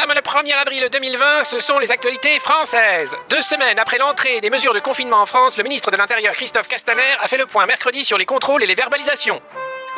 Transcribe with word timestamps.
sommes 0.00 0.14
le 0.14 0.22
1er 0.22 0.54
avril 0.54 0.88
2020, 0.90 1.42
ce 1.42 1.60
sont 1.60 1.78
les 1.78 1.90
actualités 1.90 2.38
françaises. 2.38 3.14
Deux 3.28 3.42
semaines 3.42 3.78
après 3.78 3.98
l'entrée 3.98 4.40
des 4.40 4.48
mesures 4.48 4.72
de 4.72 4.78
confinement 4.78 5.20
en 5.20 5.26
France, 5.26 5.58
le 5.58 5.62
ministre 5.62 5.90
de 5.90 5.96
l'Intérieur 5.98 6.32
Christophe 6.32 6.68
Castaner 6.68 7.02
a 7.20 7.28
fait 7.28 7.36
le 7.36 7.44
point 7.44 7.66
mercredi 7.66 8.02
sur 8.02 8.16
les 8.16 8.24
contrôles 8.24 8.62
et 8.62 8.66
les 8.66 8.74
verbalisations. 8.74 9.42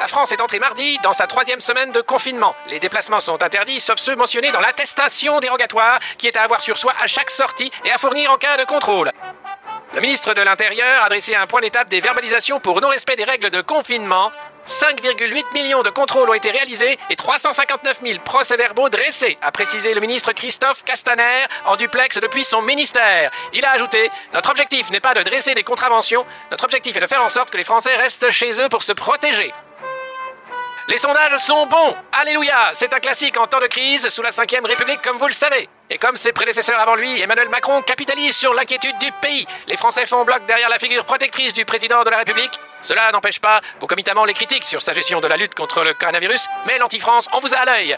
La 0.00 0.08
France 0.08 0.32
est 0.32 0.40
entrée 0.40 0.58
mardi 0.58 0.98
dans 1.04 1.12
sa 1.12 1.29
troisième 1.29 1.61
semaine 1.61 1.93
de 1.93 2.00
confinement. 2.00 2.57
Les 2.68 2.80
déplacements 2.80 3.20
sont 3.20 3.40
interdits, 3.44 3.79
sauf 3.79 3.98
ceux 3.98 4.16
mentionnés 4.16 4.50
dans 4.50 4.61
l'attestation 4.61 5.38
dérogatoire 5.38 6.00
qui 6.18 6.26
est 6.26 6.36
à 6.36 6.43
avoir 6.43 6.62
sur 6.62 6.79
soi 6.79 6.93
à 7.00 7.07
chaque 7.07 7.30
sortie 7.30 7.71
et 7.84 7.93
à 7.93 7.98
fournir 7.98 8.32
en 8.32 8.39
cas 8.39 8.57
de 8.57 8.64
contrôle. 8.64 9.12
Le 9.94 10.00
ministre 10.00 10.34
de 10.34 10.40
l'Intérieur 10.40 11.04
a 11.04 11.11
dressé 11.11 11.36
un 11.36 11.46
point 11.46 11.61
d'étape 11.61 11.89
des 11.89 12.00
verbalisations 12.00 12.58
pour 12.58 12.80
non-respect 12.80 13.14
des 13.14 13.25
règles 13.25 13.50
de 13.50 13.61
confinement. 13.61 14.32
5,8 14.66 15.54
millions 15.54 15.82
de 15.82 15.90
contrôles 15.90 16.30
ont 16.30 16.34
été 16.34 16.50
réalisés 16.50 16.98
et 17.11 17.16
359 17.16 18.00
000 18.02 18.18
procès-verbaux 18.25 18.88
dressés, 18.88 19.38
a 19.43 19.50
précisé 19.50 19.93
le 19.93 20.00
ministre 20.00 20.32
Christophe 20.32 20.85
Castaner 20.85 21.46
en 21.66 21.76
duplex 21.76 22.18
depuis 22.18 22.44
son 22.44 22.62
ministère. 22.62 23.30
Il 23.52 23.64
a 23.64 23.72
ajouté 23.72 24.11
Notre 24.32 24.50
objectif 24.50 24.90
n'est 24.90 25.00
pas 25.00 25.14
de 25.14 25.22
dresser 25.22 25.54
des 25.54 25.64
contraventions, 25.64 26.25
notre 26.50 26.64
objectif 26.64 26.96
est 26.96 27.00
de 27.00 27.07
faire 27.07 27.25
en 27.25 27.29
sorte 27.29 27.50
que 27.50 27.57
les 27.57 27.64
Français 27.64 27.96
restent 27.96 28.30
chez 28.30 28.61
eux 28.61 28.68
pour 28.68 28.82
se 28.82 28.93
protéger. 28.93 29.52
Les 30.88 30.99
sondages 30.99 31.38
sont 31.38 31.66
bons. 31.66 31.94
Alléluia. 32.12 32.70
C'est 32.72 32.92
un 32.92 32.98
classique 32.98 33.38
en 33.38 33.47
temps 33.47 33.60
de 33.60 33.69
crise 33.69 34.08
sous 34.08 34.22
la 34.22 34.30
Ve 34.30 34.64
République, 34.64 35.00
comme 35.00 35.16
vous 35.16 35.28
le 35.28 35.33
savez. 35.33 35.69
Et 35.88 35.97
comme 35.97 36.16
ses 36.16 36.33
prédécesseurs 36.33 36.80
avant 36.80 36.97
lui, 36.97 37.20
Emmanuel 37.20 37.48
Macron 37.48 37.83
capitalise 37.83 38.36
sur 38.36 38.52
l'inquiétude 38.52 38.98
du 38.98 39.12
pays. 39.20 39.47
Les 39.69 39.77
Français 39.77 40.06
font 40.06 40.24
bloc 40.24 40.44
derrière 40.47 40.69
la 40.69 40.80
figure 40.80 41.05
protectrice 41.05 41.55
du 41.55 41.64
président 41.64 42.02
de 42.02 42.10
la 42.10 42.19
République. 42.19 42.58
Cela 42.83 43.11
n'empêche 43.12 43.41
pas 43.41 43.61
concomitamment 43.81 44.25
les 44.25 44.34
critiques 44.34 44.64
sur 44.64 44.83
sa 44.83 44.92
gestion 44.92 45.20
de 45.20 45.28
la 45.28 45.36
lutte 45.36 45.55
contre 45.55 45.84
le 45.84 45.95
coronavirus, 45.95 46.47
mais 46.67 46.78
l'anti-France, 46.78 47.28
on 47.33 47.41
vous 47.41 47.55
a 47.55 47.58
à 47.58 47.64
l'œil. 47.64 47.97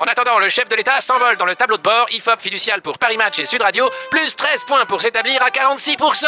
En 0.00 0.06
attendant, 0.06 0.38
le 0.38 0.48
chef 0.48 0.68
de 0.68 0.76
l'État 0.76 1.00
s'envole 1.00 1.36
dans 1.36 1.44
le 1.44 1.54
tableau 1.54 1.76
de 1.76 1.82
bord 1.82 2.06
IFOP 2.10 2.40
fiducial 2.40 2.80
pour 2.80 2.98
Paris 2.98 3.18
Match 3.18 3.38
et 3.38 3.44
Sud 3.44 3.62
Radio, 3.62 3.90
plus 4.10 4.34
13 4.34 4.64
points 4.64 4.86
pour 4.86 5.02
s'établir 5.02 5.42
à 5.42 5.50
46%. 5.50 6.26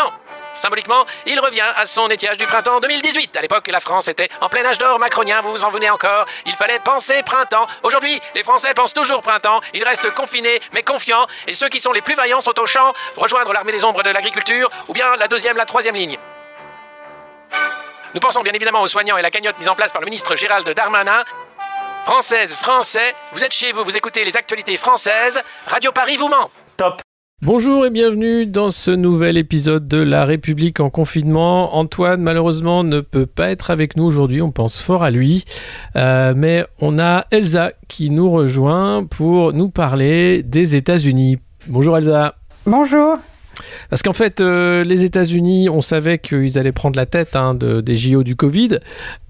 Symboliquement, 0.55 1.06
il 1.24 1.41
revient 1.41 1.64
à 1.77 1.86
son 1.86 2.08
étiage 2.08 2.36
du 2.36 2.47
printemps 2.47 2.80
2018. 2.80 3.36
À 3.36 3.41
l'époque, 3.41 3.66
la 3.69 3.80
France 3.80 4.08
était 4.08 4.28
en 4.42 4.50
plein 4.50 4.64
âge 4.67 4.77
d'or 4.77 4.98
macronien, 4.98 5.41
vous 5.41 5.50
vous 5.50 5.64
en 5.64 5.70
venez 5.70 5.89
encore. 5.89 6.27
Il 6.44 6.52
fallait 6.52 6.80
penser 6.80 7.22
printemps. 7.22 7.67
Aujourd'hui, 7.83 8.20
les 8.34 8.42
Français 8.42 8.74
pensent 8.74 8.92
toujours 8.92 9.22
printemps. 9.22 9.62
Ils 9.72 9.84
restent 9.84 10.12
confinés, 10.12 10.61
mais 10.74 10.83
confiants. 10.83 11.27
Et 11.46 11.55
ceux 11.55 11.70
qui 11.70 11.80
sont 11.80 11.92
les 11.92 12.02
plus 12.02 12.14
vaillants 12.14 12.42
sont 12.42 12.61
au 12.61 12.67
champ 12.67 12.92
rejoindre 13.17 13.55
l'armée 13.55 13.72
des 13.72 13.84
ombres 13.84 14.02
de 14.02 14.11
l'agriculture, 14.11 14.70
ou 14.89 14.92
bien 14.92 15.17
la 15.17 15.28
deuxième, 15.28 15.56
la 15.56 15.64
troisième 15.64 15.94
ligne. 15.94 16.19
Nous 18.14 18.20
pensons 18.20 18.42
bien 18.42 18.52
évidemment 18.52 18.82
aux 18.82 18.86
soignants 18.86 19.16
et 19.16 19.22
la 19.22 19.30
cagnotte 19.30 19.58
mise 19.58 19.70
en 19.70 19.74
place 19.74 19.91
par 19.91 20.02
le 20.02 20.05
ministre 20.05 20.36
Gérald 20.36 20.68
Darmanin. 20.77 21.24
Française, 22.05 22.52
Français, 22.52 23.14
vous 23.32 23.42
êtes 23.42 23.55
chez 23.55 23.72
vous, 23.72 23.84
vous 23.84 23.96
écoutez 23.96 24.22
les 24.22 24.36
actualités 24.36 24.77
françaises. 24.77 25.41
Radio 25.66 25.92
Paris 25.92 26.16
vous 26.18 26.28
ment. 26.28 26.50
Top. 26.77 27.00
Bonjour 27.40 27.86
et 27.86 27.90
bienvenue 27.90 28.44
dans 28.44 28.70
ce 28.70 28.90
nouvel 28.90 29.38
épisode 29.38 29.88
de 29.88 29.96
La 29.96 30.27
République 30.27 30.78
en 30.80 30.90
confinement. 30.90 31.74
Antoine, 31.74 32.20
malheureusement, 32.20 32.84
ne 32.84 33.00
peut 33.00 33.24
pas 33.24 33.48
être 33.48 33.70
avec 33.70 33.96
nous 33.96 34.05
aujourd'hui. 34.05 34.42
On 34.42 34.50
pense 34.50 34.83
fort 34.83 35.02
à 35.02 35.10
lui. 35.10 35.46
Euh, 35.96 36.34
mais 36.36 36.66
on 36.80 36.98
a 36.98 37.24
Elsa 37.30 37.72
qui 37.88 38.10
nous 38.10 38.30
rejoint 38.30 39.06
pour 39.06 39.55
nous 39.55 39.70
parler 39.70 40.42
des 40.42 40.77
États-Unis. 40.77 41.38
Bonjour 41.66 41.96
Elsa. 41.96 42.34
Bonjour. 42.66 43.16
Parce 43.91 44.03
qu'en 44.03 44.12
fait, 44.12 44.41
euh, 44.41 44.84
les 44.84 45.05
États-Unis, 45.05 45.69
on 45.69 45.83
savait 45.83 46.19
qu'ils 46.19 46.58
allaient 46.58 46.72
prendre 46.72 46.97
la 46.97 47.06
tête 47.06 47.36
hein, 47.36 47.55
de, 47.55 47.81
des 47.81 47.97
JO 47.97 48.22
du 48.22 48.36
Covid 48.36 48.78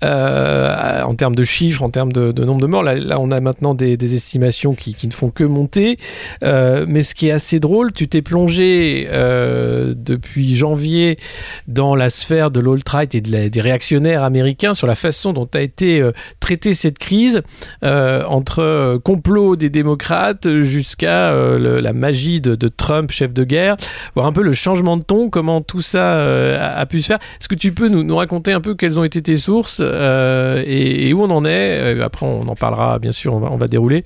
euh, 0.05 1.03
en 1.03 1.15
termes 1.15 1.35
de 1.35 1.43
chiffres, 1.43 1.83
en 1.83 1.91
termes 1.91 2.13
de, 2.13 2.45
nombre 2.45 2.61
de 2.61 2.67
morts. 2.67 2.83
Là, 2.83 3.19
on 3.19 3.31
a 3.31 3.41
maintenant 3.41 3.75
des, 3.75 4.15
estimations 4.15 4.75
qui, 4.75 4.97
ne 5.07 5.13
font 5.13 5.31
que 5.31 5.45
monter. 5.45 5.99
Euh, 6.45 6.87
mais 6.89 7.03
ce 7.03 7.15
qui 7.15 7.29
est 7.29 7.33
assez 7.33 7.61
drôle, 7.61 7.93
tu 7.93 8.09
t'es 8.09 8.23
plongé 8.23 9.09
depuis 9.13 10.55
janvier 10.55 11.19
dans 11.67 11.95
la 11.95 12.11
sphère 12.11 12.51
de 12.51 12.61
l'alt-right 12.61 13.15
et 13.15 13.21
des 13.21 13.61
réactionnaires 13.61 14.23
américains 14.23 14.75
sur 14.75 14.87
la 14.87 14.95
façon 14.95 15.33
dont 15.33 15.49
a 15.55 15.61
été 15.61 16.03
traitée 16.41 16.75
cette 16.75 16.99
crise 16.99 17.43
entre 17.83 18.99
complot 19.05 19.57
des 19.57 19.71
démocrates 19.71 20.49
jusqu'à 20.61 21.33
la 21.33 21.93
magie 21.93 22.41
de 22.41 22.69
Trump, 22.69 23.11
chef 23.11 23.33
de 23.33 23.45
guerre 23.45 23.77
voir 24.15 24.27
un 24.27 24.33
peu 24.33 24.43
le 24.43 24.53
changement 24.53 24.97
de 24.97 25.03
ton, 25.03 25.31
comment 25.31 25.61
tout 25.61 25.83
ça 25.83 26.15
euh, 26.15 26.81
a, 26.81 26.87
pu 26.87 27.01
se 27.01 27.07
faire. 27.07 27.19
Est-ce 27.41 27.49
que 27.49 27.55
tu 27.55 27.73
peux 27.73 27.89
nous, 27.89 28.17
raconter 28.17 28.53
un 28.53 28.61
peu 28.61 28.75
quelles 28.75 28.99
ont 28.99 29.05
été 29.05 29.23
tes 29.23 29.37
sources 29.37 29.81
euh, 29.83 30.63
et, 30.67 31.13
où 31.13 31.23
on 31.23 31.31
en 31.31 31.45
est 31.45 31.99
euh, 31.99 32.05
Après, 32.05 32.27
on 32.27 32.47
en 32.49 32.55
parlera, 32.55 32.99
bien 32.99 33.13
sûr, 33.13 33.35
on 33.35 33.57
va, 33.57 33.69
dérouler 33.69 34.03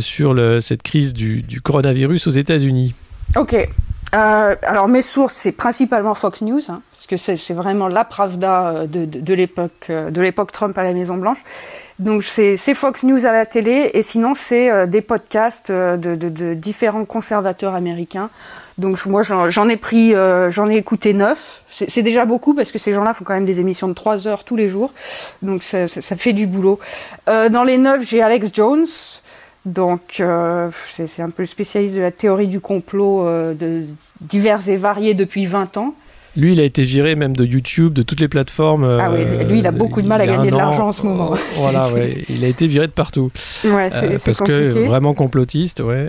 sur 0.00 0.36
cette 0.60 0.82
crise 0.82 1.12
du, 1.12 1.60
coronavirus 1.62 2.26
aux 2.26 2.32
États-Unis. 2.32 2.94
Ok. 3.36 3.56
Alors, 4.12 4.88
mes 4.88 5.02
sources, 5.02 5.34
c'est 5.34 5.52
principalement 5.52 6.14
Fox 6.14 6.42
News. 6.42 6.62
Hein 6.68 6.80
que 7.08 7.16
c'est 7.16 7.54
vraiment 7.54 7.88
la 7.88 8.04
Pravda 8.04 8.86
de, 8.86 9.04
de, 9.04 9.34
l'époque 9.34 9.88
de 9.88 10.20
l'époque 10.20 10.52
Trump 10.52 10.76
à 10.78 10.84
la 10.84 10.92
Maison 10.92 11.16
Blanche. 11.16 11.42
Donc 11.98 12.22
c'est 12.22 12.56
Fox 12.74 13.02
News 13.02 13.26
à 13.26 13.32
la 13.32 13.46
télé 13.46 13.90
et 13.94 14.02
sinon 14.02 14.34
c'est 14.34 14.70
euh, 14.70 14.86
des 14.86 15.00
podcasts 15.00 15.72
de, 15.72 16.54
différents 16.54 17.04
conservateurs 17.04 17.74
américains. 17.74 18.30
Donc 18.78 19.04
moi 19.06 19.22
j'en 19.22 19.68
ai 19.68 19.76
pris, 19.76 20.14
euh, 20.14 20.50
j'en 20.50 20.70
ai 20.70 20.76
écouté 20.76 21.12
neuf. 21.12 21.62
C'est 21.68 22.02
déjà 22.02 22.24
beaucoup 22.24 22.54
parce 22.54 22.70
que 22.70 22.78
ces 22.78 22.92
gens-là 22.92 23.14
font 23.14 23.24
quand 23.24 23.34
même 23.34 23.46
des 23.46 23.60
émissions 23.60 23.88
de 23.88 23.94
trois 23.94 24.28
heures 24.28 24.44
tous 24.44 24.54
les 24.54 24.68
jours. 24.68 24.92
Donc 25.42 25.62
ça, 25.62 25.88
fait 25.88 26.32
du 26.32 26.46
boulot. 26.46 26.78
Euh, 27.28 27.48
dans 27.48 27.64
les 27.64 27.78
neuf 27.78 28.02
j'ai 28.02 28.22
Alex 28.22 28.50
Jones. 28.54 28.86
Donc 29.64 30.20
euh, 30.20 30.70
c'est 30.86 31.20
un 31.20 31.30
peu 31.30 31.42
le 31.42 31.46
spécialiste 31.46 31.96
de 31.96 32.00
la 32.00 32.10
théorie 32.10 32.46
du 32.46 32.60
complot 32.60 33.26
euh, 33.26 33.54
de 33.54 33.84
divers 34.20 34.68
et 34.68 34.76
variés 34.76 35.14
depuis 35.14 35.46
20 35.46 35.76
ans. 35.76 35.94
Lui, 36.38 36.52
il 36.52 36.60
a 36.60 36.64
été 36.64 36.82
viré 36.82 37.16
même 37.16 37.36
de 37.36 37.44
YouTube, 37.44 37.92
de 37.92 38.02
toutes 38.02 38.20
les 38.20 38.28
plateformes. 38.28 38.84
Ah 38.84 39.10
oui, 39.10 39.24
lui, 39.44 39.58
il 39.58 39.66
a 39.66 39.72
beaucoup 39.72 40.00
de 40.00 40.06
mal 40.06 40.20
à 40.20 40.26
gagner 40.26 40.50
de 40.50 40.56
l'argent 40.56 40.88
en 40.88 40.92
ce 40.92 41.02
moment. 41.02 41.34
voilà, 41.54 41.92
ouais, 41.92 42.24
il 42.28 42.44
a 42.44 42.48
été 42.48 42.66
viré 42.66 42.86
de 42.86 42.92
partout. 42.92 43.30
Ouais, 43.64 43.90
c'est 43.90 44.06
euh, 44.06 44.18
Parce 44.24 44.38
compliqué. 44.38 44.68
que 44.68 44.86
vraiment 44.86 45.14
complotiste, 45.14 45.80
ouais. 45.80 46.08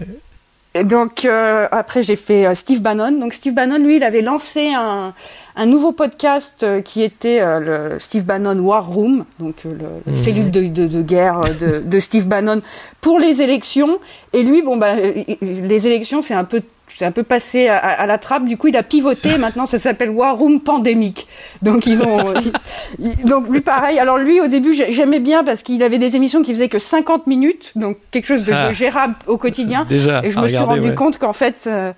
Donc 0.83 1.25
euh, 1.25 1.67
après 1.71 2.03
j'ai 2.03 2.15
fait 2.15 2.45
euh, 2.45 2.53
Steve 2.53 2.81
Bannon. 2.81 3.19
Donc 3.19 3.33
Steve 3.33 3.55
Bannon, 3.55 3.79
lui, 3.83 3.95
il 3.95 4.03
avait 4.03 4.21
lancé 4.21 4.69
un, 4.75 5.13
un 5.59 5.65
nouveau 5.65 5.91
podcast 5.91 6.63
euh, 6.63 6.81
qui 6.81 7.03
était 7.03 7.41
euh, 7.41 7.91
le 7.91 7.99
Steve 7.99 8.23
Bannon 8.23 8.57
War 8.59 8.87
Room, 8.87 9.25
donc 9.39 9.55
euh, 9.65 9.73
le, 10.05 10.13
mmh. 10.13 10.15
cellule 10.15 10.51
de, 10.51 10.67
de, 10.67 10.87
de 10.87 11.01
guerre 11.01 11.41
de, 11.59 11.81
de, 11.85 11.99
Steve 11.99 12.27
Bannon 12.27 12.61
pour 13.01 13.19
les 13.19 13.41
élections. 13.41 13.99
Et 14.31 14.43
lui, 14.43 14.61
bon 14.61 14.77
bah 14.77 14.95
les 15.41 15.87
élections, 15.87 16.21
c'est 16.21 16.33
un 16.33 16.45
peu 16.45 16.61
c'est 16.95 17.05
un 17.05 17.11
peu 17.11 17.23
passé 17.23 17.67
à, 17.67 17.77
à, 17.77 18.05
la 18.05 18.17
trappe. 18.17 18.45
Du 18.45 18.57
coup, 18.57 18.67
il 18.67 18.77
a 18.77 18.83
pivoté. 18.83 19.37
Maintenant, 19.39 19.65
ça 19.65 19.77
s'appelle 19.77 20.09
War 20.09 20.37
Room 20.37 20.59
Pandémique. 20.61 21.27
Donc, 21.61 21.85
ils 21.85 22.03
ont. 22.03 22.33
ils, 22.99 23.15
donc, 23.25 23.47
lui, 23.49 23.61
pareil. 23.61 23.99
Alors, 23.99 24.17
lui, 24.17 24.41
au 24.41 24.47
début, 24.47 24.73
j'aimais 24.73 25.19
bien 25.19 25.43
parce 25.43 25.63
qu'il 25.63 25.81
avait 25.83 25.99
des 25.99 26.15
émissions 26.15 26.41
qui 26.41 26.53
faisaient 26.53 26.69
que 26.69 26.79
50 26.79 27.27
minutes. 27.27 27.71
Donc, 27.75 27.97
quelque 28.11 28.25
chose 28.25 28.43
de, 28.43 28.53
ah. 28.53 28.69
de 28.69 28.73
gérable 28.73 29.15
au 29.27 29.37
quotidien. 29.37 29.85
Déjà, 29.87 30.21
Et 30.23 30.31
je 30.31 30.39
me 30.39 30.47
suis 30.47 30.57
rendu 30.57 30.89
ouais. 30.89 30.95
compte 30.95 31.17
qu'en 31.17 31.33
fait, 31.33 31.63
euh, 31.67 31.91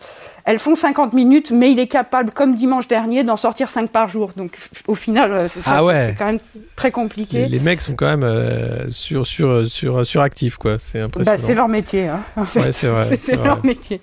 elles 0.46 0.60
font 0.60 0.76
50 0.76 1.14
minutes, 1.14 1.52
mais 1.52 1.72
il 1.72 1.80
est 1.80 1.88
capable, 1.88 2.32
comme 2.32 2.56
dimanche 2.56 2.88
dernier, 2.88 3.24
d'en 3.24 3.38
sortir 3.38 3.70
5 3.70 3.90
par 3.90 4.10
jour. 4.10 4.32
Donc, 4.36 4.58
au 4.88 4.96
final, 4.96 5.50
c'est 5.50 5.62
ah 5.66 5.84
ouais. 5.84 6.16
quand 6.18 6.26
même 6.26 6.40
très 6.76 6.92
compliqué. 6.92 7.44
Les, 7.44 7.50
les 7.50 7.60
mecs 7.60 7.82
sont 7.82 7.94
quand 7.94 8.08
même 8.08 8.24
euh, 8.24 8.90
sur, 8.90 9.26
sur, 9.26 9.66
sur, 9.68 10.06
suractifs, 10.06 10.58
quoi. 10.58 10.78
C'est 10.80 11.00
impressionnant. 11.00 11.38
Bah, 11.38 11.44
c'est 11.44 11.56
leur 11.56 11.68
métier, 11.68 12.08
hein, 12.08 12.22
en 12.36 12.46
fait. 12.46 12.60
Ouais, 12.62 12.72
c'est 12.72 12.88
vrai. 12.88 13.18
c'est 13.20 13.36
leur 13.36 13.64
métier. 13.64 14.02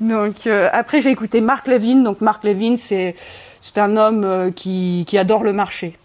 Donc 0.00 0.46
euh, 0.46 0.68
après 0.72 1.00
j'ai 1.00 1.10
écouté 1.10 1.40
Mark 1.40 1.66
Levin. 1.66 2.02
Donc 2.02 2.20
Mark 2.20 2.44
Levin 2.44 2.76
c'est 2.76 3.14
c'est 3.60 3.78
un 3.78 3.96
homme 3.96 4.24
euh, 4.24 4.50
qui, 4.50 5.04
qui 5.08 5.18
adore 5.18 5.42
le 5.42 5.52
marché, 5.52 5.96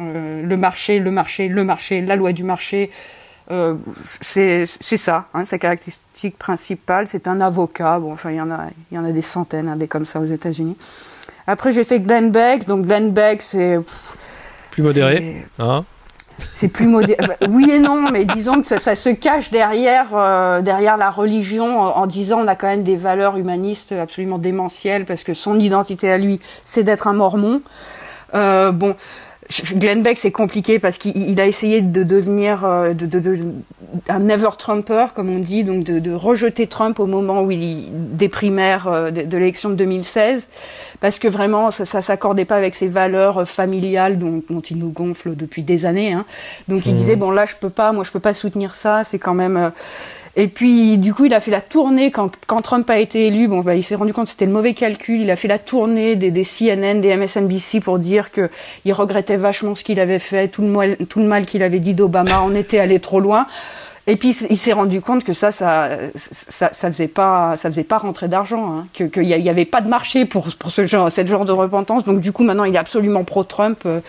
euh, 0.00 0.42
le 0.42 0.56
marché, 0.56 0.98
le 1.00 1.10
marché, 1.10 1.48
le 1.48 1.64
marché, 1.64 2.00
la 2.00 2.16
loi 2.16 2.32
du 2.32 2.44
marché. 2.44 2.90
Euh, 3.50 3.74
c'est 4.20 4.66
c'est 4.66 4.96
ça, 4.96 5.26
hein, 5.34 5.44
sa 5.44 5.58
caractéristique 5.58 6.38
principale. 6.38 7.08
C'est 7.08 7.26
un 7.26 7.40
avocat. 7.40 7.98
Bon 7.98 8.12
enfin 8.12 8.30
il 8.30 8.36
y 8.36 8.40
en 8.40 8.50
a 8.50 8.68
il 8.90 8.94
y 8.94 8.98
en 8.98 9.04
a 9.04 9.10
des 9.10 9.22
centaines 9.22 9.68
hein, 9.68 9.76
des 9.76 9.88
comme 9.88 10.06
ça 10.06 10.20
aux 10.20 10.26
États-Unis. 10.26 10.76
Après 11.48 11.72
j'ai 11.72 11.82
fait 11.82 11.98
Glenn 11.98 12.30
Beck. 12.30 12.68
Donc 12.68 12.86
Glenn 12.86 13.10
Beck 13.10 13.42
c'est 13.42 13.80
plus 14.70 14.84
modéré, 14.84 15.44
hein? 15.58 15.84
C'est 16.52 16.68
plus 16.68 16.86
moderne. 16.86 17.34
oui 17.48 17.70
et 17.70 17.78
non, 17.78 18.10
mais 18.10 18.24
disons 18.24 18.60
que 18.60 18.66
ça, 18.66 18.96
se 18.96 19.10
cache 19.10 19.50
derrière, 19.50 20.08
euh, 20.14 20.62
derrière 20.62 20.96
la 20.96 21.10
religion 21.10 21.80
en, 21.80 21.96
en, 21.98 22.06
disant 22.06 22.40
on 22.42 22.48
a 22.48 22.56
quand 22.56 22.68
même 22.68 22.82
des 22.82 22.96
valeurs 22.96 23.36
humanistes 23.36 23.92
absolument 23.92 24.38
démentielles 24.38 25.04
parce 25.04 25.24
que 25.24 25.34
son 25.34 25.58
identité 25.58 26.10
à 26.10 26.18
lui, 26.18 26.40
c'est 26.64 26.82
d'être 26.82 27.08
un 27.08 27.14
mormon. 27.14 27.62
Euh, 28.34 28.72
bon. 28.72 28.94
Glenn 29.74 30.02
Beck, 30.02 30.18
c'est 30.18 30.30
compliqué 30.30 30.78
parce 30.78 30.98
qu'il 30.98 31.40
a 31.40 31.46
essayé 31.46 31.80
de 31.80 32.02
devenir 32.04 32.64
euh, 32.64 32.94
de, 32.94 33.06
de, 33.06 33.18
de, 33.18 33.38
un 34.08 34.20
never 34.20 34.50
Trumper, 34.56 35.06
comme 35.14 35.28
on 35.28 35.40
dit, 35.40 35.64
donc 35.64 35.84
de, 35.84 35.98
de, 35.98 36.12
rejeter 36.12 36.66
Trump 36.66 37.00
au 37.00 37.06
moment 37.06 37.42
où 37.42 37.50
il 37.50 37.88
des 38.16 38.28
primaires 38.28 38.86
euh, 38.86 39.10
de, 39.10 39.22
de 39.22 39.38
l'élection 39.38 39.70
de 39.70 39.74
2016, 39.74 40.48
parce 41.00 41.18
que 41.18 41.26
vraiment 41.26 41.70
ça, 41.70 41.84
ça 41.84 42.00
s'accordait 42.00 42.44
pas 42.44 42.56
avec 42.56 42.76
ses 42.76 42.88
valeurs 42.88 43.48
familiales 43.48 44.18
dont, 44.18 44.42
dont, 44.48 44.60
il 44.60 44.78
nous 44.78 44.90
gonfle 44.90 45.34
depuis 45.34 45.62
des 45.62 45.84
années. 45.84 46.12
Hein. 46.12 46.24
Donc 46.68 46.86
il 46.86 46.92
mmh. 46.92 46.96
disait 46.96 47.16
bon 47.16 47.30
là 47.30 47.46
je 47.46 47.56
peux 47.56 47.70
pas, 47.70 47.92
moi 47.92 48.04
je 48.04 48.10
peux 48.12 48.20
pas 48.20 48.34
soutenir 48.34 48.74
ça, 48.74 49.02
c'est 49.04 49.18
quand 49.18 49.34
même. 49.34 49.72
Et 50.36 50.46
puis, 50.46 50.96
du 50.98 51.12
coup, 51.12 51.24
il 51.24 51.34
a 51.34 51.40
fait 51.40 51.50
la 51.50 51.60
tournée 51.60 52.10
quand, 52.10 52.30
Trump 52.62 52.88
a 52.88 52.98
été 52.98 53.26
élu. 53.26 53.48
Bon, 53.48 53.60
bah, 53.60 53.74
il 53.74 53.82
s'est 53.82 53.96
rendu 53.96 54.12
compte 54.12 54.26
que 54.26 54.30
c'était 54.30 54.46
le 54.46 54.52
mauvais 54.52 54.74
calcul. 54.74 55.20
Il 55.20 55.30
a 55.30 55.36
fait 55.36 55.48
la 55.48 55.58
tournée 55.58 56.14
des, 56.16 56.44
CNN, 56.44 57.00
des 57.00 57.16
MSNBC 57.16 57.80
pour 57.80 57.98
dire 57.98 58.30
que 58.30 58.48
il 58.84 58.92
regrettait 58.92 59.36
vachement 59.36 59.74
ce 59.74 59.82
qu'il 59.82 59.98
avait 59.98 60.20
fait, 60.20 60.48
tout 60.48 60.62
le 60.62 60.68
mal, 60.68 60.96
tout 61.08 61.18
le 61.18 61.26
mal 61.26 61.46
qu'il 61.46 61.62
avait 61.62 61.80
dit 61.80 61.94
d'Obama. 61.94 62.42
On 62.44 62.54
était 62.54 62.78
allé 62.78 63.00
trop 63.00 63.20
loin. 63.20 63.46
Et 64.06 64.16
puis 64.16 64.34
il 64.48 64.56
s'est 64.56 64.72
rendu 64.72 65.00
compte 65.02 65.24
que 65.24 65.34
ça, 65.34 65.52
ça, 65.52 65.90
ça, 66.16 66.70
ça 66.72 66.90
faisait 66.90 67.06
pas, 67.06 67.54
ça 67.56 67.70
faisait 67.70 67.84
pas 67.84 67.98
rentrer 67.98 68.28
d'argent, 68.28 68.72
hein, 68.72 68.86
que 68.94 69.04
qu'il 69.04 69.24
y, 69.24 69.48
avait 69.48 69.66
pas 69.66 69.82
de 69.82 69.88
marché 69.88 70.24
pour 70.24 70.48
pour 70.58 70.70
ce 70.70 70.86
genre, 70.86 71.12
cette 71.12 71.28
genre 71.28 71.44
de 71.44 71.52
repentance. 71.52 72.02
Donc 72.04 72.20
du 72.20 72.32
coup 72.32 72.42
maintenant 72.42 72.64
il 72.64 72.74
est 72.74 72.78
absolument 72.78 73.24
pro 73.24 73.44
Trump. 73.44 73.78
Euh, 73.84 74.00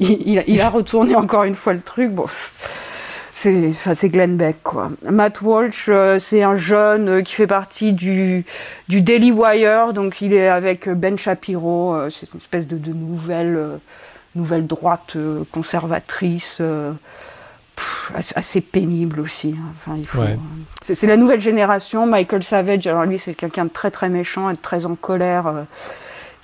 il, 0.00 0.42
il, 0.46 0.60
a 0.60 0.68
retourné 0.68 1.14
encore 1.14 1.44
une 1.44 1.54
fois 1.54 1.74
le 1.74 1.80
truc. 1.80 2.10
Bon 2.10 2.26
c'est 3.38 3.70
c'est 3.72 4.08
Glenn 4.08 4.36
Beck 4.36 4.62
quoi. 4.62 4.90
Matt 5.02 5.42
Walsh, 5.42 5.86
euh, 5.90 6.18
c'est 6.18 6.42
un 6.42 6.56
jeune 6.56 7.08
euh, 7.08 7.22
qui 7.22 7.34
fait 7.34 7.46
partie 7.46 7.92
du 7.92 8.46
du 8.88 9.02
Daily 9.02 9.30
Wire, 9.30 9.92
donc 9.92 10.22
il 10.22 10.32
est 10.32 10.48
avec 10.48 10.88
Ben 10.88 11.18
Shapiro, 11.18 11.94
euh, 11.94 12.10
c'est 12.10 12.32
une 12.32 12.38
espèce 12.38 12.66
de, 12.66 12.78
de 12.78 12.92
nouvelle 12.92 13.78
nouvelle 14.34 14.66
droite 14.66 15.16
conservatrice. 15.52 16.62
assez 18.34 18.62
pénible 18.62 19.20
aussi. 19.20 19.54
Hein. 19.58 19.66
Enfin, 19.72 19.96
il 19.98 20.06
faut. 20.06 20.22
C'est 20.80 21.06
la 21.06 21.18
nouvelle 21.18 21.40
génération. 21.40 22.06
Michael 22.06 22.42
Savage, 22.42 22.86
alors 22.86 23.04
lui, 23.04 23.18
c'est 23.18 23.34
quelqu'un 23.34 23.66
de 23.66 23.70
très 23.70 23.90
très 23.90 24.08
méchant 24.08 24.48
et 24.48 24.54
de 24.54 24.60
très 24.60 24.86
en 24.86 24.94
colère 24.94 25.66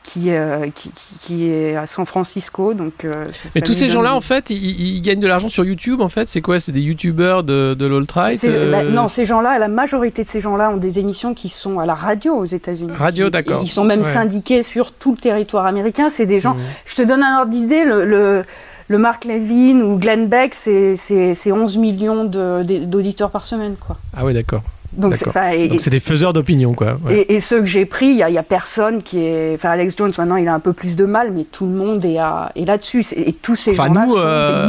qui, 0.02 0.31
euh, 0.31 0.69
qui, 0.75 0.90
qui, 1.20 1.49
est 1.49 1.76
à 1.76 1.87
San 1.87 2.04
Francisco. 2.06 2.75
Donc, 2.75 3.04
euh, 3.04 3.26
Mais 3.54 3.60
tous 3.60 3.72
ces 3.72 3.88
gens-là, 3.88 4.14
en 4.14 4.20
fait, 4.20 4.50
ils, 4.50 5.00
gagnent 5.02 5.20
de 5.20 5.26
l'argent 5.26 5.49
sur 5.49 5.64
YouTube, 5.64 6.00
en 6.00 6.08
fait 6.08 6.28
C'est 6.28 6.40
quoi? 6.40 6.60
C'est 6.60 6.72
des 6.72 6.81
YouTubeurs 6.81 7.43
de, 7.44 7.75
de 7.75 7.87
l'alt-right 7.87 8.43
euh 8.44 8.70
bah, 8.70 8.84
Non, 8.84 9.08
ces 9.08 9.26
gens-là, 9.26 9.58
la 9.58 9.69
majorité 9.69 10.25
de 10.25 10.28
ces 10.28 10.40
gens-là 10.40 10.70
ont 10.70 10.76
des 10.76 10.99
émissions 10.99 11.34
qui 11.34 11.49
sont 11.49 11.78
à 11.78 11.87
la 11.87 11.94
radio 11.94 12.34
aux 12.34 12.44
États-Unis. 12.44 12.93
Radio, 12.94 13.31
d'accord. 13.31 13.62
Ils 13.62 13.69
sont 13.69 13.84
même 13.84 14.04
syndiqués 14.04 14.62
sur 14.62 14.93
tout 14.93 15.12
le 15.12 15.19
territoire 15.19 15.66
américain. 15.66 16.08
C'est 16.10 16.26
des 16.26 16.40
gens. 16.40 16.55
Mmh. 16.55 16.62
Je 16.87 16.96
te 16.96 17.02
donne 17.02 17.22
un 17.22 17.38
ordre 17.38 17.50
d'idée. 17.50 17.84
le, 17.84 18.05
le 18.05 18.44
le 18.88 18.98
Mark 18.98 19.25
Levin 19.25 19.81
ou 19.81 19.96
Glenn 19.96 20.28
Beck, 20.28 20.55
c'est 20.55 21.52
11 21.52 21.78
millions 21.78 22.25
d'auditeurs 22.25 23.31
par 23.31 23.46
semaine. 23.46 23.76
Quoi. 23.81 23.96
Ah 24.14 24.25
oui, 24.25 24.34
d'accord. 24.34 24.62
Donc 24.93 25.17
c'est 25.17 25.91
des 25.91 26.00
faiseurs 26.00 26.33
d'opinion, 26.33 26.75
quoi. 26.75 26.99
Et, 27.11 27.41
ceux 27.41 27.61
que 27.61 27.67
j'ai 27.67 27.87
pris, 27.87 28.09
il 28.09 28.17
y, 28.17 28.39
a 28.39 28.43
personne 28.43 29.03
qui 29.03 29.21
est. 29.21 29.55
Enfin, 29.55 29.71
Alex 29.71 29.97
Jones, 29.97 30.12
maintenant, 30.17 30.37
il 30.37 30.47
a 30.49 30.55
un 30.55 30.61
peu 30.61 30.73
plus 30.73 30.97
de 30.97 31.05
mal, 31.05 31.33
mais 31.33 31.44
tout 31.44 31.67
le 31.67 31.73
monde 31.73 32.05
est, 32.05 32.17
est 32.17 32.65
là-dessus. 32.67 33.05
Et 33.17 33.33
tous 33.33 33.56
ces 33.56 33.75
gens-là 33.75 34.06
sont 34.06 34.15
euh, 34.17 34.69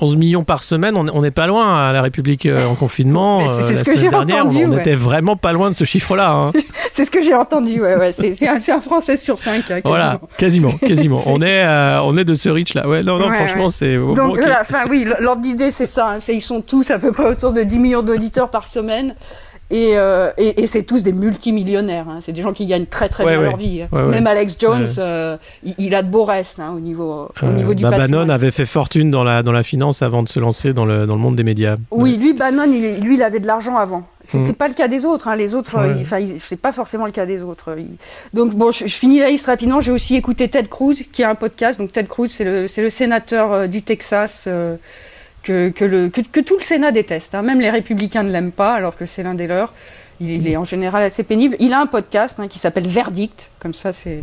11 0.00 0.16
millions 0.16 0.42
par 0.42 0.62
semaine, 0.62 0.96
on 0.96 1.22
n'est 1.22 1.30
pas 1.30 1.46
loin 1.46 1.88
à 1.88 1.92
la 1.92 2.02
République 2.02 2.46
euh, 2.46 2.66
en 2.66 2.74
confinement. 2.74 3.46
C'est 3.46 3.74
ce 3.74 3.84
que 3.84 3.96
j'ai 3.96 4.08
entendu. 4.08 4.64
On 4.66 4.78
était 4.78 4.94
vraiment 4.94 5.36
pas 5.36 5.52
loin 5.52 5.70
de 5.70 5.74
ce 5.74 5.84
chiffre-là. 5.84 6.32
Hein. 6.32 6.52
c'est 6.92 7.04
ce 7.04 7.10
que 7.10 7.22
j'ai 7.22 7.34
entendu. 7.34 7.80
Ouais, 7.80 7.96
ouais. 7.96 8.12
C'est 8.12 8.48
un, 8.48 8.80
Français 8.80 9.16
sur 9.16 9.38
5. 9.38 9.70
Hein, 9.70 9.80
voilà, 9.84 10.18
quasiment, 10.38 10.72
quasiment. 10.72 11.20
on 11.26 11.40
est, 11.42 11.64
euh, 11.64 12.00
on 12.02 12.16
est 12.16 12.24
de 12.24 12.34
ce 12.34 12.48
reach 12.48 12.74
là. 12.74 12.88
Ouais, 12.88 13.02
non, 13.02 13.18
non, 13.18 13.30
franchement, 13.30 13.68
c'est. 13.68 13.96
Donc, 13.96 14.40
enfin, 14.60 14.84
oui, 14.88 15.06
l'ordre 15.20 15.42
d'idée, 15.42 15.70
c'est 15.70 15.86
ça. 15.86 16.14
Hein. 16.16 16.18
Ils 16.28 16.42
sont 16.42 16.62
tous 16.62 16.90
à 16.90 16.98
peu 16.98 17.12
près 17.12 17.24
autour 17.24 17.52
de 17.52 17.62
10 17.62 17.78
millions 17.78 18.02
d'auditeurs 18.02 18.50
par 18.50 18.68
semaine. 18.68 19.14
Euh, 19.72 20.32
et, 20.36 20.62
et, 20.62 20.66
c'est 20.66 20.82
tous 20.82 21.02
des 21.02 21.12
multimillionnaires. 21.12 22.06
Hein. 22.08 22.18
C'est 22.20 22.32
des 22.32 22.42
gens 22.42 22.52
qui 22.52 22.66
gagnent 22.66 22.86
très 22.86 23.08
très 23.08 23.24
bien 23.24 23.40
leur 23.40 23.56
vie. 23.56 23.82
Hein. 23.82 24.06
Même 24.06 24.26
Alex 24.26 24.56
Jones, 24.58 24.88
euh, 24.98 25.36
il, 25.78 25.94
a 25.94 26.02
de 26.02 26.10
beaux 26.10 26.24
restes 26.24 26.60
hein, 26.60 26.72
au 26.76 26.80
niveau, 26.80 27.30
au 27.42 27.46
euh, 27.46 27.52
niveau 27.52 27.74
du 27.74 27.82
bah, 27.82 27.90
Bannon 27.90 28.28
avait 28.28 28.50
fait 28.50 28.66
fortune 28.66 29.10
dans 29.10 29.24
la, 29.24 29.42
dans 29.42 29.52
la 29.52 29.62
finance 29.62 30.02
avant 30.02 30.22
de 30.22 30.28
se 30.28 30.40
lancer 30.40 30.72
dans 30.72 30.84
le, 30.84 31.06
dans 31.06 31.14
le 31.14 31.20
monde 31.20 31.36
des 31.36 31.44
médias. 31.44 31.76
Oui, 31.90 32.16
lui, 32.16 32.34
Bannon, 32.34 32.64
il, 32.66 33.02
lui, 33.02 33.14
il 33.14 33.22
avait 33.22 33.40
de 33.40 33.46
l'argent 33.46 33.76
avant. 33.76 34.04
C'est 34.24 34.38
n'est 34.38 34.50
mm. 34.50 34.54
pas 34.54 34.68
le 34.68 34.74
cas 34.74 34.88
des 34.88 35.04
autres. 35.04 35.32
Les 35.34 35.54
autres, 35.54 35.76
c'est 36.38 36.60
pas 36.60 36.72
forcément 36.72 37.06
le 37.06 37.12
cas 37.12 37.26
des 37.26 37.42
autres. 37.42 37.74
Donc 38.34 38.54
bon, 38.54 38.70
je, 38.72 38.84
finis 38.86 39.20
la 39.20 39.30
liste 39.30 39.46
rapidement. 39.46 39.80
J'ai 39.80 39.92
aussi 39.92 40.16
écouté 40.16 40.48
Ted 40.48 40.68
Cruz, 40.68 40.96
qui 41.12 41.22
a 41.22 41.30
un 41.30 41.34
podcast. 41.34 41.78
Donc 41.78 41.92
Ted 41.92 42.06
Cruz, 42.08 42.28
c'est 42.28 42.44
le, 42.44 42.66
le 42.76 42.90
sénateur 42.90 43.68
du 43.68 43.82
Texas 43.82 44.48
que, 45.42 45.70
que, 45.70 45.84
le, 45.84 46.08
que, 46.08 46.20
que, 46.20 46.40
tout 46.40 46.56
le 46.56 46.62
Sénat 46.62 46.92
déteste. 46.92 47.34
Hein. 47.34 47.42
Même 47.42 47.60
les 47.60 47.70
républicains 47.70 48.22
ne 48.22 48.30
l'aiment 48.30 48.52
pas, 48.52 48.74
alors 48.74 48.96
que 48.96 49.06
c'est 49.06 49.22
l'un 49.22 49.34
des 49.34 49.46
leurs. 49.46 49.72
Il, 50.20 50.46
est 50.46 50.56
en 50.56 50.64
général 50.64 51.02
assez 51.02 51.24
pénible. 51.24 51.56
Il 51.58 51.72
a 51.72 51.80
un 51.80 51.86
podcast 51.86 52.38
hein, 52.38 52.46
qui 52.46 52.60
s'appelle 52.60 52.86
Verdict, 52.86 53.50
comme 53.58 53.74
ça 53.74 53.92
c'est 53.92 54.22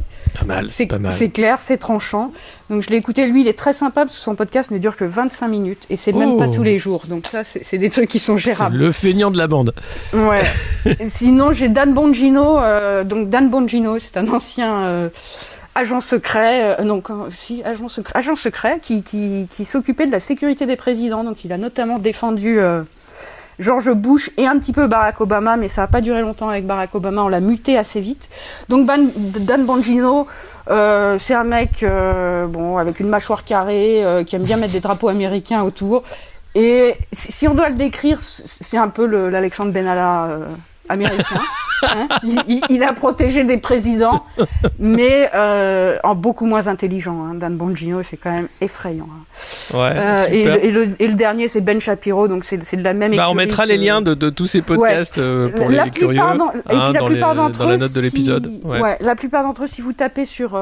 c'est 0.68 1.30
clair, 1.30 1.57
c'est 1.62 1.77
tranchant. 1.77 2.31
Donc 2.69 2.83
je 2.83 2.89
l'ai 2.89 2.95
écouté, 2.95 3.27
lui 3.27 3.42
il 3.42 3.48
est 3.48 3.57
très 3.57 3.74
sympa 3.74 4.06
parce 4.06 4.16
que 4.16 4.21
son 4.21 4.36
podcast 4.36 4.71
ne 4.71 4.77
dure 4.77 4.95
que 4.95 5.04
25 5.04 5.48
minutes 5.50 5.86
et 5.89 5.98
c'est 5.98 6.13
même 6.13 6.38
pas 6.38 6.48
oh. 6.48 6.54
tous 6.54 6.63
les 6.63 6.80
jours. 6.80 7.04
Donc 7.10 7.27
ça 7.27 7.44
c'est 7.44 7.77
des 7.77 7.89
trucs 7.89 8.07
qui 8.07 8.19
sont 8.19 8.38
gérables. 8.38 8.77
Le 8.77 8.92
feignant 8.94 9.30
de 9.30 9.38
la 9.38 9.48
bande. 9.48 9.74
Ouais. 10.13 10.44
Sinon 11.10 11.51
j'ai 11.51 11.68
Dan 11.68 11.94
Bongino, 11.94 12.60
euh, 12.60 13.04
donc 13.04 13.30
Dan 13.30 13.50
Bongino 13.50 14.00
c'est 14.00 14.16
un 14.16 14.27
ancien 14.30 14.83
euh, 14.83 15.10
agent 15.80 16.02
secret, 16.02 16.78
euh, 16.80 17.02
agent 17.66 17.90
secret, 17.90 18.14
agent 18.18 18.36
secret 18.36 18.80
qui, 18.81 19.04
qui, 19.04 19.48
qui 19.50 19.66
s'occupait 19.66 20.06
de 20.06 20.12
la 20.12 20.20
sécurité 20.20 20.66
des 20.66 20.76
présidents. 20.76 21.24
Donc 21.24 21.46
il 21.46 21.54
a 21.54 21.58
notamment 21.58 22.00
défendu 22.00 22.60
euh, 22.60 22.84
George 23.60 23.92
Bush 23.94 24.30
et 24.38 24.46
un 24.46 24.60
petit 24.60 24.74
peu 24.74 24.88
Barack 24.88 25.22
Obama, 25.22 25.58
mais 25.58 25.68
ça 25.68 25.81
n'a 25.81 25.88
pas 25.88 26.02
duré 26.02 26.22
longtemps 26.22 26.50
avec 26.50 26.66
Barack 26.66 26.94
Obama, 26.96 27.24
on 27.24 27.30
l'a 27.30 27.40
muté 27.40 27.78
assez 27.78 28.02
vite. 28.02 28.30
Donc 28.68 28.86
Dan 28.86 29.66
Bongino, 29.66 30.28
euh, 30.70 31.18
c'est 31.20 31.34
un 31.34 31.44
mec 31.44 31.86
bon, 32.50 32.78
avec 32.78 33.00
une 33.00 33.10
mâchoire 33.10 33.44
carrée, 33.44 34.04
qui 34.28 34.36
aime 34.36 34.44
bien 34.44 34.58
mettre 34.58 34.74
des 34.74 34.80
drapeaux 34.80 35.10
américains 35.10 35.62
autour. 35.64 36.04
Et 36.56 36.96
si 37.12 37.48
on 37.48 37.54
doit 37.54 37.70
le 37.70 37.76
décrire, 37.76 38.20
c'est 38.22 38.78
un 38.78 38.90
peu 38.90 39.06
l'Alexandre 39.30 39.72
Benalla 39.72 40.40
américain. 40.89 41.41
Hein. 41.83 42.07
il, 42.69 42.83
a 42.83 42.94
protégé 42.94 43.44
des 43.44 43.57
présidents, 43.57 44.25
mais 44.80 45.30
euh, 45.33 45.97
en 46.03 46.15
beaucoup 46.15 46.45
moins 46.45 46.68
intelligent. 46.68 47.25
Hein. 47.25 47.36
Dan 47.36 47.56
Bongino, 47.56 48.03
c'est 48.03 48.18
quand 48.18 48.31
même 48.31 48.47
effrayant. 48.62 49.07
Hein. 49.09 49.77
Ouais, 49.77 49.91
euh, 49.95 50.95
et, 51.00 51.07
le, 51.07 51.13
dernier, 51.15 51.47
c'est 51.47 51.62
Ben 51.62 51.80
Shapiro, 51.80 52.27
donc 52.27 52.44
c'est 52.44 52.75
de 52.75 52.83
la 52.83 52.94
même. 52.94 53.15
Bah, 53.15 53.30
on 53.30 53.33
mettra 53.33 53.65
les 53.65 53.77
liens 53.77 54.01
de, 54.01 54.30
tous 54.30 54.47
ces 54.47 54.62
podcasts 54.62 55.18
euh, 55.18 55.50
pour 55.50 55.69
la 55.69 55.86
les 55.86 55.91
curieux 55.91 56.18
dans, 56.18 56.51
la 56.94 57.03
plupart 57.03 57.35
d'entre 57.35 57.63
eux, 57.63 57.71
la 57.71 57.77
note 57.77 57.94
de 57.94 58.01
l'épisode. 58.01 58.51
ouais. 58.65 58.97
la 59.00 59.15
plupart 59.15 59.44
d'entre 59.44 59.63
eux, 59.63 59.68
si 59.68 59.81
vous 59.81 59.94
tapez 59.94 60.25
sur 60.25 60.59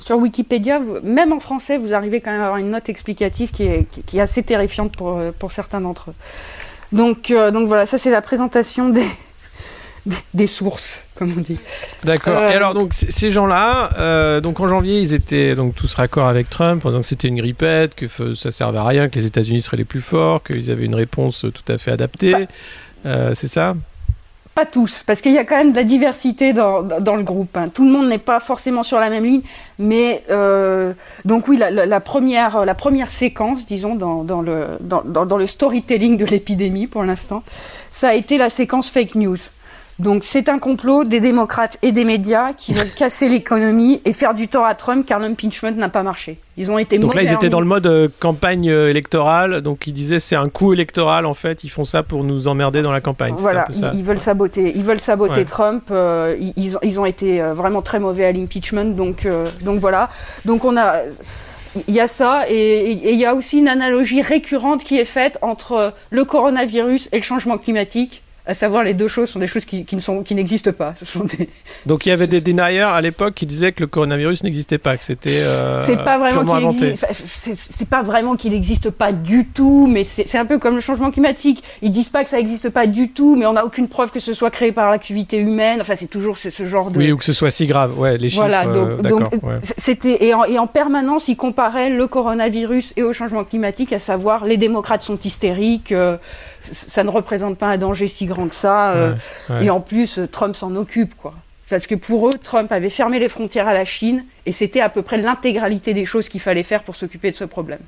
sur 0.00 0.16
Wikipédia, 0.16 0.80
même 1.02 1.32
en 1.32 1.40
français, 1.40 1.76
vous 1.76 1.92
arrivez 1.92 2.20
quand 2.20 2.30
même 2.30 2.40
à 2.40 2.46
avoir 2.46 2.58
une 2.58 2.70
note 2.70 2.88
explicative 2.88 3.50
qui 3.50 3.64
est, 3.64 3.86
qui 4.06 4.18
est 4.18 4.20
assez 4.20 4.44
terrifiante 4.44 4.96
pour, 4.96 5.20
pour 5.40 5.50
certains 5.50 5.80
d'entre 5.80 6.10
eux. 6.10 6.14
Donc, 6.92 7.30
euh, 7.30 7.50
donc 7.50 7.68
voilà, 7.68 7.86
ça 7.86 7.98
c'est 7.98 8.10
la 8.10 8.22
présentation 8.22 8.88
des, 8.88 9.06
des 10.34 10.46
sources, 10.46 11.02
comme 11.16 11.32
on 11.36 11.40
dit. 11.40 11.58
D'accord. 12.04 12.42
Et 12.44 12.54
euh, 12.54 12.56
alors 12.56 12.74
donc 12.74 12.92
ces 12.94 13.30
gens-là, 13.30 13.90
euh, 13.98 14.40
donc 14.40 14.60
en 14.60 14.68
janvier, 14.68 15.00
ils 15.00 15.14
étaient 15.14 15.54
donc 15.54 15.74
tous 15.74 15.94
raccords 15.94 16.28
avec 16.28 16.48
Trump, 16.48 16.84
en 16.84 16.90
disant 16.90 17.00
que 17.00 17.06
c'était 17.06 17.28
une 17.28 17.36
grippette, 17.36 17.94
que 17.94 18.34
ça 18.34 18.50
servait 18.50 18.78
à 18.78 18.84
rien, 18.84 19.08
que 19.08 19.18
les 19.18 19.26
États-Unis 19.26 19.62
seraient 19.62 19.76
les 19.76 19.84
plus 19.84 20.00
forts, 20.00 20.42
qu'ils 20.42 20.70
avaient 20.70 20.86
une 20.86 20.94
réponse 20.94 21.44
tout 21.54 21.72
à 21.72 21.78
fait 21.78 21.90
adaptée. 21.90 22.34
Bah. 23.04 23.34
c'est 23.34 23.48
ça? 23.48 23.74
Pas 24.58 24.66
tous, 24.66 25.04
parce 25.06 25.20
qu'il 25.20 25.30
y 25.30 25.38
a 25.38 25.44
quand 25.44 25.56
même 25.56 25.70
de 25.70 25.76
la 25.76 25.84
diversité 25.84 26.52
dans, 26.52 26.82
dans 26.82 27.14
le 27.14 27.22
groupe. 27.22 27.56
Hein. 27.56 27.68
Tout 27.72 27.84
le 27.84 27.92
monde 27.92 28.08
n'est 28.08 28.18
pas 28.18 28.40
forcément 28.40 28.82
sur 28.82 28.98
la 28.98 29.08
même 29.08 29.24
ligne, 29.24 29.42
mais 29.78 30.24
euh, 30.30 30.94
donc 31.24 31.46
oui, 31.46 31.56
la, 31.58 32.00
première, 32.00 32.64
la 32.64 32.74
première 32.74 33.08
séquence, 33.08 33.66
disons, 33.66 33.94
dans, 33.94 34.42
le, 34.42 34.66
dans, 34.80 35.36
le 35.36 35.46
storytelling 35.46 36.16
de 36.16 36.24
l'épidémie 36.24 36.88
pour 36.88 37.04
l'instant, 37.04 37.44
ça 37.92 38.08
a 38.08 38.14
été 38.14 38.36
la 38.36 38.50
séquence 38.50 38.90
fake 38.90 39.14
news. 39.14 39.36
Donc 39.98 40.22
c'est 40.22 40.48
un 40.48 40.60
complot 40.60 41.02
des 41.02 41.18
démocrates 41.18 41.76
et 41.82 41.90
des 41.90 42.04
médias 42.04 42.52
qui 42.52 42.72
veulent 42.72 42.90
casser 42.96 43.28
l'économie 43.28 44.00
et 44.04 44.12
faire 44.12 44.32
du 44.32 44.46
tort 44.46 44.64
à 44.64 44.74
Trump 44.74 45.04
car 45.04 45.18
l'impeachment 45.18 45.72
n'a 45.72 45.88
pas 45.88 46.04
marché. 46.04 46.38
Ils 46.56 46.70
ont 46.70 46.78
été 46.78 46.98
Donc 46.98 47.14
là 47.14 47.22
ils 47.22 47.32
étaient 47.32 47.50
dans 47.50 47.60
le 47.60 47.66
mode 47.66 47.86
euh, 47.86 48.08
campagne 48.20 48.70
euh, 48.70 48.90
électorale, 48.90 49.60
donc 49.60 49.86
ils 49.86 49.92
disaient 49.92 50.20
c'est 50.20 50.36
un 50.36 50.48
coup 50.48 50.72
électoral 50.72 51.26
en 51.26 51.34
fait, 51.34 51.64
ils 51.64 51.68
font 51.68 51.84
ça 51.84 52.02
pour 52.04 52.22
nous 52.22 52.46
emmerder 52.46 52.82
dans 52.82 52.92
la 52.92 53.00
campagne. 53.00 53.34
Voilà, 53.38 53.64
Ils, 53.94 54.04
veulent 54.04 54.18
saboter, 54.18 54.72
ils 54.76 54.84
veulent 54.84 55.00
saboter 55.00 55.44
Trump. 55.44 55.84
Euh, 55.90 56.36
ils, 56.56 56.76
ils, 56.82 57.00
ont 57.00 57.06
été 57.06 57.40
vraiment 57.40 57.82
très 57.82 57.98
mauvais 57.98 58.24
à 58.24 58.32
l'impeachment, 58.32 58.94
donc 58.94 59.26
donc 59.62 59.80
voilà. 59.80 60.10
Donc 60.44 60.64
on 60.64 60.76
a 60.76 61.02
il 61.86 61.94
y 61.94 62.00
a 62.00 62.08
ça 62.08 62.44
et 62.48 62.92
il 62.92 63.18
y 63.18 63.24
a 63.24 63.34
aussi 63.34 63.58
une 63.58 63.68
analogie 63.68 64.22
récurrente 64.22 64.84
qui 64.84 64.98
est 64.98 65.04
faite 65.04 65.38
entre 65.42 65.92
le 66.10 66.24
coronavirus 66.24 67.08
et 67.12 67.16
le 67.16 67.22
changement 67.22 67.58
climatique 67.58 68.22
à 68.48 68.54
savoir 68.54 68.82
les 68.82 68.94
deux 68.94 69.08
choses 69.08 69.28
sont 69.28 69.38
des 69.38 69.46
choses 69.46 69.66
qui, 69.66 69.84
qui 69.84 69.94
ne 69.94 70.00
sont, 70.00 70.22
qui 70.22 70.34
n'existent 70.34 70.72
pas. 70.72 70.94
Ce 70.98 71.04
sont 71.04 71.24
des, 71.24 71.50
Donc 71.84 72.06
il 72.06 72.08
y 72.08 72.12
avait 72.12 72.26
des 72.26 72.40
deniers 72.40 72.80
à 72.80 73.00
l'époque 73.02 73.34
qui 73.34 73.44
disaient 73.44 73.72
que 73.72 73.80
le 73.80 73.86
coronavirus 73.86 74.42
n'existait 74.42 74.78
pas, 74.78 74.96
que 74.96 75.04
c'était. 75.04 75.42
Euh, 75.42 75.84
c'est 75.84 76.02
pas 76.02 76.18
vraiment 76.18 76.72
qu'il 76.72 76.84
existe, 76.86 77.06
c'est 77.12 77.54
c'est 77.58 77.88
pas 77.88 78.02
vraiment 78.02 78.36
qu'il 78.36 78.52
n'existe 78.52 78.88
pas 78.90 79.12
du 79.12 79.46
tout, 79.46 79.86
mais 79.86 80.02
c'est 80.02 80.26
c'est 80.26 80.38
un 80.38 80.46
peu 80.46 80.58
comme 80.58 80.74
le 80.76 80.80
changement 80.80 81.10
climatique. 81.10 81.62
Ils 81.82 81.90
disent 81.90 82.08
pas 82.08 82.24
que 82.24 82.30
ça 82.30 82.38
n'existe 82.38 82.70
pas 82.70 82.86
du 82.86 83.10
tout, 83.10 83.36
mais 83.36 83.44
on 83.44 83.52
n'a 83.52 83.66
aucune 83.66 83.86
preuve 83.86 84.10
que 84.10 84.20
ce 84.20 84.32
soit 84.32 84.50
créé 84.50 84.72
par 84.72 84.90
l'activité 84.90 85.36
humaine. 85.38 85.82
Enfin, 85.82 85.94
c'est 85.94 86.06
toujours 86.06 86.38
c'est 86.38 86.50
ce 86.50 86.66
genre 86.66 86.90
de. 86.90 86.98
Oui, 86.98 87.12
ou 87.12 87.18
que 87.18 87.24
ce 87.24 87.34
soit 87.34 87.50
si 87.50 87.66
grave. 87.66 87.98
Ouais, 87.98 88.16
les 88.16 88.30
chiffres. 88.30 88.46
Voilà, 88.46 88.64
donc, 88.64 88.88
euh, 88.88 89.02
donc, 89.02 89.32
ouais. 89.42 89.58
c'était 89.76 90.24
et 90.24 90.32
en, 90.32 90.44
et 90.44 90.58
en 90.58 90.66
permanence, 90.66 91.28
ils 91.28 91.36
comparaient 91.36 91.90
le 91.90 92.06
coronavirus 92.08 92.94
et 92.96 93.02
au 93.02 93.12
changement 93.12 93.44
climatique, 93.44 93.92
à 93.92 93.98
savoir 93.98 94.46
les 94.46 94.56
démocrates 94.56 95.02
sont 95.02 95.18
hystériques, 95.18 95.92
euh, 95.92 96.16
ça 96.72 97.04
ne 97.04 97.10
représente 97.10 97.56
pas 97.58 97.66
un 97.66 97.78
danger 97.78 98.08
si 98.08 98.26
grand 98.26 98.48
que 98.48 98.54
ça, 98.54 98.92
euh, 98.92 99.12
Ouais, 99.50 99.54
ouais. 99.56 99.64
et 99.66 99.70
en 99.70 99.80
plus, 99.80 100.18
euh, 100.18 100.26
Trump 100.26 100.56
s'en 100.56 100.74
occupe, 100.76 101.14
quoi. 101.16 101.34
Parce 101.70 101.86
que 101.86 101.94
pour 101.94 102.28
eux, 102.28 102.34
Trump 102.42 102.72
avait 102.72 102.88
fermé 102.90 103.18
les 103.18 103.28
frontières 103.28 103.68
à 103.68 103.74
la 103.74 103.84
Chine, 103.84 104.24
et 104.46 104.52
c'était 104.52 104.80
à 104.80 104.88
peu 104.88 105.02
près 105.02 105.18
l'intégralité 105.18 105.92
des 105.94 106.04
choses 106.06 106.28
qu'il 106.28 106.40
fallait 106.40 106.62
faire 106.62 106.82
pour 106.82 106.96
s'occuper 106.96 107.30
de 107.30 107.36
ce 107.36 107.44
problème. 107.44 107.80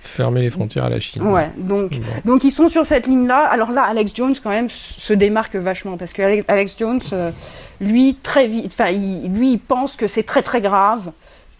Fermer 0.00 0.40
les 0.42 0.50
frontières 0.50 0.84
à 0.84 0.88
la 0.88 1.00
Chine. 1.00 1.22
Ouais, 1.26 1.50
donc, 1.56 1.90
Bon. 1.92 2.00
donc 2.32 2.44
ils 2.44 2.50
sont 2.50 2.68
sur 2.68 2.84
cette 2.84 3.06
ligne-là. 3.06 3.38
Alors 3.46 3.70
là, 3.72 3.82
Alex 3.82 4.12
Jones, 4.14 4.34
quand 4.42 4.50
même, 4.50 4.68
se 4.68 5.12
démarque 5.14 5.56
vachement 5.56 5.96
parce 5.96 6.12
que 6.12 6.22
Ale- 6.22 6.44
Alex 6.48 6.76
Jones, 6.78 7.00
euh, 7.12 7.30
lui, 7.80 8.16
très 8.22 8.46
vite, 8.46 8.66
enfin, 8.78 8.90
lui, 8.92 9.52
il 9.52 9.58
pense 9.58 9.96
que 9.96 10.06
c'est 10.06 10.22
très 10.24 10.42
très 10.42 10.60
grave, 10.60 11.10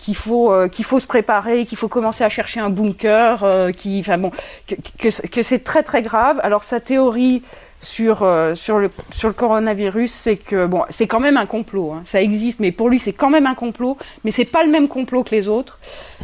qu'il 0.05 0.15
faut, 0.17 0.53
euh, 0.53 0.69
qu'il 0.69 0.85
faut 0.85 1.01
se 1.01 1.07
préparer, 1.07 1.65
qu'il 1.65 1.79
faut 1.79 1.89
commencer 1.89 2.25
à 2.25 2.29
chercher 2.29 2.61
un 2.61 2.69
bunker, 2.69 3.43
euh, 3.43 3.71
qui, 3.73 4.01
enfin 4.01 4.19
bon, 4.19 4.31
que, 4.67 4.75
que, 4.99 5.09
c'est- 5.09 5.27
que 5.29 5.43
c'est 5.43 5.61
très 5.65 5.83
très 5.83 6.03
grave. 6.03 6.39
Alors 6.43 6.63
sa 6.63 6.79
théorie 6.79 7.43
sur, 7.81 8.23
euh, 8.23 8.55
sur, 8.55 8.79
le, 8.79 8.91
sur 9.11 9.29
le 9.29 9.35
coronavirus, 9.35 10.13
c'est 10.13 10.37
que 10.37 10.67
bon, 10.67 10.83
c'est 10.91 11.07
quand 11.07 11.21
même 11.21 11.39
un 11.39 11.47
complot. 11.47 11.93
hein. 11.93 12.03
Ça 12.05 12.21
existe, 12.21 12.61
mais 12.61 12.71
pour 12.71 12.91
lui, 12.91 12.99
c'est 12.99 13.15
quand 13.15 13.31
même 13.31 13.47
un 13.47 13.55
complot. 13.55 13.97
Mais 14.25 14.31
c'est 14.31 14.45
pas 14.45 14.63
le 14.63 14.71
même 14.71 14.89
complot 14.89 15.23
que 15.25 15.35
les 15.35 15.49
autres. 15.49 15.79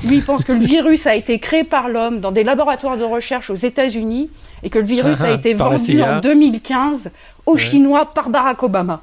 Lui, 0.05 0.17
il 0.17 0.23
pense 0.25 0.45
que 0.45 0.53
le 0.53 0.59
virus 0.61 1.07
a 1.07 1.15
été 1.15 1.39
créé 1.39 1.65
par 1.65 1.89
l'homme 1.89 2.21
dans 2.21 2.33
des 2.33 2.45
laboratoires 2.45 2.99
de 2.99 3.05
recherche 3.05 3.49
aux 3.49 3.55
États-Unis 3.55 4.31
et 4.63 4.69
que 4.69 4.79
le 4.79 4.85
virus 4.85 5.19
Ah 5.23 5.25
a 5.25 5.29
ah, 5.29 5.35
été 5.35 5.55
par 5.55 5.71
la 5.71 5.79
vendu 5.79 6.03
en 6.03 6.21
2015 6.21 7.11
aux 7.47 7.57
Chinois 7.57 8.11
par 8.15 8.29
Barack 8.29 8.63
Obama. 8.63 9.01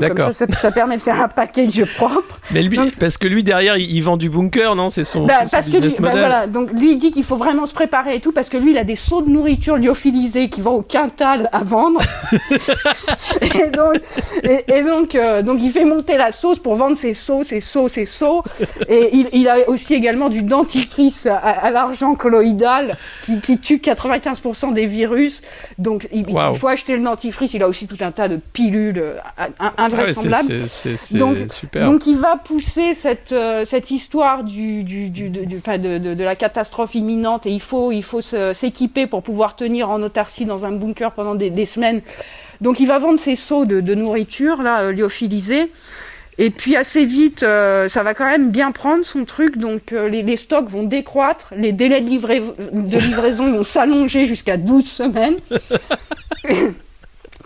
Donc 0.00 0.08
comme 0.08 0.32
ça, 0.32 0.32
ça, 0.32 0.46
ça 0.56 0.70
permet 0.70 0.96
de 0.96 1.02
faire 1.02 1.20
un 1.20 1.28
package 1.28 1.84
propre. 1.96 2.38
Mais 2.50 2.62
lui, 2.62 2.76
Donc, 2.76 2.90
parce 2.98 3.16
que 3.16 3.26
lui 3.26 3.42
derrière, 3.42 3.76
il, 3.76 3.90
il 3.90 4.02
vend 4.02 4.16
du 4.16 4.28
bunker, 4.28 4.74
non? 4.74 4.88
C'est 4.88 5.04
son, 5.04 5.26
Bah, 5.26 5.44
son 5.44 5.50
parce 5.50 5.68
que 5.68 5.76
lui, 5.76 5.94
bah, 5.98 6.10
voilà, 6.12 6.46
donc 6.46 6.72
lui 6.72 6.92
il 6.92 6.98
dit 6.98 7.10
qu'il 7.10 7.24
faut 7.24 7.36
vraiment 7.36 7.66
se 7.66 7.74
préparer 7.74 8.16
et 8.16 8.20
tout 8.20 8.32
parce 8.32 8.48
que 8.48 8.56
lui 8.56 8.72
il 8.72 8.78
a 8.78 8.84
des 8.84 8.96
seaux 8.96 9.22
de 9.22 9.30
nourriture 9.30 9.76
lyophilisés 9.76 10.48
qui 10.48 10.60
vont 10.60 10.74
au 10.74 10.82
quintal 10.82 11.48
à 11.52 11.62
vendre. 11.64 12.00
et 13.42 13.70
donc, 13.70 14.00
et, 14.42 14.64
et 14.68 14.82
donc, 14.82 15.14
euh, 15.14 15.42
donc 15.42 15.58
il 15.62 15.70
fait 15.70 15.84
monter 15.84 16.16
la 16.16 16.32
sauce 16.32 16.58
pour 16.58 16.76
vendre 16.76 16.96
ses 16.96 17.14
seaux, 17.14 17.42
ses 17.42 17.60
seaux, 17.60 17.88
ses 17.88 18.06
seaux. 18.06 18.42
Et 18.88 19.10
il, 19.12 19.28
il 19.32 19.48
a 19.48 19.68
aussi 19.68 19.94
également 19.94 20.28
du 20.28 20.42
dentifrice 20.42 21.26
à, 21.26 21.36
à 21.36 21.70
l'argent 21.70 22.14
colloïdal 22.14 22.96
qui, 23.22 23.40
qui 23.40 23.58
tue 23.58 23.76
95% 23.76 24.72
des 24.72 24.86
virus. 24.86 25.42
Donc 25.78 26.08
il, 26.12 26.26
faut 26.54 26.68
acheter 26.68 26.96
le 26.96 27.02
dentifrice. 27.02 27.54
Il 27.54 27.62
a 27.62 27.68
aussi 27.68 27.86
tout 27.86 27.96
un 28.00 28.10
tas 28.10 28.28
de 28.28 28.36
pilules 28.52 28.98
euh, 28.98 29.16
in- 29.84 29.88
Ah 29.92 30.02
ouais, 30.04 30.12
c'est- 30.12 30.26
invraisemblables. 30.26 30.68
c'est- 30.68 30.90
c'est 30.90 30.96
c'est 30.96 31.18
Donc- 31.18 31.36
super. 31.52 31.84
Donc 31.84 32.06
il 32.06 32.16
va 32.16 32.36
pousser 32.36 32.94
cette, 32.94 33.32
euh, 33.32 33.64
cette 33.64 33.90
histoire 33.90 34.44
du, 34.44 34.82
du, 34.84 35.10
du, 35.10 35.28
de, 35.30 35.44
du- 35.44 35.60
de, 35.60 35.98
de, 35.98 36.14
de 36.14 36.24
la 36.24 36.36
catastrophe 36.36 36.94
imminente 36.94 37.46
et 37.46 37.50
il 37.50 37.60
faut, 37.60 37.92
il 37.92 38.02
faut 38.02 38.20
se- 38.20 38.52
s'équiper 38.52 39.06
pour 39.06 39.22
pouvoir 39.22 39.56
tenir 39.56 39.90
en 39.90 40.02
autarcie 40.02 40.44
dans 40.44 40.64
un 40.66 40.72
bunker 40.72 41.12
pendant 41.12 41.34
des, 41.34 41.50
des 41.50 41.64
semaines. 41.64 42.00
Donc 42.60 42.80
il 42.80 42.86
va 42.86 42.98
vendre 42.98 43.18
ses 43.18 43.36
seaux 43.36 43.64
de, 43.64 43.80
de 43.80 43.94
nourriture 43.94 44.62
là, 44.62 44.82
euh, 44.82 44.92
lyophilisés. 44.92 45.70
Et 46.36 46.50
puis 46.50 46.74
assez 46.74 47.04
vite, 47.04 47.44
euh, 47.44 47.86
ça 47.86 48.02
va 48.02 48.12
quand 48.12 48.24
même 48.24 48.50
bien 48.50 48.72
prendre 48.72 49.04
son 49.04 49.24
truc, 49.24 49.56
donc 49.56 49.92
euh, 49.92 50.08
les, 50.08 50.22
les 50.22 50.36
stocks 50.36 50.66
vont 50.68 50.82
décroître, 50.82 51.52
les 51.56 51.70
délais 51.70 52.00
de, 52.00 52.08
livra- 52.10 52.40
de 52.72 52.98
livraison 52.98 53.52
vont 53.52 53.62
s'allonger 53.62 54.26
jusqu'à 54.26 54.56
12 54.56 54.84
semaines. 54.84 55.36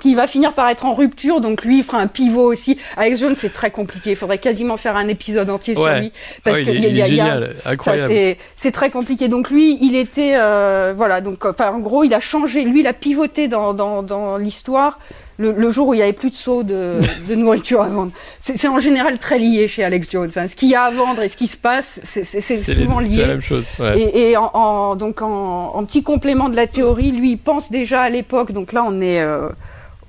Il 0.05 0.15
va 0.17 0.27
finir 0.27 0.53
par 0.53 0.69
être 0.69 0.85
en 0.85 0.95
rupture, 0.95 1.41
donc 1.41 1.63
lui 1.65 1.79
il 1.79 1.85
fera 1.85 1.99
un 1.99 2.07
pivot 2.07 2.45
aussi. 2.53 2.79
Alex 2.97 3.21
Jones 3.21 3.35
c'est 3.37 3.53
très 3.53 3.71
compliqué, 3.71 4.11
il 4.11 4.17
faudrait 4.17 4.39
quasiment 4.39 4.77
faire 4.77 4.97
un 4.97 5.09
épisode 5.09 5.51
entier 5.51 5.75
sur 5.75 5.85
Ouais. 5.85 6.01
lui 6.01 6.13
parce 6.45 6.59
Ah 6.59 6.61
oui, 6.61 6.67
que 6.67 6.71
il, 6.71 6.81
y 6.83 7.03
a- 7.03 7.07
est- 7.07 7.09
il 7.11 7.15
est 7.15 7.17
y 7.17 7.21
a- 7.21 7.41
incroyable. 7.65 8.09
c'est 8.13 8.39
c'est 8.57 8.71
très 8.73 8.91
compliqué. 8.91 9.29
Donc 9.29 9.51
lui, 9.51 9.77
il 9.81 9.97
était 9.97 10.35
euh, 10.37 10.93
voilà. 10.97 11.21
Donc 11.21 11.45
enfin, 11.45 11.73
en 11.73 11.79
gros, 11.81 12.05
il 12.05 12.15
a 12.15 12.21
changé. 12.21 12.65
Lui, 12.65 12.81
il 12.81 12.87
a 12.87 12.93
pivoté 12.93 13.49
dans 13.49 13.75
dans, 13.75 14.03
dans 14.03 14.37
l'histoire 14.37 14.99
le, 15.41 15.53
le 15.53 15.71
jour 15.71 15.89
où 15.89 15.95
il 15.95 15.99
y 16.01 16.03
avait 16.03 16.13
plus 16.13 16.31
de 16.31 16.35
seaux 16.35 16.63
de, 16.65 17.01
de 17.29 17.35
nourriture 17.35 17.81
à 17.83 17.89
vendre. 17.89 18.13
C'est 18.41 18.57
c'est 18.57 18.67
en 18.69 18.81
général 18.81 19.19
très 19.19 19.39
lié 19.39 19.69
chez 19.69 19.85
Alex 19.85 20.09
Jones. 20.11 20.31
hein. 20.37 20.49
Ce 20.49 20.57
qu'il 20.57 20.69
y 20.69 20.75
a 20.75 20.83
à 20.83 20.91
vendre 20.91 21.23
et 21.23 21.29
ce 21.29 21.37
qui 21.37 21.47
se 21.47 21.57
passe, 21.57 22.01
c'est 22.03 22.25
c'est- 22.25 22.41
souvent 22.41 22.99
c'est 23.05 23.11
la 23.11 23.17
lié. 23.17 23.27
même 23.27 23.41
chose. 23.41 23.65
ouais. 23.79 23.99
Et, 24.01 24.31
et 24.31 24.37
en, 24.37 24.51
en- 24.55 24.97
donc 24.97 25.23
en, 25.23 25.73
en 25.75 25.85
petit 25.85 26.03
complément 26.03 26.49
de 26.49 26.57
la 26.57 26.67
théorie, 26.67 27.11
lui, 27.13 27.33
il 27.33 27.39
pense 27.39 27.71
déjà 27.71 28.03
à 28.03 28.09
l'époque. 28.11 28.53
Donc 28.53 28.73
là, 28.73 28.85
on 28.87 29.01
est 29.01 29.21
euh, 29.21 29.49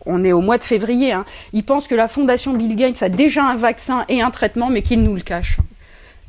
on 0.09 0.23
est 0.23 0.33
au 0.33 0.41
mois 0.41 0.57
de 0.57 0.63
février. 0.63 1.13
Hein, 1.13 1.25
il 1.53 1.63
pense 1.63 1.87
que 1.87 1.95
la 1.95 2.07
fondation 2.07 2.53
Bill 2.53 2.75
Gates 2.75 3.01
a 3.03 3.09
déjà 3.09 3.45
un 3.45 3.55
vaccin 3.55 4.05
et 4.09 4.21
un 4.21 4.31
traitement, 4.31 4.69
mais 4.69 4.81
qu'il 4.81 5.01
nous 5.03 5.15
le 5.15 5.21
cache. 5.21 5.57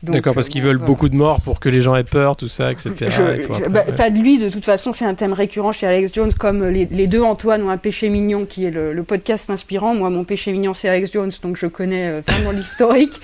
D'accord, 0.02 0.34
parce 0.34 0.46
euh, 0.46 0.50
qu'ils 0.50 0.62
veulent 0.62 0.76
voilà. 0.76 0.86
beaucoup 0.86 1.08
de 1.10 1.16
morts 1.16 1.40
pour 1.42 1.60
que 1.60 1.68
les 1.68 1.80
gens 1.82 1.94
aient 1.94 2.04
peur, 2.04 2.34
tout 2.36 2.48
ça, 2.48 2.72
etc. 2.72 2.90
Je- 3.00 3.64
et 3.64 3.68
bah, 3.68 3.84
ouais. 3.98 4.10
lui, 4.10 4.38
de 4.38 4.48
toute 4.48 4.64
façon, 4.64 4.92
c'est 4.92 5.04
un 5.04 5.14
thème 5.14 5.34
récurrent 5.34 5.72
chez 5.72 5.86
Alex 5.86 6.12
Jones, 6.14 6.32
comme 6.38 6.66
les, 6.68 6.86
les 6.90 7.06
deux 7.06 7.20
Antoine 7.22 7.62
ont 7.62 7.68
un 7.70 7.76
péché 7.76 8.08
mignon, 8.08 8.46
qui 8.46 8.64
est 8.64 8.70
le, 8.70 8.92
le 8.94 9.02
podcast 9.02 9.50
inspirant. 9.50 9.94
Moi, 9.94 10.08
mon 10.08 10.24
péché 10.24 10.52
mignon, 10.52 10.72
c'est 10.72 10.88
Alex 10.88 11.12
Jones, 11.12 11.30
donc 11.42 11.56
je 11.58 11.66
connais 11.66 12.06
euh, 12.08 12.20
vraiment 12.26 12.50
l'historique. 12.58 13.20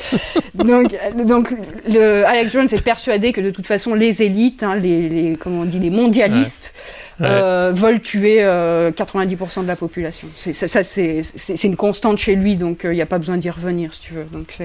donc, 0.54 0.95
euh, 0.95 1.25
donc 1.25 1.49
le, 1.88 2.25
Alex 2.26 2.52
Jones 2.52 2.68
est 2.71 2.85
persuadé 2.85 3.33
que 3.33 3.40
de 3.40 3.50
toute 3.50 3.66
façon, 3.66 3.95
les 3.95 4.23
élites, 4.23 4.62
hein, 4.62 4.75
les, 4.76 5.09
les, 5.09 5.37
comment 5.37 5.62
on 5.62 5.64
dit, 5.64 5.78
les 5.78 5.90
mondialistes, 5.90 6.75
Ouais. 7.18 7.28
euh, 7.30 7.73
veulent 7.75 8.02
tuer 8.02 8.45
euh, 8.45 8.90
90% 8.90 9.62
de 9.62 9.66
la 9.66 9.76
population. 9.76 10.28
C'est, 10.37 10.52
ça, 10.52 10.68
ça, 10.68 10.83
c'est, 10.83 11.23
une 11.64 11.75
constante 11.75 12.18
chez 12.18 12.35
lui, 12.37 12.56
donc 12.56 12.80
il 12.85 12.90
n'y 12.90 13.00
a 13.00 13.06
pas 13.06 13.16
besoin 13.16 13.38
d'y 13.38 13.49
revenir, 13.49 13.95
si 13.95 14.02
tu 14.02 14.12
veux. 14.12 14.26
Donc, 14.30 14.59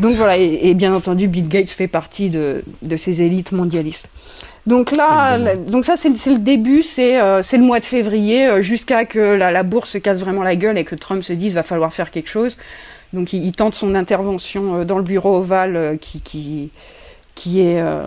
donc 0.00 0.16
voilà, 0.16 0.36
et, 0.38 0.60
et 0.70 0.74
bien 0.74 0.94
entendu, 0.94 1.28
Bill 1.28 1.48
Gates 1.48 1.70
fait 1.70 1.88
partie 1.88 2.30
de, 2.30 2.62
de 2.82 2.96
ces 2.96 3.22
élites 3.22 3.52
mondialistes. 3.52 4.08
Donc 4.66 4.92
là, 4.92 5.36
Évidemment. 5.36 5.70
donc 5.70 5.84
ça 5.84 5.94
c'est 5.96 6.08
le 6.08 6.38
début, 6.38 6.82
c'est 6.82 7.20
euh, 7.20 7.42
c'est 7.42 7.58
le 7.58 7.64
mois 7.64 7.80
de 7.80 7.84
février, 7.84 8.46
euh, 8.46 8.62
jusqu'à 8.62 9.04
que 9.04 9.18
la, 9.18 9.50
la 9.50 9.62
bourse 9.62 9.90
se 9.90 9.98
casse 9.98 10.20
vraiment 10.20 10.42
la 10.42 10.56
gueule 10.56 10.78
et 10.78 10.84
que 10.84 10.94
Trump 10.94 11.22
se 11.22 11.32
dise 11.34 11.52
va 11.54 11.62
falloir 11.62 11.92
faire 11.92 12.10
quelque 12.10 12.30
chose. 12.30 12.56
Donc 13.12 13.32
il, 13.34 13.44
il 13.44 13.52
tente 13.52 13.74
son 13.74 13.94
intervention 13.94 14.76
euh, 14.80 14.84
dans 14.84 14.96
le 14.96 15.04
bureau 15.04 15.36
ovale 15.36 15.98
qui, 16.00 16.20
qui 16.22 16.70
qui 17.34 17.60
est 17.60 17.80
euh, 17.80 18.04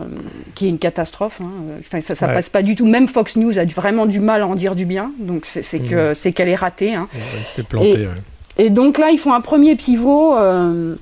qui 0.56 0.66
est 0.66 0.70
une 0.70 0.80
catastrophe. 0.80 1.42
hein. 1.42 1.52
Enfin 1.80 2.02
ça, 2.02 2.16
ça 2.16 2.26
Ouais. 2.28 2.34
passe 2.34 2.50
pas 2.50 2.64
du 2.64 2.76
tout. 2.76 2.88
Même 2.88 3.08
Fox 3.08 3.36
News 3.36 3.60
a 3.60 3.66
vraiment 3.66 4.06
du 4.08 4.20
mal 4.20 4.42
à 4.42 4.48
en 4.48 4.56
dire 4.56 4.74
du 4.74 4.86
bien. 4.86 5.12
Donc 5.20 5.46
c'est 5.46 5.62
c'est 5.62 6.32
qu'elle 6.34 6.50
est 6.50 6.56
ratée. 6.56 6.96
Hein. 6.96 7.08
Ouais, 7.14 7.20
c'est 7.44 7.68
planté. 7.68 7.90
Et- 7.92 7.98
ouais. 8.08 8.14
Et 8.60 8.70
donc 8.72 8.98
là, 8.98 9.10
ils 9.12 9.20
font 9.20 9.34
un 9.34 9.42
premier 9.42 9.76
pivot 9.76 10.36
euh, 10.36 10.96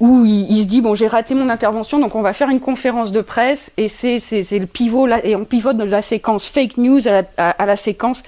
où 0.00 0.24
il, 0.24 0.50
il 0.50 0.62
se 0.62 0.68
dit 0.68 0.80
bon, 0.80 0.94
j'ai 0.94 1.08
raté 1.08 1.34
mon 1.34 1.48
intervention, 1.48 1.98
donc 1.98 2.14
on 2.14 2.22
va 2.22 2.32
faire 2.32 2.48
une 2.50 2.60
conférence 2.60 3.10
de 3.12 3.20
presse 3.20 3.70
et 3.76 3.88
c'est 3.88 4.18
le 4.18 4.66
pivot 4.66 5.06
là 5.06 5.24
et 5.24 5.34
on 5.36 5.44
pivote 5.44 5.76
de 5.76 5.84
la 5.84 6.02
séquence 6.02 6.46
fake 6.48 6.76
news 6.76 7.06
à 7.08 7.12
la, 7.12 7.22
à, 7.36 7.50
à 7.50 7.66
la 7.66 7.76
séquence 7.76 8.22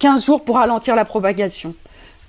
15 0.00 0.24
jours 0.26 0.44
pour 0.44 0.56
ralentir 0.56 0.94
la 0.96 1.04
propagation. 1.04 1.74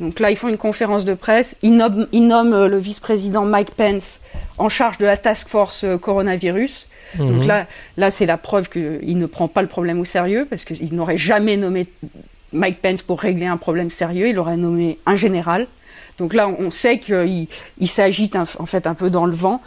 Donc 0.01 0.19
là, 0.19 0.29
ils 0.29 0.35
font 0.35 0.49
une 0.49 0.57
conférence 0.57 1.05
de 1.05 1.13
presse. 1.13 1.55
Ils 1.61 1.75
nomment, 1.75 2.05
ils 2.11 2.27
nomment, 2.27 2.53
euh, 2.53 2.67
le 2.67 2.77
vice-président 2.77 3.45
Mike 3.45 3.71
Pence 3.75 4.19
en 4.57 4.67
charge 4.67 4.97
de 4.97 5.05
la 5.05 5.15
task 5.15 5.47
force 5.47 5.85
euh, 5.85 5.97
coronavirus. 5.97 6.87
Donc 7.17 7.43
Mhm. 7.43 7.47
là, 7.47 7.65
là 7.95 8.11
c'est 8.11 8.25
la 8.25 8.35
preuve 8.37 8.67
qu'il 8.69 9.17
ne 9.17 9.25
prend 9.25 9.47
pas 9.47 9.61
le 9.61 9.69
problème 9.69 9.99
au 10.01 10.05
sérieux 10.05 10.45
parce 10.49 10.65
qu'il 10.65 10.93
n'aurait 10.93 11.15
jamais 11.17 11.55
nommé 11.55 11.87
Mike 12.51 12.81
Pence 12.81 13.01
pour 13.03 13.21
régler 13.21 13.45
un 13.45 13.55
problème 13.57 13.89
sérieux. 13.89 14.27
Il 14.27 14.37
aurait 14.37 14.57
nommé 14.57 14.99
un 15.05 15.15
général. 15.15 15.65
Donc 16.17 16.33
là, 16.33 16.47
on 16.47 16.71
sait 16.71 16.99
qu'il 16.99 17.47
il 17.77 17.87
s'agite 17.87 18.35
en 18.35 18.65
fait 18.65 18.87
un 18.87 18.93
peu 18.93 19.09
dans 19.09 19.25
le 19.25 19.33
vent. 19.33 19.61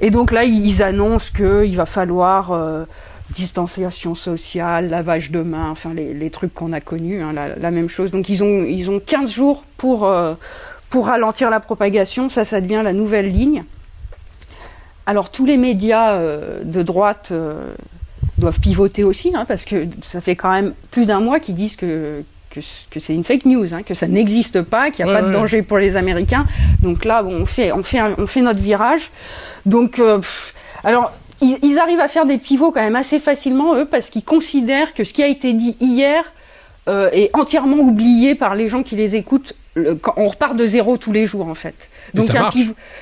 Et 0.00 0.10
donc 0.10 0.32
là, 0.32 0.44
ils 0.44 0.82
annoncent 0.82 1.30
qu'il 1.34 1.76
va 1.76 1.86
falloir 1.86 2.52
euh, 2.52 2.84
distanciation 3.30 4.14
sociale, 4.14 4.88
lavage 4.88 5.30
de 5.30 5.42
mains, 5.42 5.70
enfin 5.70 5.92
les, 5.94 6.30
trucs 6.30 6.54
qu'on 6.54 6.72
a 6.72 6.80
connus, 6.80 7.22
hein, 7.22 7.32
la, 7.32 7.70
même 7.70 7.88
chose. 7.88 8.10
Donc 8.10 8.28
ils 8.28 8.42
ont, 8.42 8.64
ils 8.64 8.90
ont 8.90 8.98
15 8.98 9.32
jours 9.32 9.64
pour, 9.76 10.06
euh, 10.06 10.34
pour 10.88 11.06
ralentir 11.06 11.50
la 11.50 11.60
propagation. 11.60 12.28
Ça, 12.28 12.44
ça 12.44 12.60
devient 12.60 12.82
la 12.82 12.92
nouvelle 12.92 13.30
ligne. 13.30 13.64
Alors 15.06 15.30
tous 15.30 15.44
les 15.44 15.56
médias 15.56 16.14
euh, 16.14 16.62
de 16.64 16.82
droite 16.82 17.32
doivent 18.38 18.60
pivoter 18.60 19.04
aussi, 19.04 19.32
hein, 19.34 19.44
parce 19.46 19.66
que 19.66 19.86
ça 20.02 20.22
fait 20.22 20.36
quand 20.36 20.50
même 20.50 20.72
plus 20.90 21.04
d'un 21.04 21.20
mois 21.20 21.40
qu'ils 21.40 21.56
disent 21.56 21.76
que, 21.76 22.24
que, 22.50 22.60
que 22.90 23.00
c'est 23.00 23.14
une 23.14 23.24
fake 23.24 23.44
news, 23.46 23.72
hein, 23.74 23.82
que 23.82 23.94
ça 23.94 24.06
n'existe 24.08 24.62
pas, 24.62 24.90
qu'il 24.90 25.04
n'y 25.04 25.10
a 25.10 25.14
Ouais, 25.14 25.20
pas 25.20 25.26
de 25.26 25.32
danger 25.32 25.62
pour 25.62 25.78
les 25.78 25.96
Américains. 25.96 26.46
Donc 26.82 27.04
là, 27.04 27.22
bon, 27.22 27.34
on, 27.42 27.46
fait, 27.46 27.72
on, 27.72 27.82
fait 27.82 27.98
un- 28.00 28.14
on 28.18 28.26
fait 28.26 28.40
notre 28.42 28.60
virage. 28.60 29.10
Donc, 29.66 29.98
euh, 29.98 30.18
pff, 30.18 30.54
alors, 30.84 31.12
ils, 31.40 31.58
ils 31.62 31.78
arrivent 31.78 32.00
à 32.00 32.08
faire 32.08 32.26
des 32.26 32.38
pivots 32.38 32.70
quand 32.72 32.82
même 32.82 32.96
assez 32.96 33.20
facilement, 33.20 33.74
eux, 33.76 33.84
parce 33.84 34.10
qu'ils 34.10 34.24
considèrent 34.24 34.92
que 34.94 35.04
ce 35.04 35.12
qui 35.12 35.22
a 35.22 35.26
été 35.28 35.52
dit 35.52 35.76
hier 35.80 36.24
est 37.12 37.30
entièrement 37.34 37.76
oublié 37.76 38.34
par 38.34 38.56
les 38.56 38.68
gens 38.68 38.82
qui 38.82 38.96
les 38.96 39.14
écoutent. 39.14 39.54
Quand 40.02 40.14
on 40.16 40.28
repart 40.28 40.56
de 40.56 40.66
zéro 40.66 40.96
tous 40.96 41.12
les 41.12 41.26
jours 41.26 41.46
en 41.46 41.54
fait. 41.54 41.74
Donc 42.12 42.24
et 42.24 42.32
ça, 42.32 42.40
marche. 42.40 42.56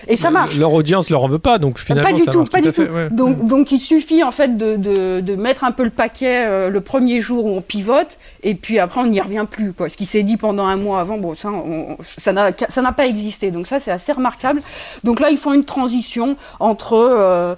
Et 0.07 0.17
ça 0.17 0.31
marche. 0.31 0.59
Leur 0.59 0.73
audience 0.75 1.09
leur 1.09 1.25
en 1.25 1.29
veut 1.29 1.39
pas, 1.39 1.59
donc 1.59 1.79
finalement 1.79 2.11
pas 2.11 2.15
du 2.15 2.23
ça 2.25 2.31
tout, 2.31 2.39
marche 2.39 2.51
pas 2.51 2.61
tout 2.61 2.69
du 2.69 2.73
tout. 2.75 2.83
ouais. 2.83 3.09
Donc, 3.11 3.47
donc 3.47 3.73
il 3.73 3.81
suffit 3.81 4.23
en 4.23 4.31
fait 4.31 4.57
de, 4.57 4.77
de, 4.77 5.21
de 5.21 5.37
mettre 5.37 5.65
un 5.65 5.73
peu 5.73 5.85
le 5.85 5.91
paquet 5.91 6.45
euh, 6.47 6.69
le 6.69 6.81
premier 6.83 7.21
jour 7.21 7.47
où 7.47 7.57
on 7.57 7.63
pivote, 7.63 8.19
et 8.43 8.55
puis 8.55 8.79
après 8.79 9.01
on 9.01 9.07
n'y 9.07 9.21
revient 9.21 9.47
plus. 9.51 9.73
Quoi. 9.73 9.89
Ce 9.89 9.97
qui 9.97 10.05
s'est 10.05 10.23
dit 10.23 10.37
pendant 10.37 10.67
un 10.67 10.77
mois 10.77 11.01
avant, 11.01 11.17
bon, 11.17 11.35
ça, 11.35 11.51
on, 11.51 11.97
ça 12.03 12.33
n'a 12.33 12.53
ça 12.69 12.83
n'a 12.83 12.93
pas 12.93 13.07
existé. 13.07 13.51
Donc 13.51 13.67
ça 13.67 13.81
c'est 13.81 13.91
assez 13.91 14.13
remarquable. 14.13 14.61
Donc 15.05 15.21
là 15.21 15.31
ils 15.31 15.39
font 15.39 15.55
une 15.55 15.65
transition 15.65 16.37
entre 16.61 16.93
euh, 16.93 17.55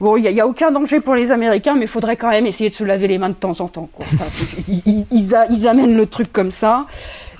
Bon, 0.00 0.16
il 0.16 0.32
n'y 0.32 0.40
a, 0.40 0.44
a, 0.44 0.46
aucun 0.46 0.70
danger 0.70 1.00
pour 1.00 1.14
les 1.14 1.32
Américains, 1.32 1.74
mais 1.74 1.82
il 1.82 1.88
faudrait 1.88 2.16
quand 2.16 2.30
même 2.30 2.46
essayer 2.46 2.70
de 2.70 2.74
se 2.74 2.84
laver 2.84 3.08
les 3.08 3.18
mains 3.18 3.30
de 3.30 3.34
temps 3.34 3.60
en 3.60 3.66
temps. 3.66 3.88
Quoi. 3.92 4.06
Enfin, 4.12 4.24
ils, 4.86 5.04
ils, 5.10 5.34
a, 5.34 5.46
ils, 5.50 5.66
amènent 5.66 5.96
le 5.96 6.06
truc 6.06 6.32
comme 6.32 6.52
ça. 6.52 6.86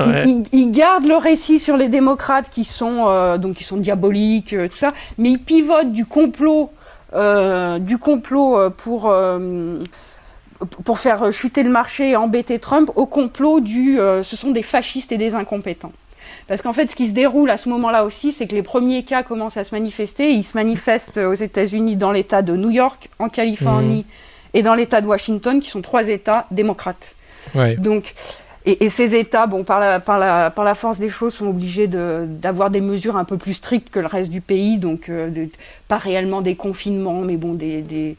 Ouais. 0.00 0.24
Ils, 0.26 0.42
ils, 0.52 0.70
gardent 0.72 1.06
le 1.06 1.16
récit 1.16 1.60
sur 1.60 1.76
les 1.76 1.88
démocrates 1.88 2.50
qui 2.50 2.64
sont 2.64 3.04
euh, 3.06 3.38
donc 3.38 3.56
qui 3.56 3.64
sont 3.64 3.76
diaboliques, 3.76 4.52
euh, 4.52 4.68
tout 4.68 4.76
ça, 4.76 4.92
mais 5.18 5.30
ils 5.30 5.38
pivotent 5.38 5.92
du 5.92 6.04
complot, 6.04 6.70
euh, 7.14 7.78
du 7.78 7.98
complot 7.98 8.70
pour 8.70 9.12
pour 10.84 10.98
faire 10.98 11.32
chuter 11.32 11.62
le 11.62 11.70
marché 11.70 12.10
et 12.10 12.16
embêter 12.16 12.58
Trump 12.58 12.90
au 12.96 13.06
complot 13.06 13.60
du 13.60 13.98
ce 13.98 14.36
sont 14.36 14.50
des 14.50 14.62
fascistes 14.62 15.12
et 15.12 15.16
des 15.16 15.34
incompétents. 15.34 15.92
Parce 16.46 16.62
qu'en 16.62 16.72
fait, 16.72 16.88
ce 16.88 16.96
qui 16.96 17.06
se 17.06 17.12
déroule 17.12 17.50
à 17.50 17.56
ce 17.56 17.68
moment-là 17.68 18.04
aussi, 18.04 18.32
c'est 18.32 18.46
que 18.46 18.54
les 18.54 18.62
premiers 18.62 19.02
cas 19.04 19.22
commencent 19.22 19.56
à 19.56 19.64
se 19.64 19.74
manifester. 19.74 20.32
Ils 20.32 20.44
se 20.44 20.56
manifestent 20.56 21.18
aux 21.18 21.34
États-Unis 21.34 21.96
dans 21.96 22.12
l'État 22.12 22.42
de 22.42 22.56
New 22.56 22.70
York, 22.70 23.08
en 23.18 23.28
Californie 23.28 24.04
mmh. 24.06 24.56
et 24.58 24.62
dans 24.62 24.74
l'État 24.74 25.00
de 25.00 25.06
Washington, 25.06 25.60
qui 25.60 25.70
sont 25.70 25.82
trois 25.82 26.08
États 26.08 26.46
démocrates. 26.50 27.14
Ouais. 27.54 27.76
Donc, 27.76 28.14
et, 28.66 28.84
et, 28.84 28.88
ces 28.88 29.14
États, 29.14 29.46
bon, 29.46 29.64
par 29.64 29.80
la, 29.80 30.00
par, 30.00 30.18
la, 30.18 30.50
par 30.50 30.64
la 30.64 30.74
force 30.74 30.98
des 30.98 31.10
choses, 31.10 31.34
sont 31.34 31.46
obligés 31.46 31.86
d'avoir 31.86 32.68
de, 32.68 32.74
des 32.74 32.80
mesures 32.80 33.16
un 33.16 33.24
peu 33.24 33.36
plus 33.36 33.54
strictes 33.54 33.90
que 33.90 34.00
le 34.00 34.06
reste 34.06 34.30
du 34.30 34.40
pays. 34.40 34.78
Donc, 34.78 35.08
euh, 35.08 35.30
de, 35.30 35.48
pas 35.86 35.96
réellement 35.96 36.42
des 36.42 36.56
confinements, 36.56 37.20
mais 37.20 37.36
bon, 37.36 37.54
des, 37.54 37.82
des 37.82 38.16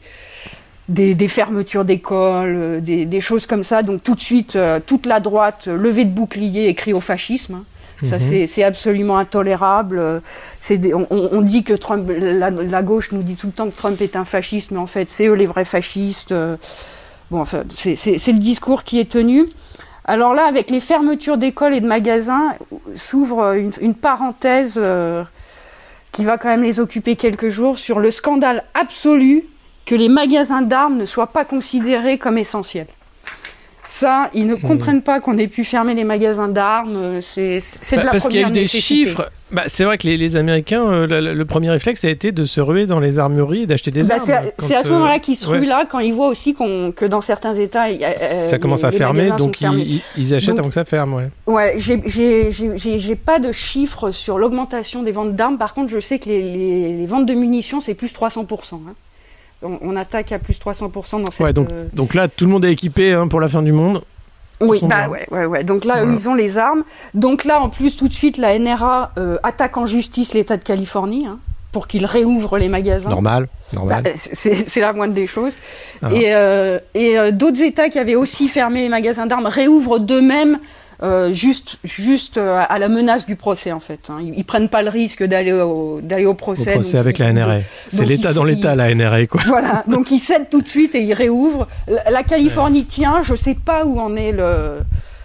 des, 0.90 1.14
des, 1.14 1.28
fermetures 1.28 1.84
d'écoles, 1.84 2.56
euh, 2.56 2.80
des, 2.80 3.06
des, 3.06 3.20
choses 3.20 3.46
comme 3.46 3.62
ça. 3.62 3.82
Donc 3.82 4.02
tout 4.02 4.14
de 4.14 4.20
suite, 4.20 4.56
euh, 4.56 4.80
toute 4.84 5.06
la 5.06 5.20
droite, 5.20 5.64
euh, 5.68 5.76
levée 5.76 6.04
de 6.04 6.10
bouclier, 6.10 6.68
écrit 6.68 6.92
au 6.92 7.00
fascisme. 7.00 7.54
Hein. 7.54 7.64
Ça, 8.02 8.16
-hmm. 8.16 8.46
c'est 8.46 8.64
absolument 8.64 9.18
intolérable. 9.18 10.22
Des, 10.68 10.94
on, 10.94 11.06
on, 11.10 11.42
dit 11.42 11.64
que 11.64 11.74
Trump, 11.74 12.08
la, 12.08 12.50
la, 12.50 12.82
gauche 12.82 13.12
nous 13.12 13.22
dit 13.22 13.36
tout 13.36 13.48
le 13.48 13.52
temps 13.52 13.68
que 13.68 13.76
Trump 13.76 14.00
est 14.00 14.16
un 14.16 14.24
fasciste, 14.24 14.70
mais 14.70 14.78
en 14.78 14.86
fait, 14.86 15.08
c'est 15.08 15.26
eux 15.26 15.34
les 15.34 15.46
vrais 15.46 15.66
fascistes. 15.66 16.34
Bon, 17.30 17.40
enfin, 17.40 17.62
c'est 17.68 18.32
le 18.32 18.38
discours 18.38 18.82
qui 18.82 18.98
est 18.98 19.10
tenu. 19.10 19.48
Alors 20.04 20.34
là, 20.34 20.44
avec 20.46 20.70
les 20.70 20.80
fermetures 20.80 21.38
d'écoles 21.38 21.74
et 21.74 21.80
de 21.80 21.86
magasins, 21.86 22.54
s'ouvre 22.96 23.54
une, 23.54 23.70
une, 23.80 23.94
parenthèse 23.94 24.74
euh, 24.76 25.22
qui 26.10 26.24
va 26.24 26.38
quand 26.38 26.48
même 26.48 26.64
les 26.64 26.80
occuper 26.80 27.14
quelques 27.14 27.48
jours 27.48 27.78
sur 27.78 28.00
le 28.00 28.10
scandale 28.10 28.64
absolu 28.74 29.44
que 29.86 29.94
les 29.94 30.08
magasins 30.08 30.62
d'armes 30.62 30.96
ne 30.96 31.06
soient 31.06 31.28
pas 31.28 31.44
considérés 31.44 32.18
comme 32.18 32.38
essentiels. 32.38 32.88
Ça, 33.90 34.30
ils 34.34 34.46
ne 34.46 34.54
mmh. 34.54 34.60
comprennent 34.60 35.02
pas 35.02 35.18
qu'on 35.18 35.36
ait 35.36 35.48
pu 35.48 35.64
fermer 35.64 35.94
les 35.94 36.04
magasins 36.04 36.46
d'armes. 36.46 37.20
C'est 37.20 37.58
bah, 37.90 37.96
de 37.96 38.06
la 38.06 38.10
Parce 38.12 38.28
qu'il 38.28 38.38
y 38.40 38.44
a 38.44 38.48
eu 38.48 38.52
des 38.52 38.60
nécessité. 38.60 38.80
chiffres. 38.80 39.28
Bah, 39.50 39.64
c'est 39.66 39.82
vrai 39.82 39.98
que 39.98 40.06
les, 40.06 40.16
les 40.16 40.36
Américains, 40.36 40.84
euh, 40.84 41.06
le, 41.08 41.34
le, 41.34 41.44
premier 41.44 41.70
réflexe 41.70 42.04
a 42.04 42.08
été 42.08 42.30
de 42.30 42.44
se 42.44 42.60
ruer 42.60 42.86
dans 42.86 43.00
les 43.00 43.18
armureries 43.18 43.62
et 43.62 43.66
d'acheter 43.66 43.90
des 43.90 44.04
bah, 44.04 44.14
armes. 44.14 44.50
C'est 44.60 44.76
à, 44.76 44.78
à, 44.78 44.82
ce 44.84 44.90
moment-là 44.90 45.18
qu'ils 45.18 45.34
se 45.34 45.48
ruent 45.48 45.58
ouais. 45.58 45.66
là 45.66 45.86
quand 45.90 45.98
ils 45.98 46.12
voient 46.12 46.28
aussi 46.28 46.54
qu 46.54 46.62
que 46.94 47.04
dans 47.04 47.20
certains 47.20 47.54
États, 47.54 47.88
euh, 47.88 48.14
ça 48.48 48.60
commence 48.60 48.84
à 48.84 48.92
fermer, 48.92 49.30
donc 49.36 49.60
ils, 49.60 50.00
ils, 50.16 50.34
achètent 50.34 50.50
donc, 50.50 50.60
avant 50.60 50.68
que 50.68 50.74
ça 50.74 50.84
ferme. 50.84 51.14
Ouais, 51.14 51.30
ouais 51.48 51.74
j'ai 51.76 53.16
pas 53.16 53.40
de 53.40 53.50
chiffres 53.50 54.12
sur 54.12 54.38
l'augmentation 54.38 55.02
des 55.02 55.10
ventes 55.10 55.34
d'armes. 55.34 55.58
Par 55.58 55.74
contre, 55.74 55.90
je 55.90 55.98
sais 55.98 56.20
que 56.20 56.28
les 56.28 57.06
ventes 57.06 57.26
de 57.26 57.34
munitions, 57.34 57.80
c'est 57.80 57.94
plus 57.94 58.12
300 58.12 58.46
hein 58.72 58.94
on, 59.62 59.78
on, 59.82 59.96
attaque 59.96 60.32
à 60.32 60.38
plus 60.38 60.58
300% 60.58 61.22
dans 61.22 61.30
cette... 61.30 61.40
Ouais, 61.40 61.52
donc, 61.52 61.68
euh... 61.70 61.86
donc 61.92 62.14
là, 62.14 62.28
tout 62.28 62.46
le 62.46 62.50
monde 62.50 62.64
est 62.64 62.72
équipé 62.72 63.12
hein, 63.12 63.28
pour 63.28 63.40
la 63.40 63.48
fin 63.48 63.62
du 63.62 63.72
monde. 63.72 64.02
Oui, 64.60 64.78
bah 64.82 65.08
ouais, 65.08 65.26
ouais, 65.30 65.46
ouais. 65.46 65.64
Donc 65.64 65.84
là, 65.84 66.02
voilà. 66.04 66.12
ils 66.12 66.28
ont 66.28 66.34
les 66.34 66.58
armes. 66.58 66.84
Donc 67.14 67.44
là, 67.44 67.60
en 67.60 67.70
plus, 67.70 67.96
tout 67.96 68.08
de 68.08 68.12
suite, 68.12 68.36
la 68.36 68.58
NRA 68.58 69.10
euh, 69.18 69.38
attaque 69.42 69.76
en 69.76 69.86
justice 69.86 70.34
l'État 70.34 70.58
de 70.58 70.64
Californie 70.64 71.26
hein, 71.26 71.38
pour 71.72 71.88
qu'il 71.88 72.04
réouvre 72.04 72.58
les 72.58 72.68
magasins. 72.68 73.08
Normal, 73.08 73.48
normal. 73.72 74.02
Bah, 74.04 74.10
c'est 74.14 74.80
la 74.80 74.92
moindre 74.92 75.14
des 75.14 75.26
choses. 75.26 75.54
Ah. 76.02 76.12
Et, 76.12 76.34
euh, 76.34 76.78
et 76.94 77.18
euh, 77.18 77.30
d'autres 77.30 77.62
États 77.62 77.88
qui 77.88 77.98
avaient 77.98 78.16
aussi 78.16 78.48
fermé 78.48 78.82
les 78.82 78.88
magasins 78.90 79.26
d'armes 79.26 79.46
réouvrent 79.46 79.98
d'eux-mêmes 79.98 80.58
euh, 81.02 81.32
juste, 81.32 81.78
juste 81.82 82.36
euh, 82.36 82.62
à 82.68 82.78
la 82.78 82.88
menace 82.88 83.24
du 83.24 83.34
procès 83.36 83.72
en 83.72 83.80
fait. 83.80 84.00
Hein. 84.10 84.18
Ils, 84.22 84.34
ils, 84.36 84.44
prennent 84.44 84.68
pas 84.68 84.82
le 84.82 84.90
risque 84.90 85.24
d'aller 85.24 85.52
au, 85.52 86.00
d'aller 86.02 86.26
au 86.26 86.34
procès. 86.34 86.72
Au 86.72 86.80
procès 86.80 86.98
avec 86.98 87.18
ils, 87.18 87.22
la 87.22 87.32
NRA. 87.32 87.58
C'est 87.88 88.04
l'État 88.04 88.34
dans 88.34 88.44
l'État, 88.44 88.74
la 88.74 88.94
NRA 88.94 89.26
quoi. 89.26 89.40
Voilà. 89.46 89.82
donc 89.86 90.10
ils 90.10 90.18
cèdent 90.18 90.50
tout 90.50 90.60
de 90.60 90.68
suite 90.68 90.94
et 90.94 91.00
ils 91.00 91.14
réouvrent. 91.14 91.68
La, 91.88 92.10
la 92.10 92.22
Californie 92.22 92.80
ouais. 92.80 92.84
tient. 92.84 93.22
Je 93.22 93.34
sais 93.34 93.54
pas 93.54 93.86
où 93.86 93.98
en 93.98 94.14
est 94.14 94.32
le. 94.32 94.78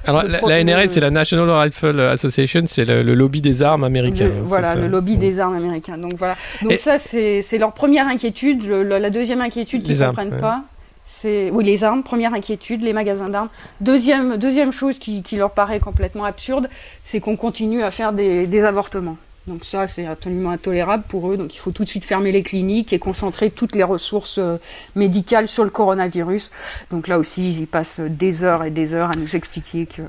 Alors, 0.08 0.24
la, 0.24 0.40
la, 0.42 0.64
NRA, 0.64 0.88
c'est 0.88 1.00
la 1.00 1.10
National 1.10 1.50
Rifle 1.50 2.00
Association, 2.00 2.62
c'est 2.68 2.86
le, 2.86 3.02
le, 3.02 3.16
lobby 3.16 3.42
des 3.42 3.64
armes 3.64 3.84
américains. 3.84 4.26
Le, 4.26 4.44
voilà, 4.44 4.76
le 4.76 4.88
lobby 4.88 5.18
des 5.18 5.40
armes 5.40 5.56
américains. 5.56 5.98
Donc 5.98 6.14
voilà. 6.18 6.36
Donc 6.62 6.74
et 6.74 6.78
ça, 6.78 7.00
c'est 7.00 7.58
leur 7.58 7.74
première 7.74 8.08
inquiétude. 8.08 8.66
Le, 8.66 8.84
la 8.84 9.10
deuxième 9.10 9.42
inquiétude 9.42 9.84
qu'ils 9.84 10.00
ne 10.00 10.06
comprennent 10.06 10.38
pas, 10.38 10.62
c'est 11.06 11.52
oui 11.52 11.64
les 11.64 11.84
armes. 11.84 12.04
Première 12.04 12.34
inquiétude, 12.34 12.82
les 12.82 12.94
magasins 12.94 13.30
d'armes. 13.30 13.50
Deuxième 13.82 14.38
deuxième 14.38 14.72
chose 14.72 15.00
qui, 15.00 15.24
leur 15.34 15.52
paraît 15.52 15.80
complètement 15.80 16.26
absurde, 16.26 16.70
c'est 17.04 17.20
qu'on 17.20 17.38
continue 17.38 17.84
à 17.84 17.92
faire 17.92 18.14
des, 18.14 18.48
des 18.48 18.66
avortements. 18.66 19.18
Donc 19.48 19.64
ça, 19.64 19.88
c'est 19.88 20.08
absolument 20.08 20.50
intolérable 20.50 21.04
pour 21.08 21.30
eux. 21.30 21.38
Donc 21.38 21.54
il 21.54 21.60
faut 21.60 21.72
tout 21.72 21.84
de 21.84 21.90
suite 21.90 22.04
fermer 22.04 22.32
les 22.32 22.42
cliniques 22.42 22.94
et 22.94 23.00
concentrer 23.00 23.52
toutes 23.52 23.76
les 23.76 23.84
ressources 23.84 24.40
euh, 24.40 24.58
médicales 24.96 25.48
sur 25.48 25.64
le 25.64 25.70
coronavirus. 25.70 26.50
Donc 26.90 27.08
là 27.08 27.20
aussi, 27.20 27.48
ils 27.50 27.62
y 27.62 27.66
passent 27.68 28.00
des 28.00 28.44
heures 28.44 28.64
et 28.64 28.72
des 28.72 28.96
heures 28.96 29.12
à 29.12 29.18
nous 29.18 29.36
expliquer 29.36 29.86
que. 29.86 30.02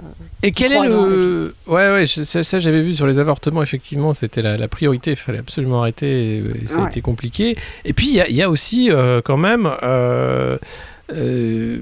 Et 0.42 0.52
quel 0.52 0.72
est 0.72 0.82
le 0.88 1.54
Ouais, 1.66 1.90
ouais, 1.92 2.06
ça, 2.06 2.42
ça 2.42 2.58
j'avais 2.58 2.80
vu 2.80 2.94
sur 2.94 3.06
les 3.06 3.18
avortements. 3.18 3.62
Effectivement, 3.62 4.14
c'était 4.14 4.40
la, 4.40 4.56
la, 4.56 4.68
priorité. 4.68 5.10
Il 5.10 5.16
fallait 5.16 5.38
absolument 5.38 5.80
arrêter. 5.82 6.42
Et 6.62 6.66
ça 6.66 6.84
a 6.84 6.88
été 6.88 7.02
compliqué. 7.02 7.58
Et 7.84 7.92
puis 7.92 8.08
il 8.08 8.26
y, 8.30 8.34
y, 8.34 8.42
a 8.42 8.48
aussi 8.48 8.90
euh, 8.90 9.20
quand 9.22 9.36
même. 9.36 9.70
Euh, 9.82 10.56
euh, 11.12 11.78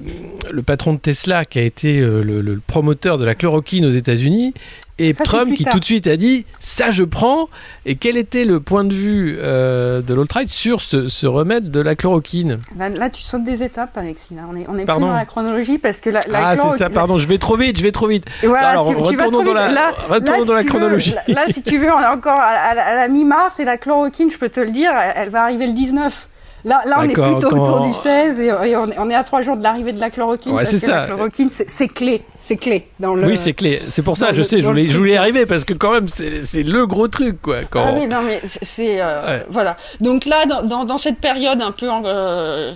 le 0.51 0.61
patron 0.61 0.93
de 0.93 0.99
Tesla 0.99 1.45
qui 1.45 1.57
a 1.57 1.63
été 1.63 1.99
euh, 1.99 2.21
le, 2.21 2.41
le, 2.41 2.61
promoteur 2.65 3.17
de 3.17 3.25
la 3.25 3.33
chloroquine 3.33 3.83
aux 3.85 3.91
États-Unis 3.91 4.53
et 4.97 5.13
Ça, 5.13 5.23
Trump 5.23 5.53
qui 5.53 5.65
tout 5.65 5.79
de 5.79 5.85
suite 5.85 6.07
a 6.07 6.15
dit 6.15 6.45
ça 6.59 6.89
je 6.91 7.03
prends 7.03 7.49
et 7.85 7.95
quel 7.95 8.15
était 8.15 8.45
le 8.45 8.59
point 8.59 8.85
de 8.85 8.93
vue 8.93 9.37
euh, 9.39 10.01
de 10.01 10.13
l'alt-right 10.13 10.49
sur 10.49 10.81
ce, 10.81 11.07
ce, 11.07 11.27
remède 11.27 11.69
de 11.69 11.81
la 11.81 11.95
chloroquine? 11.95 12.59
Là, 12.77 12.89
là, 12.89 13.09
tu 13.09 13.21
sautes 13.21 13.43
des 13.43 13.61
étapes 13.61 13.97
Alexis 13.97 14.35
là. 14.35 14.43
on 14.49 14.55
est, 14.55 14.65
on 14.69 14.75
est 14.75 14.79
plus 14.79 14.85
Pardon. 14.85 15.07
dans 15.07 15.13
la 15.13 15.25
chronologie 15.25 15.77
parce 15.79 15.99
que 15.99 16.09
la, 16.09 16.21
la 16.27 16.47
ah 16.47 16.55
c'est 16.55 16.77
ça 16.77 16.89
pardon 16.89 17.17
je 17.17 17.27
vais 17.27 17.37
trop 17.37 17.57
vite 17.57 17.77
je 17.77 17.83
vais 17.83 17.91
trop 17.91 18.07
vite. 18.07 18.25
Voilà, 18.43 18.69
alors 18.69 18.87
tu, 18.87 18.95
tu 18.95 19.01
retournons 19.01 19.43
dans 19.43 19.53
la, 19.53 19.71
là, 19.71 19.91
retournons 20.09 20.39
là, 20.39 20.45
dans 20.45 20.53
la 20.53 20.61
si 20.61 20.67
chronologie 20.67 21.15
veux, 21.27 21.33
là 21.33 21.45
si 21.49 21.61
tu 21.61 21.77
veux 21.77 21.91
on 21.91 21.99
est 21.99 22.07
encore 22.07 22.39
à, 22.39 22.51
à, 22.51 22.69
à 22.69 22.95
la 22.95 23.07
mi-mars 23.09 23.59
et 23.59 23.65
la 23.65 23.77
chloroquine 23.77 24.31
je 24.31 24.37
peux 24.37 24.49
te 24.49 24.61
le 24.61 24.71
dire 24.71 24.91
elle, 24.91 25.13
elle 25.15 25.29
va 25.29 25.43
arriver 25.43 25.67
le 25.67 25.73
19 25.73 26.29
Là, 26.65 26.81
là 26.87 26.97
on 26.99 27.03
est 27.03 27.13
plutôt 27.13 27.49
quand... 27.49 27.61
autour 27.61 27.81
du 27.81 27.93
16 27.93 28.41
et, 28.41 28.45
et 28.47 28.75
on, 28.75 28.89
est, 28.89 28.97
on, 28.97 29.07
est, 29.07 29.13
à 29.13 29.23
trois 29.23 29.43
jours 29.43 29.55
de 29.55 29.61
l'arrivée 29.61 29.93
de 29.93 29.99
la 29.99 30.09
chloroquine. 30.09 30.53
Ouais, 30.53 30.63
que 30.63 30.77
ça. 30.77 31.01
La 31.01 31.05
chloroquine, 31.05 31.49
c'est 31.51 31.87
clé. 31.87 32.21
C'est 32.39 32.57
clé. 32.57 32.87
Dans 32.99 33.13
le, 33.13 33.27
oui, 33.27 33.37
c'est 33.37 33.53
clé. 33.53 33.79
C'est 33.87 34.01
pour 34.01 34.17
ça, 34.17 34.31
je 34.31 34.39
le, 34.39 34.43
sais, 34.43 34.61
je 34.61 34.65
voulais, 34.65 34.85
je 34.85 34.97
voulais 34.97 35.13
y 35.13 35.17
arriver 35.17 35.45
parce 35.45 35.63
que 35.63 35.73
quand 35.73 35.91
même, 35.91 36.07
c'est 36.07 36.63
le 36.63 36.87
gros 36.87 37.07
truc. 37.07 37.39
Quoi, 37.43 37.61
quand... 37.69 37.83
Ah 37.85 37.93
oui, 37.95 38.07
non, 38.07 38.23
mais 38.23 38.41
c'est. 38.43 38.99
Euh, 38.99 39.27
ouais. 39.27 39.45
Voilà. 39.49 39.77
Donc 40.01 40.25
là, 40.25 40.47
dans, 40.47 40.63
dans, 40.63 40.85
dans, 40.85 40.97
cette 40.97 41.19
période 41.19 41.61
un 41.61 41.71
peu. 41.71 41.87
Euh, 41.89 42.73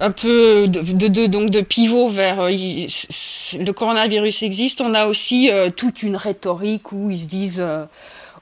un 0.00 0.12
peu 0.12 0.68
de, 0.68 0.80
de, 0.80 1.08
de, 1.08 1.26
donc 1.26 1.50
de 1.50 1.60
pivot 1.60 2.08
vers 2.08 2.42
euh, 2.42 2.50
le 2.50 3.70
coronavirus 3.72 4.44
existe, 4.44 4.80
on 4.80 4.94
a 4.94 5.06
aussi 5.06 5.50
toute 5.74 6.04
une 6.04 6.14
rhétorique 6.14 6.92
où 6.92 7.10
ils 7.10 7.18
se 7.18 7.26
disent 7.26 7.64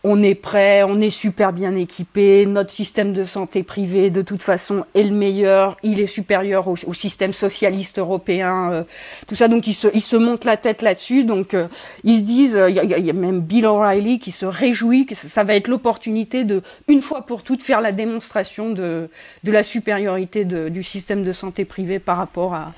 on 0.09 0.23
est 0.23 0.37
prêt, 0.37 0.85
on 0.85 1.01
est 1.01 1.11
super 1.11 1.53
bien 1.53 1.75
équipé, 1.75 2.47
notre 2.47 2.71
système 2.71 3.13
de 3.13 3.25
santé 3.25 3.65
privé 3.65 4.11
de 4.11 4.23
toute 4.23 4.43
façon 4.43 4.85
est 4.95 5.03
le 5.03 5.11
meilleur, 5.11 5.77
il 5.83 5.99
est 5.99 6.07
supérieur 6.07 6.69
au, 6.69 6.77
système 6.95 7.33
socialiste 7.33 7.99
européen, 7.99 8.71
euh, 8.73 8.83
tout 9.27 9.35
ça. 9.35 9.49
Donc 9.49 9.67
ils 9.67 9.75
se, 9.75 9.89
ils 9.95 10.01
se 10.01 10.15
montent 10.15 10.45
la 10.45 10.57
tête 10.57 10.83
là-dessus. 10.83 11.25
Donc 11.25 11.55
euh, 11.55 11.67
ils 12.05 12.21
se 12.21 12.23
disent, 12.23 12.61
il 12.69 12.77
y, 12.77 12.79
y, 12.79 13.01
y, 13.01 13.11
a 13.11 13.13
même 13.13 13.41
Bill 13.41 13.67
O'Reilly 13.67 14.21
qui 14.21 14.31
se 14.31 14.47
réjouit 14.47 15.07
que 15.07 15.17
ça 15.17 15.43
va 15.43 15.57
être 15.57 15.67
l'opportunité 15.67 16.45
de, 16.45 16.63
une 16.87 17.03
fois 17.03 17.23
pour 17.23 17.43
toutes, 17.43 17.65
faire 17.65 17.81
la 17.81 17.91
démonstration 17.91 18.71
de, 18.71 19.11
de 19.43 19.53
la 19.53 19.65
supériorité 19.65 20.45
de, 20.45 20.69
du 20.69 20.85
système 20.85 21.25
de 21.25 21.33
santé 21.33 21.65
privé 21.65 21.99
par 21.99 22.17
rapport 22.17 22.55
à 22.55 22.73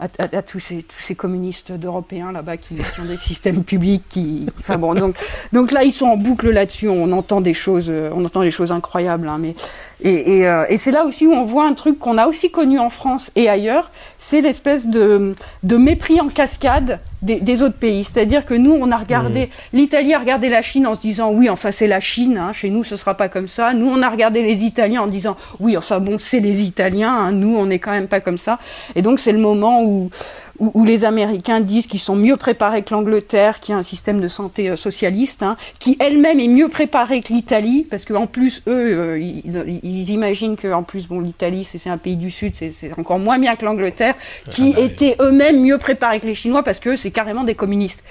à, 0.00 0.04
à, 0.18 0.36
à, 0.36 0.42
tous, 0.42 0.60
ces, 0.60 0.82
tous 0.82 1.00
ces 1.00 1.14
communistes 1.14 1.72
d'Européens 1.72 2.32
là-bas 2.32 2.56
qui, 2.56 2.76
qui, 2.76 3.00
ont 3.00 3.04
des 3.04 3.16
systèmes 3.16 3.64
publics 3.64 4.04
qui 4.08 4.46
enfin 4.60 4.78
bon 4.78 4.94
donc 4.94 5.16
donc 5.52 5.72
là 5.72 5.82
ils 5.84 5.92
sont 5.92 6.06
en 6.06 6.16
boucle 6.16 6.50
là-dessus 6.50 6.88
on 6.88 7.10
entend 7.12 7.40
des 7.40 7.54
choses 7.54 7.90
on 7.90 8.24
entend 8.24 8.42
des 8.42 8.50
choses 8.50 8.72
incroyables 8.72 9.28
hein, 9.28 9.38
mais 9.40 9.54
et, 10.00 10.38
et, 10.38 10.48
euh, 10.48 10.64
et 10.68 10.78
c'est 10.78 10.92
là 10.92 11.04
aussi 11.04 11.26
où 11.26 11.32
on 11.32 11.44
voit 11.44 11.66
un 11.66 11.74
truc 11.74 11.98
qu'on 11.98 12.18
a 12.18 12.26
aussi 12.26 12.50
connu 12.50 12.78
en 12.78 12.90
France 12.90 13.32
et 13.34 13.48
ailleurs 13.48 13.90
c'est 14.18 14.40
l'espèce 14.40 14.86
de, 14.86 15.34
de 15.64 15.76
mépris 15.76 16.20
en 16.20 16.28
cascade 16.28 17.00
des, 17.22 17.62
autres 17.62 17.78
pays. 17.78 18.04
C'est-à-dire 18.04 18.44
que 18.44 18.54
nous, 18.54 18.72
on 18.72 18.90
a 18.90 18.96
regardé, 18.96 19.46
mmh. 19.46 19.76
l'Italie 19.76 20.14
a 20.14 20.18
regardé 20.18 20.48
la 20.48 20.62
Chine 20.62 20.86
en 20.86 20.94
se 20.94 21.00
disant, 21.00 21.32
oui, 21.32 21.48
enfin, 21.50 21.70
c'est 21.70 21.86
la 21.86 22.00
Chine, 22.00 22.38
hein, 22.38 22.52
chez 22.52 22.70
nous, 22.70 22.84
ce 22.84 22.96
sera 22.96 23.14
pas 23.14 23.28
comme 23.28 23.48
ça. 23.48 23.74
Nous, 23.74 23.88
on 23.88 24.02
a 24.02 24.08
regardé 24.08 24.42
les 24.42 24.64
Italiens 24.64 25.02
en 25.02 25.06
disant, 25.06 25.36
oui, 25.60 25.76
enfin, 25.76 26.00
bon, 26.00 26.16
c'est 26.18 26.40
les 26.40 26.62
Italiens, 26.62 27.12
hein, 27.12 27.32
nous, 27.32 27.56
on 27.56 27.66
n'est 27.66 27.78
quand 27.78 27.90
même 27.90 28.08
pas 28.08 28.20
comme 28.20 28.38
ça. 28.38 28.58
Et 28.94 29.02
donc, 29.02 29.18
c'est 29.18 29.32
le 29.32 29.38
moment 29.38 29.82
où, 29.82 30.10
où, 30.60 30.84
les 30.84 31.04
Américains 31.04 31.60
disent 31.60 31.86
qu'ils 31.86 32.00
sont 32.00 32.16
mieux 32.16 32.36
préparés 32.36 32.82
que 32.82 32.92
l'Angleterre, 32.92 33.60
qui 33.60 33.72
a 33.72 33.76
un 33.76 33.82
système 33.82 34.20
de 34.20 34.28
santé 34.28 34.70
euh, 34.70 34.76
socialiste, 34.76 35.42
hein, 35.42 35.56
qui 35.78 35.96
elle-même 36.00 36.40
est 36.40 36.48
mieux 36.48 36.68
préparée 36.68 37.20
que 37.20 37.32
l'Italie, 37.32 37.86
parce 37.88 38.04
qu'en 38.04 38.26
plus, 38.26 38.62
eux, 38.66 38.98
euh, 38.98 39.18
ils, 39.18 40.10
imaginent 40.10 40.56
qu'en 40.56 40.82
plus, 40.82 41.06
bon, 41.06 41.20
l'Italie, 41.20 41.64
c'est 41.64 41.88
un 41.90 41.98
pays 41.98 42.16
du 42.16 42.30
Sud, 42.30 42.54
c'est 42.54 42.92
encore 42.98 43.18
moins 43.18 43.38
bien 43.38 43.56
que 43.56 43.64
l'Angleterre, 43.64 44.14
qui 44.50 44.72
ah 44.74 44.80
bah 44.80 44.84
étaient 44.84 45.16
eux-mêmes 45.20 45.60
mieux 45.60 45.78
préparés 45.78 46.20
que 46.20 46.26
les 46.26 46.34
Chinois, 46.34 46.62
parce 46.62 46.80
que 46.80 46.96
c'est 46.96 47.10
carrément 47.10 47.44
des 47.44 47.54
communistes. 47.54 48.02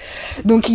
Donc, 0.44 0.70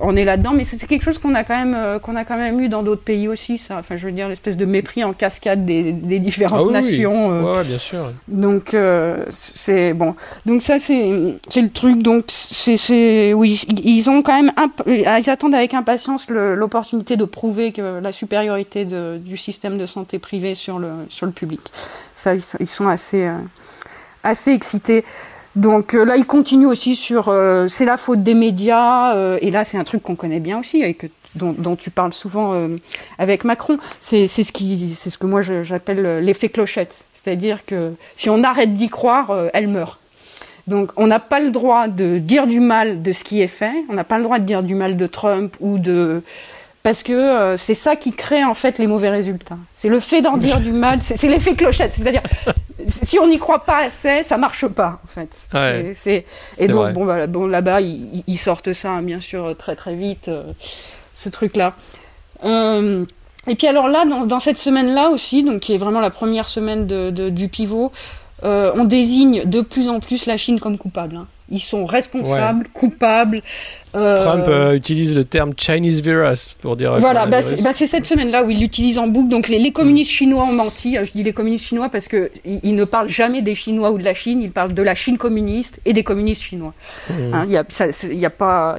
on 0.00 0.16
est 0.16 0.24
là-dedans, 0.24 0.52
mais 0.54 0.64
c'est 0.64 0.84
quelque 0.86 1.04
chose 1.04 1.18
qu'on 1.18 1.34
a 1.34 1.44
quand 1.44 1.56
même 1.56 1.76
euh, 1.76 1.98
qu'on 1.98 2.16
a 2.16 2.24
quand 2.24 2.36
même 2.36 2.60
eu 2.60 2.68
dans 2.68 2.82
d'autres 2.82 3.02
pays 3.02 3.28
aussi, 3.28 3.58
ça. 3.58 3.78
Enfin, 3.78 3.96
je 3.96 4.06
veux 4.06 4.12
dire, 4.12 4.28
l'espèce 4.28 4.56
de 4.56 4.64
mépris 4.64 5.04
en 5.04 5.12
cascade 5.12 5.64
des, 5.64 5.92
différentes 5.92 6.68
ah 6.70 6.72
nations. 6.72 7.28
Oui. 7.28 7.64
bien 7.66 7.78
sûr. 7.78 8.10
Donc, 8.28 8.74
c'est 9.30 9.94
bon. 9.94 10.14
Donc 10.46 10.62
ça, 10.62 10.78
c'est 10.78 10.95
c'est 11.48 11.62
le 11.62 11.70
truc. 11.70 12.02
Donc, 12.02 12.24
c'est 12.28 13.32
oui, 13.32 13.62
ils 13.84 15.30
attendent 15.30 15.54
avec 15.54 15.74
impatience 15.74 16.28
l'opportunité 16.28 17.16
de 17.16 17.24
prouver 17.24 17.72
la 18.02 18.12
supériorité 18.12 18.84
du 18.84 19.36
système 19.36 19.78
de 19.78 19.86
santé 19.86 20.18
privé 20.18 20.54
sur 20.54 20.78
le 20.78 21.30
public. 21.34 21.60
Ça, 22.14 22.34
ils 22.34 22.68
sont, 22.68 22.88
assez 22.88 23.24
euh, 23.26 23.38
assez 24.22 24.52
excités. 24.52 25.04
Donc 25.54 25.94
euh, 25.94 26.04
là, 26.04 26.16
ils 26.16 26.26
continuent 26.26 26.66
aussi 26.66 26.96
sur 26.96 27.28
euh, 27.28 27.68
c'est 27.68 27.84
la 27.84 27.96
faute 27.96 28.22
des 28.22 28.34
médias 28.34 29.38
et 29.40 29.50
là 29.50 29.64
c'est 29.64 29.78
un 29.78 29.84
truc 29.84 30.02
qu'on 30.02 30.16
connaît 30.16 30.40
bien 30.40 30.58
aussi 30.58 30.82
avec 30.82 31.10
dont, 31.34 31.76
tu 31.76 31.90
parles 31.90 32.14
souvent 32.14 32.54
avec 33.18 33.44
Macron, 33.44 33.76
c'est 33.98 34.26
ce 34.26 35.18
que 35.18 35.26
moi 35.26 35.42
j'appelle 35.42 36.24
l'effet 36.24 36.48
clochette. 36.48 37.04
C'est-à-dire 37.12 37.66
que 37.66 37.92
si 38.16 38.30
on 38.30 38.42
arrête 38.42 38.72
d'y 38.72 38.88
croire, 38.88 39.50
elle 39.52 39.68
meurt. 39.68 40.00
Donc 40.66 40.90
on 40.96 41.06
n'a 41.06 41.20
pas 41.20 41.40
le 41.40 41.50
droit 41.50 41.86
de 41.86 42.18
dire 42.18 42.46
du 42.46 42.60
mal 42.60 43.02
de 43.02 43.12
ce 43.12 43.22
qui 43.22 43.40
est 43.40 43.46
fait, 43.46 43.84
on 43.88 43.94
n'a 43.94 44.04
pas 44.04 44.18
le 44.18 44.24
droit 44.24 44.38
de 44.38 44.44
dire 44.44 44.62
du 44.62 44.74
mal 44.74 44.96
de 44.96 45.06
Trump 45.06 45.56
ou 45.60 45.78
de 45.78 46.22
parce 46.82 47.02
que 47.02 47.12
euh, 47.12 47.56
c'est 47.56 47.74
ça 47.74 47.96
qui 47.96 48.12
crée 48.12 48.44
en 48.44 48.54
fait 48.54 48.78
les 48.78 48.86
mauvais 48.86 49.10
résultats. 49.10 49.58
C'est 49.74 49.88
le 49.88 49.98
fait 50.00 50.22
d'en 50.22 50.36
dire 50.36 50.60
du 50.60 50.72
mal, 50.72 51.00
c'est 51.02 51.26
l'effet 51.28 51.54
clochette, 51.54 51.94
c'est-à-dire 51.94 52.22
si 52.86 53.18
on 53.18 53.26
n'y 53.26 53.38
croit 53.38 53.64
pas 53.64 53.78
assez, 53.78 54.22
ça 54.22 54.36
marche 54.36 54.66
pas 54.68 55.00
en 55.04 55.08
fait. 55.08 55.28
et 56.58 56.68
donc 56.68 56.92
bon, 56.92 57.04
bah, 57.04 57.26
bon 57.26 57.46
là-bas 57.46 57.80
ils, 57.80 58.38
sortent 58.38 58.72
ça 58.72 58.90
hein, 58.90 59.02
bien 59.02 59.20
sûr 59.20 59.56
très 59.56 59.76
très 59.76 59.94
vite 59.94 60.28
euh, 60.28 60.52
ce 61.14 61.28
truc-là. 61.28 61.74
Euh, 62.44 63.04
et 63.48 63.54
puis 63.54 63.68
alors 63.68 63.88
là 63.88 64.04
dans, 64.04 64.26
dans 64.26 64.40
cette 64.40 64.58
semaine-là 64.58 65.10
aussi, 65.10 65.44
donc 65.44 65.60
qui 65.60 65.74
est 65.74 65.78
vraiment 65.78 66.00
la 66.00 66.10
première 66.10 66.48
semaine 66.48 66.86
de, 66.86 67.10
de, 67.10 67.30
du 67.30 67.48
pivot. 67.48 67.92
Euh, 68.44 68.72
on 68.74 68.84
désigne 68.84 69.44
de 69.44 69.60
plus 69.60 69.88
en 69.88 70.00
plus 70.00 70.26
la 70.26 70.36
Chine 70.36 70.60
comme 70.60 70.78
coupable. 70.78 71.16
Hein. 71.16 71.26
Ils 71.48 71.60
sont 71.60 71.86
responsables, 71.86 72.66
coupables. 72.72 73.40
Euh, 73.94 74.16
Trump 74.16 74.44
euh, 74.48 74.74
utilise 74.74 75.14
le 75.14 75.24
terme 75.24 75.52
Chinese 75.56 76.02
virus 76.02 76.56
pour 76.60 76.76
dire. 76.76 76.98
Voilà, 76.98 77.26
bah, 77.26 77.40
bah 77.62 77.70
c'est 77.72 77.86
cette 77.86 78.04
semaine-là 78.04 78.44
où 78.44 78.50
il 78.50 78.60
l'utilise 78.60 78.98
en 78.98 79.06
boucle. 79.06 79.28
Donc 79.28 79.48
les, 79.48 79.70
communistes 79.70 80.10
chinois 80.10 80.44
ont 80.44 80.52
menti. 80.52 80.96
Je 81.02 81.12
dis 81.12 81.22
les 81.22 81.32
communistes 81.32 81.66
chinois 81.66 81.88
parce 81.88 82.08
que 82.08 82.30
ils, 82.44 82.74
ne 82.74 82.84
parlent 82.84 83.08
jamais 83.08 83.42
des 83.42 83.54
Chinois 83.54 83.92
ou 83.92 83.98
de 83.98 84.02
la 84.02 84.12
Chine. 84.12 84.42
Ils 84.42 84.50
parlent 84.50 84.74
de 84.74 84.82
la 84.82 84.96
Chine 84.96 85.18
communiste 85.18 85.78
et 85.84 85.92
des 85.92 86.02
communistes 86.02 86.42
chinois. 86.42 86.74
Mmh. 87.10 87.14
Hein, 87.32 87.44
il 87.46 87.52
y, 87.52 87.56
a, 87.56 87.64
y 88.12 88.26
a 88.26 88.30
pas. 88.30 88.76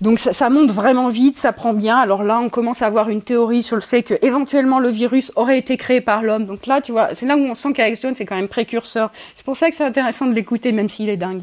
Donc 0.00 0.18
ça, 0.18 0.32
ça, 0.32 0.48
monte 0.48 0.70
vraiment 0.70 1.08
vite, 1.08 1.36
ça 1.36 1.52
prend 1.52 1.74
bien. 1.74 1.98
Alors 1.98 2.22
là, 2.22 2.40
on 2.40 2.48
commence 2.48 2.80
à 2.80 2.86
avoir 2.86 3.10
une 3.10 3.22
théorie 3.22 3.62
sur 3.62 3.76
le 3.76 3.82
fait 3.82 4.02
que 4.02 4.14
éventuellement 4.22 4.78
le 4.78 4.88
virus 4.88 5.32
aurait 5.36 5.58
été 5.58 5.76
créé 5.76 6.00
par 6.00 6.22
l'homme. 6.22 6.46
Donc 6.46 6.66
là, 6.66 6.80
tu 6.80 6.92
vois, 6.92 7.10
c'est 7.14 7.26
là 7.26 7.36
où 7.36 7.40
on 7.40 7.54
sent 7.54 7.74
qu'Alex 7.74 8.00
Jones 8.00 8.14
c'est 8.16 8.24
quand 8.24 8.36
même 8.36 8.48
précurseur. 8.48 9.10
C'est 9.34 9.44
pour 9.44 9.56
ça 9.56 9.68
que 9.68 9.76
c'est 9.76 9.84
intéressant 9.84 10.26
de 10.26 10.34
l'écouter, 10.34 10.72
même 10.72 10.88
s'il 10.88 11.10
est 11.10 11.18
dingue. 11.18 11.42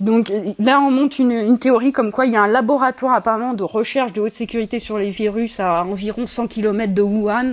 Donc 0.00 0.32
là, 0.58 0.80
on 0.80 0.90
monte 0.90 1.18
une, 1.18 1.58
théorie 1.58 1.92
comme 1.92 2.10
quoi 2.10 2.24
il 2.26 2.32
y 2.32 2.36
a 2.36 2.42
un 2.42 2.48
laboratoire 2.48 3.14
apparemment 3.14 3.52
de 3.52 3.62
recherche 3.62 4.12
de 4.12 4.20
haute 4.20 4.32
sécurité 4.32 4.78
sur 4.78 4.98
les 4.98 5.10
virus 5.10 5.60
à 5.60 5.84
environ 5.84 6.26
100 6.26 6.46
km 6.46 6.94
de 6.94 7.02
Wuhan. 7.02 7.52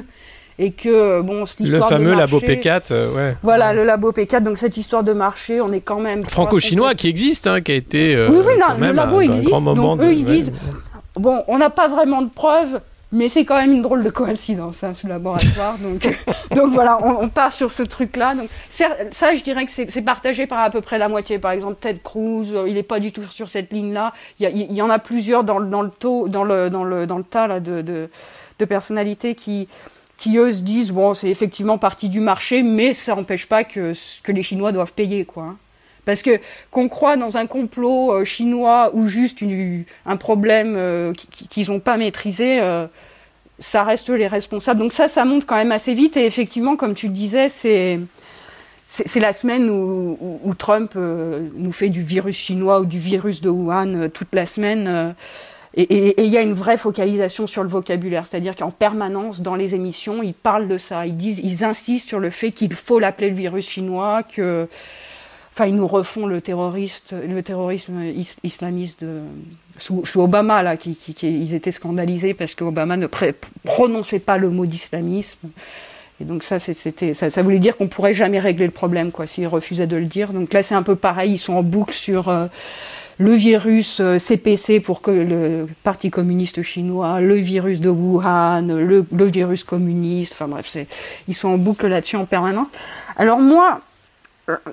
Et 0.59 0.71
que 0.71 1.21
bon 1.21 1.45
cette 1.45 1.59
histoire 1.59 1.91
le 1.91 1.97
fameux 1.97 2.11
de 2.13 2.17
labo 2.17 2.39
P4 2.39 2.81
euh, 2.89 3.13
ouais. 3.13 3.37
Voilà 3.43 3.75
le 3.75 3.83
labo 3.83 4.11
P4 4.11 4.41
donc 4.41 4.57
cette 4.57 4.75
histoire 4.75 5.03
de 5.03 5.13
marché 5.13 5.61
on 5.61 5.71
est 5.71 5.81
quand 5.81 5.99
même 5.99 6.23
franco-chinois 6.23 6.95
qui 6.95 7.07
existe 7.09 7.45
hein, 7.45 7.61
qui 7.61 7.73
a 7.73 7.75
été 7.75 8.15
euh, 8.15 8.31
oui 8.31 8.39
oui 8.43 8.53
non 8.59 8.83
le 8.83 8.91
labo 8.91 9.21
existe. 9.21 9.51
donc 9.51 10.01
eux 10.01 10.13
ils 10.13 10.23
disent 10.23 10.51
bon 11.15 11.43
on 11.47 11.59
n'a 11.59 11.69
pas 11.69 11.87
vraiment 11.87 12.23
de 12.23 12.29
preuves 12.29 12.79
mais 13.11 13.29
c'est 13.29 13.45
quand 13.45 13.55
même 13.55 13.71
une 13.71 13.81
drôle 13.81 14.03
de 14.03 14.09
coïncidence, 14.09 14.83
hein, 14.83 14.93
ce 14.93 15.07
laboratoire. 15.07 15.77
donc, 15.81 16.07
donc 16.51 16.73
voilà, 16.73 16.99
on, 17.03 17.29
part 17.29 17.53
sur 17.53 17.71
ce 17.71 17.83
truc-là. 17.83 18.35
Donc 18.35 18.49
ça, 18.69 18.89
je 19.35 19.41
dirais 19.41 19.65
que 19.65 19.71
c'est 19.71 20.01
partagé 20.01 20.45
par 20.45 20.59
à 20.59 20.69
peu 20.69 20.81
près 20.81 20.97
la 20.97 21.07
moitié. 21.07 21.39
Par 21.39 21.51
exemple, 21.51 21.77
Ted 21.79 21.99
Cruz, 22.03 22.53
euh, 22.53 22.67
il 22.67 22.73
n'est 22.73 22.83
pas 22.83 22.99
du 22.99 23.11
tout 23.11 23.23
sur 23.23 23.49
cette 23.49 23.71
ligne-là. 23.71 24.13
Il, 24.39 24.49
il 24.55 24.73
y, 24.73 24.81
en 24.81 24.89
a 24.89 24.99
plusieurs 24.99 25.43
dans, 25.43 25.61
dans 25.61 25.81
le 25.81 25.89
taux, 25.89 26.27
dans 26.27 26.43
le 26.43 26.69
dans 26.69 26.83
le 26.83 27.07
dans 27.07 27.17
le 27.17 27.23
tas 27.23 27.47
là, 27.47 27.59
de, 27.59 27.81
de, 27.81 28.09
de 28.59 28.65
personnalités 28.65 29.35
qui 29.35 29.67
qui 30.17 30.37
eux 30.37 30.51
se 30.51 30.63
disent 30.63 30.91
bon, 30.91 31.13
c'est 31.13 31.29
effectivement 31.29 31.77
partie 31.77 32.09
du 32.09 32.19
marché, 32.19 32.63
mais 32.63 32.93
ça 32.93 33.15
n'empêche 33.15 33.47
pas 33.47 33.63
que 33.63 33.93
que 34.23 34.31
les 34.31 34.43
Chinois 34.43 34.71
doivent 34.71 34.93
payer 34.93 35.25
quoi. 35.25 35.43
Hein. 35.43 35.57
Parce 36.07 36.21
que 36.21 36.39
qu'on 36.71 36.87
croit 36.87 37.17
dans 37.17 37.35
un 37.35 37.47
complot 37.47 38.13
euh, 38.13 38.23
chinois 38.23 38.91
ou 38.93 39.07
juste 39.07 39.39
un 40.05 40.15
problème 40.15 40.75
euh, 40.77 41.11
qu'ils 41.49 41.69
n'ont 41.69 41.81
pas 41.81 41.97
maîtrisé, 41.97 42.61
euh, 42.61 42.87
ça 43.59 43.83
reste 43.83 44.09
les 44.09 44.27
responsables. 44.27 44.79
Donc 44.79 44.93
ça, 44.93 45.09
ça 45.09 45.25
monte 45.25 45.45
quand 45.45 45.57
même 45.57 45.73
assez 45.73 45.93
vite. 45.93 46.15
Et 46.15 46.25
effectivement, 46.25 46.77
comme 46.77 46.95
tu 46.95 47.07
le 47.07 47.13
disais, 47.13 47.49
c'est 47.49 47.99
c'est 48.87 49.19
la 49.19 49.33
semaine 49.33 49.69
où, 49.69 50.55
Trump 50.57 50.95
nous 50.95 51.73
fait 51.73 51.89
du 51.89 52.01
virus 52.01 52.37
chinois 52.37 52.79
ou 52.79 52.85
du 52.85 52.99
virus 52.99 53.41
de 53.41 53.49
Wuhan 53.49 54.07
toute 54.13 54.33
la 54.33 54.45
semaine. 54.45 55.13
et 55.75 56.23
il 56.23 56.31
y 56.31 56.37
a 56.37 56.41
une 56.41 56.53
vraie 56.53 56.77
focalisation 56.77 57.47
sur 57.47 57.63
le 57.63 57.69
vocabulaire, 57.69 58.25
c'est-à-dire 58.25 58.55
qu'en 58.55 58.71
permanence 58.71 59.41
dans 59.41 59.55
les 59.55 59.75
émissions, 59.75 60.23
ils 60.23 60.33
parlent 60.33 60.69
de 60.69 60.77
ça, 60.77 61.05
ils 61.05 61.17
disent, 61.17 61.41
ils 61.43 61.65
insistent 61.65 62.07
sur 62.07 62.19
le 62.19 62.29
fait 62.29 62.51
qu'il 62.51 62.73
faut 62.73 62.97
l'appeler 62.97 63.29
le 63.29 63.35
virus 63.35 63.67
chinois, 63.67 64.23
que 64.23 64.69
enfin 65.57 65.65
ils 65.65 65.75
nous 65.75 65.87
refont 65.87 66.27
le 66.27 66.39
terroriste, 66.39 67.15
le 67.27 67.41
terrorisme 67.41 68.03
islamiste 68.43 69.03
de, 69.03 69.21
sous, 69.79 70.03
Obama 70.21 70.61
là, 70.61 70.77
qui, 70.77 70.95
ils 71.23 71.55
étaient 71.55 71.71
scandalisés 71.71 72.35
parce 72.35 72.53
qu'Obama 72.53 72.95
ne 72.95 73.07
prononçait 73.63 74.19
pas 74.19 74.37
le 74.37 74.51
mot 74.51 74.67
d'islamisme. 74.67 75.49
Et 76.21 76.25
donc 76.25 76.43
ça, 76.43 76.59
c'était, 76.59 77.13
ça, 77.13 77.41
voulait 77.41 77.59
dire 77.59 77.75
qu'on 77.75 77.87
pourrait 77.87 78.13
jamais 78.13 78.39
régler 78.39 78.65
le 78.65 78.71
problème, 78.71 79.11
quoi, 79.11 79.27
s'il 79.27 79.47
refusait 79.47 79.87
de 79.87 79.97
le 79.97 80.05
dire. 80.05 80.33
Donc 80.33 80.53
là, 80.53 80.63
c'est 80.63 80.75
un 80.75 80.83
peu 80.83 80.95
pareil. 80.95 81.33
Ils 81.33 81.37
sont 81.37 81.53
en 81.53 81.61
boucle 81.61 81.93
sur 81.93 82.29
euh, 82.29 82.47
le 83.19 83.33
virus 83.33 84.01
CPC 84.17 84.77
euh, 84.77 84.81
pour 84.81 85.01
que 85.01 85.11
le 85.11 85.67
Parti 85.83 86.09
communiste 86.09 86.63
chinois, 86.63 87.19
le 87.19 87.35
virus 87.35 87.81
de 87.81 87.89
Wuhan, 87.89 88.67
le, 88.67 89.05
le 89.11 89.25
virus 89.25 89.63
communiste. 89.63 90.33
Enfin 90.33 90.47
bref, 90.47 90.75
ils 91.27 91.35
sont 91.35 91.49
en 91.49 91.57
boucle 91.59 91.87
là-dessus 91.87 92.15
en 92.15 92.25
permanence. 92.25 92.67
Alors 93.15 93.39
moi, 93.39 93.81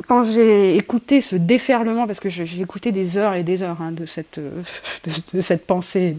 quand 0.07 0.23
j'ai 0.23 0.77
écouté 0.77 1.21
ce 1.21 1.37
déferlement, 1.37 2.07
parce 2.07 2.21
que 2.21 2.29
j'ai 2.29 2.61
écouté 2.61 2.93
des 2.93 3.19
heures 3.19 3.35
et 3.35 3.43
des 3.43 3.63
heures 3.63 3.81
hein, 3.81 3.93
de, 3.93 4.07
cette, 4.07 4.39
de, 5.35 5.41
cette 5.41 5.67
pensée, 5.67 6.17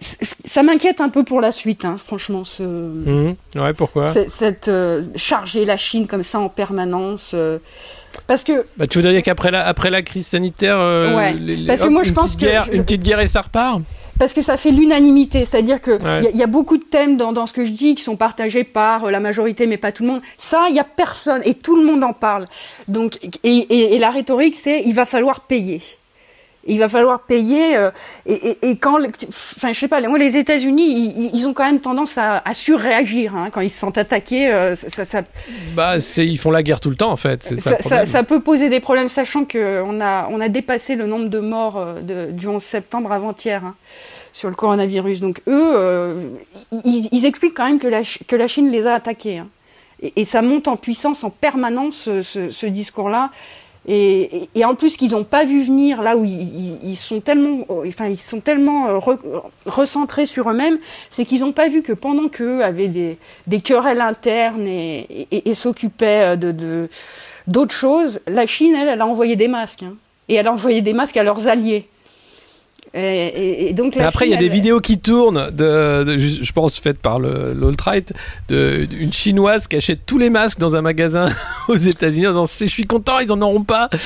ça 0.00 0.62
m'inquiète 0.62 1.00
un 1.00 1.08
peu 1.08 1.24
pour 1.24 1.40
la 1.40 1.52
suite, 1.52 1.84
hein, 1.84 1.96
franchement. 1.98 2.44
Ce, 2.44 2.62
mmh. 2.62 3.36
ouais, 3.56 3.72
pourquoi? 3.72 4.12
Cette 4.28 4.68
euh, 4.68 5.02
charger 5.16 5.64
la 5.64 5.76
Chine 5.76 6.06
comme 6.06 6.22
ça 6.22 6.38
en 6.38 6.48
permanence. 6.48 7.32
Euh, 7.34 7.58
parce 8.26 8.44
que. 8.44 8.66
Bah, 8.76 8.86
tu 8.86 8.98
voudrais 8.98 9.12
dire 9.12 9.22
qu'après 9.22 9.50
la, 9.50 9.66
après 9.66 9.90
la 9.90 10.02
crise 10.02 10.26
sanitaire, 10.26 10.76
euh, 10.78 11.16
ouais, 11.16 11.66
parce 11.66 11.82
que 11.82 11.88
moi 11.88 12.02
je 12.02 12.12
pense 12.12 12.36
que. 12.36 12.74
Une 12.74 12.84
petite 12.84 13.02
guerre 13.02 13.20
et 13.20 13.26
ça 13.26 13.42
repart? 13.42 13.80
Parce 14.18 14.32
que 14.32 14.42
ça 14.42 14.56
fait 14.56 14.70
l'unanimité, 14.70 15.44
c'est-à-dire 15.44 15.80
que 15.80 15.98
il 16.30 16.36
y, 16.36 16.42
a 16.42 16.46
beaucoup 16.46 16.76
de 16.78 16.84
thèmes 16.84 17.16
dans, 17.16 17.32
dans, 17.32 17.46
ce 17.46 17.52
que 17.52 17.64
je 17.64 17.70
dis 17.70 17.94
qui 17.94 18.02
sont 18.02 18.16
partagés 18.16 18.64
par 18.64 19.04
euh, 19.04 19.10
la 19.10 19.20
majorité, 19.20 19.66
mais 19.66 19.76
pas 19.76 19.92
tout 19.92 20.02
le 20.04 20.10
monde. 20.10 20.22
Ça, 20.38 20.66
il 20.68 20.74
y 20.74 20.80
a 20.80 20.84
personne 20.84 21.42
et 21.44 21.54
tout 21.54 21.76
le 21.76 21.84
monde 21.84 22.02
en 22.04 22.12
parle. 22.12 22.46
Donc, 22.88 23.18
et, 23.44 23.56
et, 23.56 23.94
et 23.94 23.98
la 23.98 24.10
rhétorique, 24.10 24.56
c'est 24.56 24.82
il 24.84 24.94
va 24.94 25.04
falloir 25.04 25.40
payer 25.40 25.82
il 26.66 26.78
va 26.78 26.88
falloir 26.88 27.20
payer. 27.20 27.76
Euh, 27.76 27.90
et, 28.26 28.58
et, 28.62 28.76
quand, 28.76 28.98
enfin, 29.28 29.72
je 29.72 29.78
sais 29.78 29.88
pas, 29.88 30.00
moi, 30.02 30.18
les 30.18 30.36
États-Unis, 30.36 31.30
ils, 31.32 31.46
ont 31.46 31.54
quand 31.54 31.64
même 31.64 31.80
tendance 31.80 32.18
à, 32.18 32.42
à 32.44 32.54
surréagir 32.54 33.34
hein, 33.36 33.48
quand 33.50 33.60
ils 33.60 33.70
se 33.70 33.78
sentent 33.78 33.98
attaqués. 33.98 34.52
Euh, 34.52 34.74
ça, 34.74 35.04
ça, 35.04 35.22
bah, 35.74 36.00
c'est, 36.00 36.26
ils 36.26 36.38
font 36.38 36.50
la 36.50 36.62
guerre 36.62 36.80
tout 36.80 36.90
le 36.90 36.96
temps, 36.96 37.10
en 37.10 37.16
fait. 37.16 37.58
Ça, 37.58 37.80
ça, 37.80 38.06
ça, 38.06 38.22
peut 38.22 38.40
poser 38.40 38.68
des 38.68 38.80
problèmes, 38.80 39.08
sachant 39.08 39.44
que 39.44 39.82
on 39.86 40.00
a, 40.00 40.28
on 40.30 40.40
a 40.40 40.48
dépassé 40.48 40.96
le 40.96 41.06
nombre 41.06 41.28
de 41.28 41.38
morts 41.38 41.78
euh, 41.78 42.00
de, 42.00 42.32
du 42.32 42.46
11 42.48 42.62
septembre 42.62 43.12
avant-hier. 43.12 43.64
Hein, 43.64 43.74
sur 44.32 44.50
le 44.50 44.54
coronavirus. 44.54 45.20
Donc 45.20 45.40
eux, 45.46 46.36
ils, 46.84 47.08
ils, 47.10 47.24
expliquent 47.24 47.54
quand 47.54 47.64
même 47.64 47.78
que 47.78 47.86
la, 47.86 48.02
que 48.02 48.36
la 48.36 48.46
Chine 48.48 48.70
les 48.70 48.86
a 48.86 48.92
attaqués. 48.92 49.38
Hein. 49.38 49.48
Et, 50.02 50.12
et, 50.16 50.24
ça 50.26 50.42
monte 50.42 50.68
en 50.68 50.76
puissance 50.76 51.24
en 51.24 51.30
permanence, 51.30 51.96
ce, 51.96 52.20
ce, 52.20 52.50
ce 52.50 52.66
discours-là. 52.66 53.30
Et, 53.88 54.48
en 54.64 54.74
plus 54.74 54.96
qu'ils 54.96 55.12
n'ont 55.12 55.24
pas 55.24 55.44
vu 55.44 55.62
venir 55.62 56.02
là 56.02 56.16
où 56.16 56.24
ils, 56.24 56.96
sont 56.96 57.20
tellement, 57.20 57.64
enfin 57.68 58.08
ils 58.08 58.16
sont 58.16 58.40
tellement 58.40 58.88
euh, 58.88 58.98
re, 58.98 59.18
recentrés 59.64 60.26
sur 60.26 60.50
eux-mêmes, 60.50 60.78
c'est 61.10 61.24
qu'ils 61.24 61.40
n'ont 61.40 61.52
pas 61.52 61.68
vu 61.68 61.82
que 61.82 61.92
pendant 61.92 62.28
qu'eux 62.28 62.62
avaient 62.62 62.88
des, 62.88 63.60
querelles 63.60 64.00
internes 64.00 64.66
et, 64.66 65.54
s'occupaient 65.54 66.36
de, 66.36 66.50
de 66.50 66.88
d'autres 67.46 67.74
choses, 67.74 68.20
la 68.26 68.46
Chine 68.46 68.74
elle, 68.74 68.88
elle 68.88 69.00
a 69.00 69.06
envoyé 69.06 69.36
des 69.36 69.46
masques 69.46 69.84
hein, 69.84 69.94
et 70.28 70.34
elle 70.34 70.48
a 70.48 70.52
envoyé 70.52 70.80
des 70.80 70.92
masques 70.92 71.16
à 71.16 71.22
leurs 71.22 71.46
alliés. 71.46 71.88
Et, 72.96 73.68
et, 73.68 73.72
donc 73.74 73.96
Mais 73.96 74.04
après, 74.04 74.26
il 74.26 74.30
y 74.30 74.34
a 74.34 74.38
des 74.38 74.48
vidéos 74.48 74.80
qui 74.80 74.98
tournent, 74.98 75.50
de, 75.50 76.04
de, 76.04 76.18
je 76.18 76.52
pense 76.52 76.78
faites 76.78 76.98
par 76.98 77.18
l'alt-right, 77.18 78.12
d'une 78.48 79.12
chinoise 79.12 79.66
qui 79.66 79.76
achète 79.76 80.06
tous 80.06 80.16
les 80.16 80.30
masques 80.30 80.58
dans 80.58 80.76
un 80.76 80.80
magasin 80.80 81.28
aux 81.68 81.76
États-Unis 81.76 82.28
en 82.28 82.30
disant 82.30 82.66
Je 82.66 82.70
suis 82.70 82.86
content, 82.86 83.18
ils 83.18 83.30
en 83.32 83.40
auront 83.42 83.64
pas. 83.64 83.90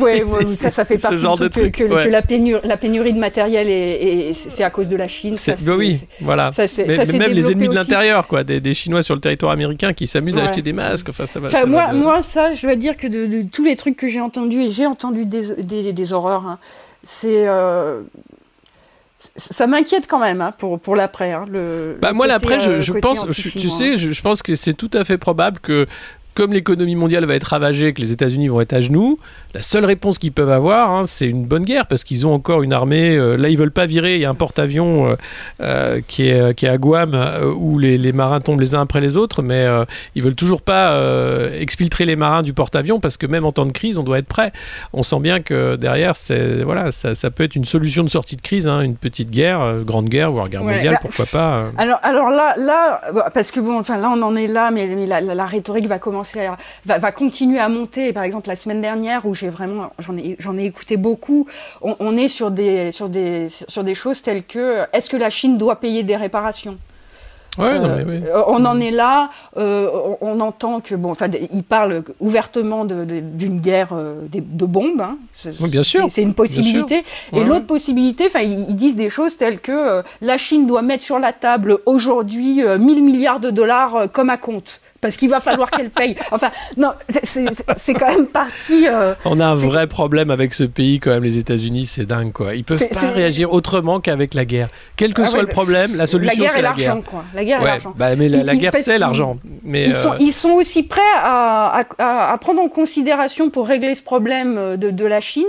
Oui, 0.00 0.22
ça, 0.56 0.70
ça 0.70 0.84
fait 0.84 1.00
partie 1.00 1.16
du 1.16 1.22
truc, 1.22 1.52
truc 1.52 1.74
que, 1.76 1.84
ouais. 1.84 2.04
que, 2.04 2.08
la, 2.08 2.22
pénurie, 2.22 2.60
la 2.64 2.76
pénurie 2.76 3.12
de 3.12 3.18
matériel, 3.18 4.34
c'est 4.34 4.64
à 4.64 4.70
cause 4.70 4.88
de 4.88 4.96
la 4.96 5.08
Chine. 5.08 5.36
Ça, 5.36 5.54
bah 5.60 5.74
oui, 5.76 6.00
voilà. 6.20 6.52
Ça, 6.52 6.62
mais, 6.62 6.96
ça 6.96 7.12
mais 7.12 7.18
même 7.18 7.32
les 7.32 7.50
ennemis 7.50 7.68
de 7.68 7.74
l'intérieur, 7.74 8.26
quoi, 8.26 8.44
des, 8.44 8.60
des, 8.60 8.74
Chinois 8.74 9.02
sur 9.02 9.14
le 9.14 9.20
territoire 9.20 9.52
américain 9.52 9.92
qui 9.92 10.06
s'amusent 10.06 10.36
ouais. 10.36 10.42
à 10.42 10.44
acheter 10.44 10.62
des 10.62 10.72
masques. 10.72 11.08
Enfin, 11.08 11.26
ça 11.26 11.40
va, 11.40 11.48
enfin, 11.48 11.66
moi, 11.66 11.86
va 11.86 11.92
de... 11.92 11.98
moi, 11.98 12.22
ça, 12.22 12.52
je 12.52 12.66
veux 12.66 12.76
dire 12.76 12.96
que 12.96 13.06
de, 13.06 13.26
de, 13.26 13.48
tous 13.48 13.64
les 13.64 13.76
trucs 13.76 13.96
que 13.96 14.08
j'ai 14.08 14.20
entendus, 14.20 14.62
et 14.62 14.70
j'ai 14.70 14.86
entendu 14.86 15.24
des, 15.24 15.62
des, 15.62 15.92
des 15.92 16.12
horreurs, 16.12 16.46
hein, 16.46 16.58
c'est. 17.06 17.48
Euh, 17.48 18.02
ça 19.36 19.66
m'inquiète 19.66 20.06
quand 20.06 20.18
même 20.18 20.40
hein, 20.40 20.52
pour, 20.56 20.78
pour 20.78 20.96
l'après. 20.96 21.32
Hein, 21.32 21.44
le, 21.50 21.96
bah 22.00 22.10
le 22.10 22.14
moi, 22.14 22.26
l'après, 22.26 22.60
je, 22.60 22.72
euh, 22.72 22.80
je 22.80 22.92
pense, 22.92 23.26
je, 23.30 23.48
tu 23.50 23.70
sais, 23.70 23.96
je, 23.96 24.10
je, 24.12 24.22
pense 24.22 24.42
que 24.42 24.54
c'est 24.54 24.74
tout 24.74 24.90
à 24.92 25.04
fait 25.04 25.18
probable 25.18 25.58
que, 25.58 25.86
comme 26.34 26.52
l'économie 26.52 26.96
mondiale 26.96 27.24
va 27.24 27.34
être 27.34 27.44
ravagée, 27.44 27.92
que 27.92 28.00
les 28.00 28.12
États-Unis 28.12 28.48
vont 28.48 28.60
être 28.60 28.72
à 28.72 28.80
genoux, 28.80 29.18
la 29.54 29.62
seule 29.62 29.84
réponse 29.84 30.18
qu'ils 30.18 30.32
peuvent 30.32 30.50
avoir, 30.50 30.90
hein, 30.90 31.04
c'est 31.06 31.28
une 31.28 31.46
bonne 31.46 31.62
guerre, 31.62 31.86
parce 31.86 32.02
qu'ils 32.02 32.26
ont 32.26 32.34
encore 32.34 32.64
une 32.64 32.72
armée. 32.72 33.16
Euh, 33.16 33.36
là, 33.36 33.48
ils 33.48 33.56
veulent 33.56 33.70
pas 33.70 33.86
virer. 33.86 34.16
Il 34.16 34.20
y 34.20 34.24
a 34.24 34.30
un 34.30 34.34
porte-avions 34.34 35.06
euh, 35.06 35.16
euh, 35.60 36.00
qui, 36.08 36.26
est, 36.28 36.54
qui 36.54 36.66
est 36.66 36.68
à 36.68 36.76
Guam, 36.76 37.16
où 37.56 37.78
les, 37.78 37.96
les, 37.96 38.12
marins 38.12 38.40
tombent 38.40 38.60
les 38.60 38.74
uns 38.74 38.80
après 38.80 39.00
les 39.00 39.16
autres, 39.16 39.42
mais 39.42 39.64
ils 40.16 40.22
veulent 40.22 40.34
toujours 40.34 40.60
pas 40.60 40.98
exfiltrer 41.52 42.04
les 42.04 42.16
marins 42.16 42.42
du 42.42 42.52
porte-avions, 42.52 42.98
parce 42.98 43.16
que 43.16 43.26
même 43.26 43.44
en 43.44 43.52
temps 43.52 43.66
de 43.66 43.72
crise, 43.72 43.98
on 43.98 44.02
doit 44.02 44.18
être 44.18 44.26
prêt. 44.26 44.52
On 44.92 45.04
sent 45.04 45.20
bien 45.20 45.40
que 45.40 45.76
derrière, 45.76 46.16
c'est 46.16 46.64
voilà, 46.64 46.90
ça, 46.90 47.14
ça, 47.14 47.30
peut 47.30 47.44
être 47.44 47.54
une 47.54 47.64
solution 47.64 48.02
de 48.02 48.10
sortie 48.10 48.36
de 48.36 48.42
crise, 48.42 48.66
hein, 48.66 48.80
une 48.80 48.96
petite 48.96 49.30
guerre, 49.30 49.82
grande 49.84 50.08
guerre, 50.08 50.30
voire 50.30 50.48
guerre 50.48 50.64
ouais, 50.64 50.74
mondiale, 50.74 50.94
bah, 50.94 51.00
pourquoi 51.02 51.26
pas. 51.26 51.66
Alors, 51.78 51.98
alors 52.02 52.30
là, 52.30 52.54
là, 52.58 53.00
parce 53.32 53.52
que 53.52 53.60
bon, 53.60 53.78
enfin 53.78 53.98
là, 53.98 54.10
on 54.12 54.20
en 54.22 54.34
est 54.34 54.48
là, 54.48 54.72
mais, 54.72 54.86
mais 54.86 55.06
la, 55.06 55.20
la, 55.20 55.34
la, 55.34 55.46
rhétorique 55.46 55.86
va 55.86 55.98
commencer, 55.98 56.23
à, 56.36 56.56
va, 56.84 56.98
va 56.98 57.12
continuer 57.12 57.58
à 57.58 57.68
monter. 57.68 58.12
Par 58.12 58.22
exemple, 58.22 58.48
la 58.48 58.56
semaine 58.56 58.80
dernière, 58.80 59.26
où 59.26 59.34
j'ai 59.34 59.48
vraiment, 59.48 59.90
j'en 59.98 60.16
ai, 60.16 60.36
j'en 60.38 60.56
ai 60.56 60.64
écouté 60.64 60.96
beaucoup. 60.96 61.46
On, 61.82 61.96
on, 62.00 62.16
est 62.16 62.28
sur 62.28 62.50
des, 62.50 62.92
sur 62.92 63.08
des, 63.08 63.48
sur 63.48 63.84
des 63.84 63.94
choses 63.94 64.22
telles 64.22 64.44
que, 64.44 64.80
est-ce 64.92 65.10
que 65.10 65.16
la 65.16 65.30
Chine 65.30 65.58
doit 65.58 65.80
payer 65.80 66.02
des 66.02 66.16
réparations? 66.16 66.78
Ouais, 67.58 67.66
euh, 67.66 67.78
non, 67.78 67.96
mais 67.96 68.04
oui. 68.04 68.22
On 68.48 68.64
en 68.64 68.80
est 68.80 68.90
là. 68.90 69.30
Euh, 69.56 69.88
on, 70.20 70.38
on, 70.38 70.40
entend 70.40 70.80
que 70.80 70.94
bon, 70.94 71.10
enfin, 71.10 71.28
il 71.52 71.62
parle 71.62 72.02
ouvertement 72.20 72.84
d'une 72.84 73.60
guerre 73.60 73.92
euh, 73.92 74.22
de, 74.32 74.40
de, 74.40 74.66
bombes. 74.66 75.00
Hein. 75.00 75.16
Oui, 75.60 75.70
bien 75.70 75.82
sûr. 75.82 76.06
C'est 76.10 76.22
une 76.22 76.34
possibilité. 76.34 77.04
Et 77.32 77.44
l'autre 77.44 77.66
possibilité, 77.66 78.24
enfin, 78.26 78.40
ils, 78.40 78.66
ils, 78.68 78.76
disent 78.76 78.96
des 78.96 79.10
choses 79.10 79.36
telles 79.36 79.60
que 79.60 79.72
euh, 79.72 80.02
la 80.20 80.36
Chine 80.36 80.66
doit 80.66 80.82
mettre 80.82 81.04
sur 81.04 81.18
la 81.18 81.32
table 81.32 81.78
aujourd'hui 81.86 82.62
1000 82.62 83.02
milliards 83.02 83.40
de 83.40 83.50
dollars 83.50 84.10
comme 84.12 84.30
à 84.30 84.36
compte 84.36 84.80
parce 85.04 85.18
qu'il 85.18 85.28
va 85.28 85.40
falloir 85.40 85.70
qu'elle 85.70 85.90
paye. 85.90 86.16
Enfin, 86.30 86.50
non, 86.78 86.88
c'est 87.76 87.92
quand 87.92 88.08
même 88.08 88.24
parti. 88.26 88.86
Euh, 88.88 89.12
On 89.26 89.38
a 89.38 89.44
un 89.44 89.54
vrai 89.54 89.86
problème 89.86 90.30
avec 90.30 90.54
ce 90.54 90.64
pays, 90.64 90.98
quand 90.98 91.10
même, 91.10 91.24
les 91.24 91.36
États-Unis, 91.36 91.84
c'est 91.84 92.06
dingue, 92.06 92.32
quoi. 92.32 92.54
Ils 92.54 92.64
peuvent 92.64 92.88
pas 92.88 93.10
réagir 93.10 93.52
autrement 93.52 94.00
qu'avec 94.00 94.32
la 94.32 94.46
guerre. 94.46 94.70
Quel 94.96 95.12
que 95.12 95.20
ah 95.20 95.26
soit 95.26 95.40
ouais, 95.40 95.42
le 95.42 95.48
problème, 95.48 95.94
la 95.94 96.06
solution, 96.06 96.46
c'est 96.50 96.62
la 96.62 96.72
guerre. 96.72 96.96
Quoi. 97.04 97.22
La 97.34 97.44
guerre 97.44 97.58
ouais, 97.58 97.66
et 97.66 97.68
l'argent. 97.72 97.92
Bah, 97.98 98.16
mais 98.16 98.30
la, 98.30 98.44
la 98.44 98.56
guerre, 98.56 98.72
c'est 98.80 98.96
l'argent. 98.96 99.36
Mais 99.62 99.88
ils, 99.88 99.92
euh... 99.92 99.94
sont, 99.94 100.14
ils 100.18 100.32
sont 100.32 100.52
aussi 100.52 100.84
prêts 100.84 101.02
à, 101.16 101.84
à, 101.98 102.32
à, 102.32 102.38
prendre 102.38 102.62
en 102.62 102.68
considération 102.70 103.50
pour 103.50 103.68
régler 103.68 103.94
ce 103.94 104.02
problème 104.02 104.78
de, 104.78 104.90
de 104.90 105.04
la 105.04 105.20
Chine 105.20 105.44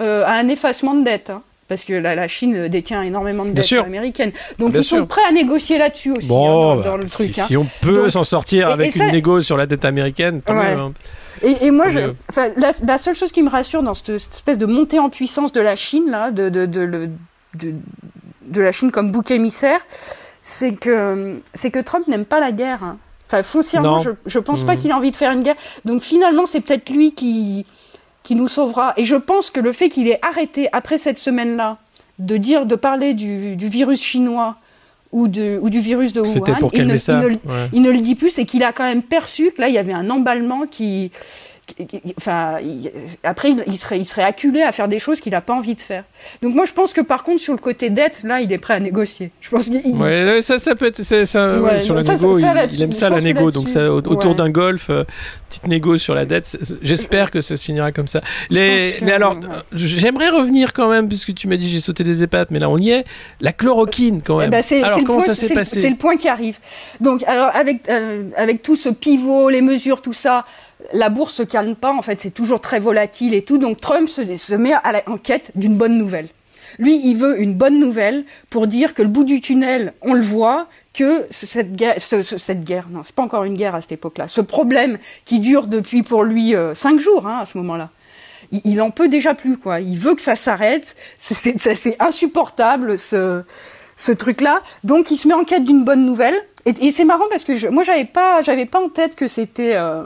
euh, 0.00 0.24
à 0.26 0.32
un 0.32 0.48
effacement 0.48 0.94
de 0.94 1.04
dette. 1.04 1.30
Hein 1.30 1.42
parce 1.72 1.84
que 1.84 1.94
la, 1.94 2.14
la, 2.14 2.28
Chine 2.28 2.68
détient 2.68 3.00
énormément 3.00 3.46
de 3.46 3.52
dettes 3.52 3.72
américaines. 3.72 4.32
Donc 4.58 4.72
Bien 4.72 4.82
ils 4.82 4.84
sont 4.84 5.06
prêts 5.06 5.22
à 5.26 5.32
négocier 5.32 5.78
là-dessus 5.78 6.10
aussi 6.10 6.28
bon, 6.28 6.72
hein, 6.72 6.76
dans, 6.76 6.82
dans, 6.82 6.96
le 6.98 7.08
si, 7.08 7.14
truc. 7.14 7.32
Si, 7.32 7.40
hein. 7.40 7.44
si 7.48 7.56
on 7.56 7.66
peut 7.80 8.10
s'en 8.10 8.24
sortir 8.24 8.68
et, 8.68 8.72
avec 8.72 8.94
et 8.94 8.98
ça, 8.98 9.06
une 9.06 9.12
négo 9.12 9.40
sur 9.40 9.56
la 9.56 9.64
dette 9.64 9.86
américaine, 9.86 10.42
tant 10.42 10.54
ouais. 10.54 10.74
mieux. 10.74 10.80
Hein. 10.82 10.92
Et, 11.42 11.64
et, 11.66 11.70
moi, 11.70 11.88
je, 11.88 12.00
la, 12.36 12.72
la, 12.86 12.98
seule 12.98 13.16
chose 13.16 13.32
qui 13.32 13.42
me 13.42 13.48
rassure 13.48 13.82
dans 13.82 13.94
cette, 13.94 14.18
cette, 14.18 14.34
espèce 14.34 14.58
de 14.58 14.66
montée 14.66 14.98
en 14.98 15.08
puissance 15.08 15.50
de 15.52 15.62
la 15.62 15.76
Chine, 15.76 16.10
là, 16.10 16.30
de, 16.30 16.50
de, 16.50 16.66
de, 16.66 17.08
de, 17.54 17.74
de 18.42 18.60
la 18.60 18.70
Chine 18.70 18.92
comme 18.92 19.10
bouc 19.10 19.30
émissaire, 19.30 19.80
c'est 20.42 20.76
que, 20.76 21.40
c'est 21.54 21.70
que 21.70 21.78
Trump 21.78 22.06
n'aime 22.06 22.26
pas 22.26 22.38
la 22.38 22.52
guerre. 22.52 22.96
Enfin, 23.26 23.42
foncièrement, 23.42 23.96
non. 23.96 24.02
je, 24.02 24.10
je 24.26 24.38
pense 24.38 24.62
mmh. 24.62 24.66
pas 24.66 24.76
qu'il 24.76 24.90
ait 24.90 24.94
envie 24.94 25.10
de 25.10 25.16
faire 25.16 25.32
une 25.32 25.42
guerre. 25.42 25.56
Donc 25.86 26.02
finalement, 26.02 26.44
c'est 26.44 26.60
peut-être 26.60 26.90
lui 26.90 27.12
qui, 27.14 27.64
qui 28.22 28.34
nous 28.34 28.48
sauvera. 28.48 28.94
Et 28.96 29.04
je 29.04 29.16
pense 29.16 29.50
que 29.50 29.60
le 29.60 29.72
fait 29.72 29.88
qu'il 29.88 30.08
ait 30.08 30.20
arrêté 30.22 30.68
après 30.72 30.98
cette 30.98 31.18
semaine-là 31.18 31.78
de 32.18 32.36
dire, 32.36 32.66
de 32.66 32.74
parler 32.74 33.14
du, 33.14 33.56
du 33.56 33.68
virus 33.68 34.02
chinois 34.02 34.56
ou, 35.10 35.28
de, 35.28 35.58
ou 35.60 35.70
du 35.70 35.80
virus 35.80 36.12
de 36.12 36.20
Wuhan, 36.20 36.56
pour 36.58 36.74
il, 36.74 36.86
ne, 36.86 36.96
ça. 36.96 37.14
Il, 37.14 37.18
ne, 37.18 37.26
ouais. 37.26 37.68
il 37.72 37.82
ne 37.82 37.90
le 37.90 37.98
dit 37.98 38.14
plus, 38.14 38.30
c'est 38.30 38.44
qu'il 38.44 38.62
a 38.62 38.72
quand 38.72 38.84
même 38.84 39.02
perçu 39.02 39.52
que 39.52 39.60
là, 39.60 39.68
il 39.68 39.74
y 39.74 39.78
avait 39.78 39.92
un 39.92 40.08
emballement 40.08 40.66
qui, 40.66 41.10
enfin, 42.16 42.56
après, 43.22 43.54
il 43.66 43.78
serait, 43.78 43.98
il 43.98 44.04
serait 44.04 44.22
acculé 44.22 44.62
à 44.62 44.72
faire 44.72 44.88
des 44.88 44.98
choses 44.98 45.20
qu'il 45.20 45.32
n'a 45.32 45.40
pas 45.40 45.54
envie 45.54 45.74
de 45.74 45.80
faire. 45.80 46.04
Donc 46.42 46.54
moi, 46.54 46.64
je 46.64 46.72
pense 46.72 46.92
que 46.92 47.00
par 47.00 47.22
contre, 47.22 47.40
sur 47.40 47.52
le 47.52 47.58
côté 47.58 47.90
dette, 47.90 48.22
là, 48.22 48.40
il 48.40 48.52
est 48.52 48.58
prêt 48.58 48.74
à 48.74 48.80
négocier. 48.80 49.30
Je 49.40 49.50
pense 49.50 49.64
qu'il. 49.64 49.96
Ouais, 49.96 50.40
ça, 50.42 50.58
ça 50.58 50.74
peut 50.74 50.86
être, 50.86 51.02
ça, 51.02 51.26
ça 51.26 51.60
ouais, 51.60 51.80
sur 51.80 51.94
la 51.94 52.02
négo, 52.02 52.38
ça, 52.38 52.64
il, 52.64 52.74
il, 52.74 52.82
aime 52.82 52.92
ça 52.92 53.10
la 53.10 53.20
négo. 53.20 53.50
Donc 53.50 53.68
autour 54.06 54.34
d'un 54.34 54.50
golf, 54.50 54.90
euh, 54.90 55.04
petite 55.48 55.66
négo 55.66 55.96
sur 55.98 56.14
la 56.14 56.24
dette. 56.24 56.58
J'espère 56.82 57.30
que 57.30 57.40
ça 57.40 57.56
se 57.56 57.64
finira 57.64 57.92
comme 57.92 58.08
ça. 58.08 58.20
Les, 58.50 58.96
mais 59.02 59.12
alors, 59.12 59.34
j'aimerais 59.72 60.30
revenir 60.30 60.72
quand 60.72 60.88
même, 60.88 61.08
puisque 61.08 61.34
tu 61.34 61.48
m'as 61.48 61.56
dit 61.56 61.68
j'ai 61.68 61.80
sauté 61.80 62.04
des 62.04 62.22
épates, 62.22 62.50
mais 62.50 62.58
là 62.58 62.68
on 62.68 62.78
y 62.78 62.90
est. 62.90 63.04
La 63.40 63.52
chloroquine 63.52 64.22
quand 64.22 64.38
même. 64.38 64.48
Eh 64.48 64.50
ben, 64.50 64.62
c'est, 64.62 64.82
alors 64.82 64.98
comment 65.04 65.18
point, 65.18 65.26
ça 65.26 65.34
s'est 65.34 65.54
passé? 65.54 65.80
C'est 65.80 65.90
le 65.90 65.96
point 65.96 66.16
qui 66.16 66.28
arrive. 66.28 66.58
Donc 67.00 67.22
alors 67.24 67.50
avec 67.54 67.88
euh, 67.88 68.24
avec 68.36 68.62
tout 68.62 68.76
ce 68.76 68.88
pivot, 68.88 69.48
les 69.48 69.62
mesures, 69.62 70.02
tout 70.02 70.12
ça 70.12 70.44
la 70.92 71.08
bourse 71.08 71.34
se 71.34 71.42
calme 71.42 71.74
pas, 71.74 71.92
en 71.92 72.02
fait, 72.02 72.20
c'est 72.20 72.30
toujours 72.30 72.60
très 72.60 72.78
volatile 72.78 73.34
et 73.34 73.42
tout. 73.42 73.58
Donc 73.58 73.80
Trump 73.80 74.08
se, 74.08 74.54
met 74.54 74.72
à 74.72 74.92
la, 74.92 75.02
en 75.08 75.16
quête 75.16 75.52
d'une 75.54 75.76
bonne 75.76 75.96
nouvelle. 75.96 76.28
Lui, 76.78 77.00
il 77.04 77.16
veut 77.16 77.40
une 77.40 77.54
bonne 77.54 77.78
nouvelle 77.78 78.24
pour 78.50 78.66
dire 78.66 78.94
que 78.94 79.02
le 79.02 79.08
bout 79.08 79.24
du 79.24 79.40
tunnel, 79.40 79.92
on 80.00 80.14
le 80.14 80.22
voit, 80.22 80.68
que 80.94 81.26
cette 81.30 81.74
guerre, 81.74 81.94
ce, 81.98 82.22
ce, 82.22 82.38
cette 82.38 82.68
non, 82.90 83.02
c'est 83.02 83.14
pas 83.14 83.22
encore 83.22 83.44
une 83.44 83.54
guerre 83.54 83.74
à 83.74 83.80
cette 83.80 83.92
époque-là, 83.92 84.28
ce 84.28 84.40
problème 84.40 84.98
qui 85.24 85.40
dure 85.40 85.66
depuis 85.66 86.02
pour 86.02 86.22
lui 86.22 86.54
euh, 86.54 86.74
cinq 86.74 87.00
jours 87.00 87.26
hein, 87.26 87.38
à 87.40 87.46
ce 87.46 87.56
moment-là. 87.58 87.90
Il, 88.50 88.60
il 88.64 88.82
en 88.82 88.90
peut 88.90 89.08
déjà 89.08 89.34
plus, 89.34 89.56
quoi. 89.56 89.80
Il 89.80 89.98
veut 89.98 90.14
que 90.14 90.22
ça 90.22 90.36
s'arrête. 90.36 90.96
C'est, 91.18 91.96
insupportable 92.00 92.98
ce, 92.98 93.42
truc-là. 94.18 94.60
Donc, 94.84 95.10
il 95.10 95.16
se 95.16 95.28
met 95.28 95.34
en 95.34 95.44
quête 95.44 95.64
d'une 95.64 95.84
bonne 95.84 96.04
nouvelle. 96.04 96.34
Et, 96.66 96.90
c'est 96.90 97.04
marrant 97.04 97.24
parce 97.30 97.44
que 97.44 97.68
moi, 97.68 97.82
j'avais 97.82 98.04
pas, 98.04 98.42
j'avais 98.42 98.66
pas 98.66 98.80
en 98.80 98.88
tête 98.88 99.16
que 99.16 99.28
c'était 99.28 99.74
euh, 99.74 100.04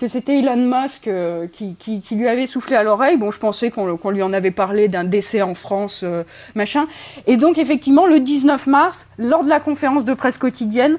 que 0.00 0.08
c'était 0.08 0.38
Elon 0.38 0.56
Musk 0.56 1.08
euh, 1.08 1.46
qui, 1.46 1.76
lui 2.12 2.26
avait 2.26 2.46
soufflé 2.46 2.74
à 2.74 2.82
l'oreille. 2.82 3.18
Bon, 3.18 3.30
je 3.30 3.38
pensais 3.38 3.70
qu'on 3.70 3.98
qu 3.98 4.10
lui 4.10 4.22
en 4.22 4.32
avait 4.32 4.50
parlé 4.50 4.88
d'un 4.88 5.04
décès 5.04 5.42
en 5.42 5.54
France, 5.54 6.00
euh, 6.04 6.24
machin. 6.54 6.88
Et 7.26 7.36
donc, 7.36 7.58
effectivement, 7.58 8.06
le 8.06 8.18
19 8.18 8.66
mars, 8.66 9.08
lors 9.18 9.44
de 9.44 9.50
la 9.50 9.60
conférence 9.60 10.06
de 10.06 10.14
presse 10.14 10.38
quotidienne, 10.38 10.96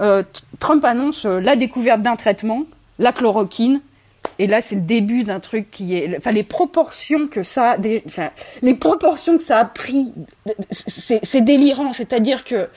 euh, 0.00 0.22
Trump 0.60 0.84
annonce 0.84 1.24
la 1.24 1.56
découverte 1.56 2.02
d'un 2.02 2.16
traitement, 2.16 2.64
la 2.98 3.12
chloroquine. 3.12 3.80
Et 4.38 4.46
là, 4.46 4.60
c'est 4.60 4.74
le 4.74 4.82
début 4.82 5.24
d'un 5.24 5.40
truc 5.40 5.70
qui 5.70 5.96
est, 5.96 6.14
enfin, 6.18 6.32
les 6.32 6.42
proportions 6.42 7.28
que 7.28 7.42
ça, 7.42 7.78
des, 7.78 8.02
enfin, 8.06 8.28
les 8.60 8.74
proportions 8.74 9.38
que 9.38 9.44
ça 9.44 9.60
a 9.60 9.64
pris, 9.64 10.12
c'est 10.70 11.40
délirant. 11.40 11.94
C'est-à-dire 11.94 12.44
que 12.44 12.68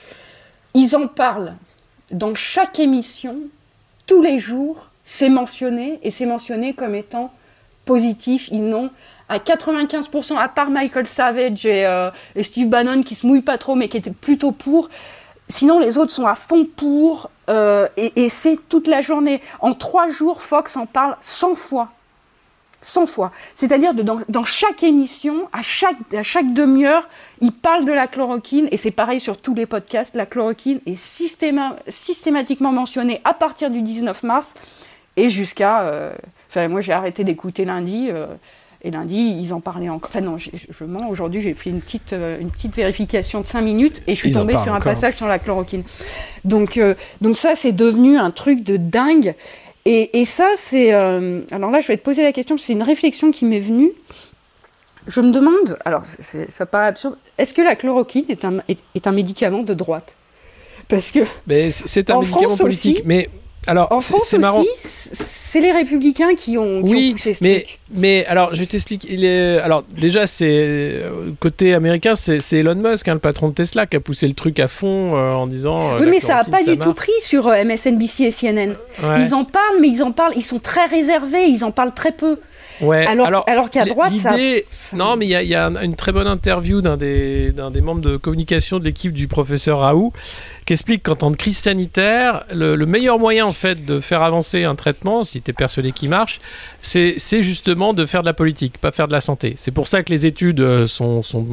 ils 0.72 0.96
en 0.96 1.06
parlent 1.06 1.54
dans 2.12 2.34
chaque 2.34 2.78
émission, 2.78 3.36
tous 4.06 4.22
les 4.22 4.38
jours 4.38 4.88
c'est 5.06 5.30
mentionné 5.30 5.98
et 6.02 6.10
c'est 6.10 6.26
mentionné 6.26 6.74
comme 6.74 6.94
étant 6.94 7.32
positif. 7.86 8.48
Ils 8.52 8.68
n'ont 8.68 8.90
à 9.30 9.38
95%, 9.38 10.36
à 10.36 10.48
part 10.48 10.68
Michael 10.68 11.06
Savage 11.06 11.64
et, 11.64 11.86
euh, 11.86 12.10
et, 12.34 12.42
Steve 12.42 12.68
Bannon 12.68 13.02
qui 13.02 13.14
se 13.14 13.26
mouillent 13.26 13.40
pas 13.40 13.56
trop 13.56 13.74
mais 13.74 13.88
qui 13.88 13.96
étaient 13.96 14.10
plutôt 14.10 14.52
pour. 14.52 14.90
Sinon, 15.48 15.78
les 15.78 15.96
autres 15.96 16.12
sont 16.12 16.26
à 16.26 16.34
fond 16.34 16.66
pour 16.76 17.30
euh, 17.48 17.88
et, 17.96 18.28
c'est 18.28 18.58
toute 18.68 18.88
la 18.88 19.00
journée. 19.00 19.40
En 19.60 19.74
trois 19.74 20.08
jours, 20.08 20.42
Fox 20.42 20.76
en 20.76 20.86
parle 20.86 21.16
100 21.20 21.54
fois. 21.54 21.88
100 22.82 23.06
fois. 23.06 23.32
C'est-à-dire 23.54 23.94
dans, 23.94 24.44
chaque 24.44 24.82
émission, 24.82 25.48
à 25.52 25.62
chaque, 25.62 25.96
à 26.14 26.22
chaque 26.22 26.52
demi-heure, 26.52 27.08
il 27.40 27.52
parle 27.52 27.84
de 27.84 27.92
la 27.92 28.06
chloroquine, 28.06 28.68
et 28.70 28.76
c'est 28.76 28.90
pareil 28.90 29.20
sur 29.20 29.38
tous 29.38 29.54
les 29.54 29.66
podcasts, 29.66 30.14
la 30.14 30.26
chloroquine 30.26 30.80
est 30.86 30.96
systéma, 30.96 31.76
systématiquement 31.88 32.72
mentionnée 32.72 33.20
à 33.24 33.34
partir 33.34 33.70
du 33.70 33.82
19 33.82 34.22
mars, 34.22 34.54
et 35.16 35.28
jusqu'à. 35.28 36.12
Enfin, 36.48 36.68
moi, 36.68 36.80
j'ai 36.80 36.92
arrêté 36.92 37.24
d'écouter 37.24 37.64
lundi. 37.64 38.10
Et 38.82 38.90
lundi, 38.90 39.36
ils 39.40 39.52
en 39.52 39.60
parlaient 39.60 39.88
encore. 39.88 40.10
Enfin 40.10 40.20
non, 40.20 40.38
je, 40.38 40.84
mens. 40.84 41.08
Aujourd'hui, 41.08 41.40
j'ai 41.40 41.54
fait 41.54 41.70
une 41.70 41.80
petite, 41.80 42.12
une 42.12 42.50
petite 42.50 42.74
vérification 42.74 43.40
de 43.40 43.46
5 43.46 43.60
minutes 43.62 44.02
et 44.06 44.14
je 44.14 44.20
suis 44.20 44.32
tombée 44.32 44.58
sur 44.58 44.74
un 44.74 44.80
passage 44.80 45.14
sur 45.16 45.26
la 45.26 45.38
chloroquine. 45.38 45.82
Donc, 46.44 46.78
donc 47.20 47.36
ça, 47.36 47.54
c'est 47.56 47.72
devenu 47.72 48.16
un 48.18 48.30
truc 48.30 48.62
de 48.62 48.76
dingue. 48.76 49.34
Et, 49.86 50.20
et 50.20 50.24
ça, 50.24 50.50
c'est... 50.56 50.92
alors 50.92 51.70
là, 51.70 51.80
je 51.80 51.88
vais 51.88 51.96
te 51.96 52.04
poser 52.04 52.22
la 52.22 52.32
question, 52.32 52.58
c'est 52.58 52.74
une 52.74 52.82
réflexion 52.82 53.30
qui 53.30 53.44
m'est 53.44 53.60
venue. 53.60 53.92
Je 55.06 55.20
me 55.20 55.30
demande, 55.30 55.78
alors 55.84 56.02
ça 56.50 56.66
paraît 56.66 56.88
absurde, 56.88 57.16
est-ce 57.38 57.54
que 57.54 57.62
la 57.62 57.76
chloroquine 57.76 58.24
est 58.28 58.44
un, 58.44 58.58
est, 58.68 59.06
un 59.06 59.12
médicament 59.12 59.62
de 59.62 59.74
droite? 59.74 60.14
Parce 60.88 61.10
que. 61.10 61.20
C'est 61.70 62.10
un 62.10 62.20
médicament 62.20 62.56
politique, 62.56 63.02
mais. 63.04 63.28
Alors, 63.66 63.90
en 63.90 64.00
France 64.00 64.34
aussi, 64.34 64.68
c'est 64.82 65.60
les 65.60 65.72
républicains 65.72 66.34
qui 66.34 66.56
ont, 66.56 66.80
oui, 66.82 67.12
poussé 67.12 67.34
ce 67.34 67.42
mais, 67.42 67.62
truc. 67.62 67.78
Mais 67.94 68.26
alors, 68.26 68.54
je 68.54 68.64
t'explique. 68.64 69.06
Il 69.08 69.24
est 69.24 69.58
alors 69.58 69.82
déjà, 69.96 70.26
c'est 70.26 70.48
euh, 70.50 71.30
côté 71.40 71.74
américain, 71.74 72.14
c'est 72.14 72.40
Elon 72.52 72.74
Musk, 72.74 73.08
hein, 73.08 73.14
le 73.14 73.20
patron 73.20 73.48
de 73.48 73.54
Tesla, 73.54 73.86
qui 73.86 73.96
a 73.96 74.00
poussé 74.00 74.26
le 74.28 74.34
truc 74.34 74.60
à 74.60 74.68
fond 74.68 75.16
euh, 75.16 75.32
en 75.32 75.46
disant. 75.46 75.94
Euh, 75.94 76.00
oui, 76.00 76.06
mais 76.08 76.20
ça 76.20 76.34
n'a 76.34 76.44
pas 76.44 76.62
du 76.62 76.78
tout 76.78 76.94
pris 76.94 77.12
sur 77.20 77.48
MSNBC 77.48 78.24
et 78.24 78.30
CNN. 78.30 78.74
Ils 79.18 79.34
en 79.34 79.44
parlent, 79.44 79.80
mais 79.80 79.88
ils 79.88 80.02
en 80.02 80.12
parlent. 80.12 80.34
Ils 80.36 80.44
sont 80.44 80.58
très 80.58 80.86
réservés. 80.86 81.46
Ils 81.48 81.64
en 81.64 81.70
parlent 81.70 81.94
très 81.94 82.12
peu. 82.12 82.38
Ouais, 82.80 83.06
alors, 83.06 83.44
alors, 83.46 83.70
qu'à 83.70 83.84
droite, 83.84 84.14
ça, 84.16 84.36
Non, 84.94 85.16
mais 85.16 85.26
il 85.26 85.30
y, 85.30 85.54
a, 85.54 85.66
une 85.82 85.96
très 85.96 86.12
bonne 86.12 86.26
interview 86.26 86.80
d'un 86.80 86.96
des, 86.96 87.52
des 87.52 87.80
membres 87.80 88.00
de 88.00 88.16
communication 88.16 88.78
de 88.78 88.84
l'équipe 88.84 89.12
du 89.12 89.28
professeur 89.28 89.80
Raoult 89.80 90.12
qui 90.66 90.72
explique 90.72 91.04
qu'en 91.04 91.14
temps 91.14 91.30
de 91.30 91.36
crise 91.36 91.56
sanitaire, 91.56 92.44
le, 92.52 92.76
meilleur 92.86 93.18
moyen 93.18 93.46
en 93.46 93.52
fait 93.52 93.84
de 93.84 94.00
faire 94.00 94.22
avancer 94.22 94.64
un 94.64 94.74
traitement, 94.74 95.24
si 95.24 95.40
tu 95.40 95.50
es 95.50 95.54
persuadé 95.54 95.92
qu'il 95.92 96.10
marche, 96.10 96.40
c'est 96.82 97.16
justement 97.42 97.94
de 97.94 98.04
faire 98.04 98.22
de 98.22 98.26
la 98.26 98.34
politique, 98.34 98.78
pas 98.78 98.90
faire 98.90 99.06
de 99.06 99.12
la 99.12 99.20
santé. 99.20 99.54
C'est 99.56 99.70
pour 99.70 99.86
ça 99.86 100.02
que 100.02 100.12
les 100.12 100.26
études 100.26 100.60
euh, 100.60 100.86
sont, 100.86 101.22
sont 101.22 101.46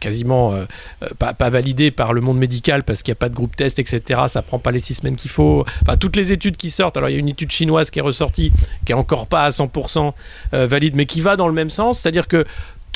quasiment 0.00 0.52
euh, 0.52 0.64
euh, 1.02 1.08
pas, 1.18 1.34
pas, 1.34 1.50
validé 1.50 1.90
par 1.90 2.12
le 2.12 2.20
monde 2.20 2.38
médical 2.38 2.82
parce 2.84 3.02
qu'il 3.02 3.12
n'y 3.12 3.16
a 3.16 3.20
pas 3.20 3.28
de 3.28 3.34
groupe 3.34 3.56
test, 3.56 3.78
etc. 3.78 4.22
Ça 4.28 4.42
prend 4.42 4.58
pas 4.58 4.70
les 4.70 4.78
six 4.78 4.94
semaines 4.94 5.16
qu'il 5.16 5.30
faut. 5.30 5.64
Enfin, 5.82 5.96
toutes 5.96 6.16
les 6.16 6.32
études 6.32 6.56
qui 6.56 6.70
sortent. 6.70 6.96
Alors, 6.96 7.08
il 7.08 7.14
y 7.14 7.16
a 7.16 7.18
une 7.20 7.28
étude 7.28 7.50
chinoise 7.50 7.90
qui 7.90 7.98
est 7.98 8.02
ressortie, 8.02 8.52
qui 8.84 8.92
est 8.92 8.96
encore 8.96 9.26
pas 9.26 9.44
à 9.44 9.50
100% 9.50 10.12
euh, 10.54 10.66
valide, 10.66 10.96
mais 10.96 11.06
qui 11.06 11.20
va 11.20 11.36
dans 11.36 11.48
le 11.48 11.54
même 11.54 11.70
sens. 11.70 12.00
C'est-à-dire 12.00 12.28
que 12.28 12.44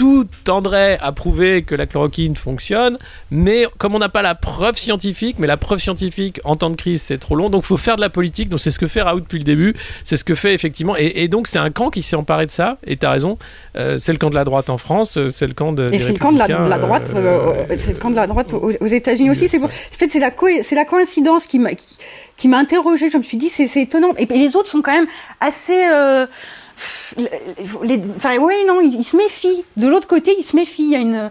tout 0.00 0.24
tendrait 0.44 0.96
à 1.02 1.12
prouver 1.12 1.60
que 1.60 1.74
la 1.74 1.84
chloroquine 1.84 2.34
fonctionne, 2.34 2.96
mais 3.30 3.66
comme 3.76 3.94
on 3.94 3.98
n'a 3.98 4.08
pas 4.08 4.22
la 4.22 4.34
preuve 4.34 4.78
scientifique, 4.78 5.36
mais 5.38 5.46
la 5.46 5.58
preuve 5.58 5.78
scientifique 5.78 6.40
en 6.44 6.56
temps 6.56 6.70
de 6.70 6.74
crise 6.74 7.02
c'est 7.02 7.18
trop 7.18 7.36
long, 7.36 7.50
donc 7.50 7.64
il 7.64 7.66
faut 7.66 7.76
faire 7.76 7.96
de 7.96 8.00
la 8.00 8.08
politique, 8.08 8.48
donc 8.48 8.60
c'est 8.60 8.70
ce 8.70 8.78
que 8.78 8.86
fait 8.86 9.02
Raoult 9.02 9.20
depuis 9.20 9.36
le 9.36 9.44
début, 9.44 9.76
c'est 10.04 10.16
ce 10.16 10.24
que 10.24 10.34
fait 10.34 10.54
effectivement, 10.54 10.96
et, 10.96 11.28
donc 11.28 11.48
c'est 11.48 11.58
un 11.58 11.68
camp 11.68 11.90
qui 11.90 12.00
s'est 12.00 12.16
emparé 12.16 12.46
de 12.46 12.50
ça, 12.50 12.78
et 12.86 12.96
tu 12.96 13.04
as 13.04 13.10
raison, 13.10 13.36
euh, 13.76 13.98
c'est 13.98 14.12
le 14.12 14.16
camp 14.16 14.30
de 14.30 14.36
la 14.36 14.44
droite 14.44 14.70
en 14.70 14.78
France, 14.78 15.18
euh, 15.18 15.28
c'est 15.28 15.46
le 15.46 15.52
camp 15.52 15.72
de... 15.72 15.92
Et 15.92 16.00
c'est 16.00 16.14
le 16.14 16.18
camp 16.18 16.32
de 16.32 16.38
la, 16.38 16.78
droite, 16.78 17.12
euh, 17.14 17.66
c'est 17.76 17.92
le 17.92 17.98
camp 17.98 18.08
de 18.08 18.16
la 18.16 18.26
droite 18.26 18.54
aux, 18.54 18.86
États-Unis 18.86 19.28
aussi, 19.28 19.48
c'est 19.48 19.62
en 19.62 19.68
fait 19.68 20.10
c'est 20.10 20.74
la, 20.74 20.84
coïncidence 20.86 21.44
qui 21.44 21.58
m'a 21.58 21.72
qui, 22.38 22.48
m'a 22.48 22.56
interrogé, 22.56 23.10
je 23.10 23.18
me 23.18 23.22
suis 23.22 23.36
dit 23.36 23.50
c'est 23.50 23.82
étonnant, 23.82 24.14
et, 24.16 24.24
les 24.24 24.56
autres 24.56 24.70
sont 24.70 24.80
quand 24.80 24.94
même 24.94 25.08
assez 25.42 25.78
enfin, 28.16 28.36
oui, 28.38 28.54
non, 28.66 28.80
il, 28.80 29.04
se 29.04 29.16
méfie. 29.16 29.62
De 29.76 29.88
l'autre 29.88 30.06
côté, 30.06 30.34
il 30.38 30.42
se 30.42 30.56
méfie. 30.56 30.84
Il 30.84 30.90
y 30.90 30.96
a 30.96 31.00
une. 31.00 31.30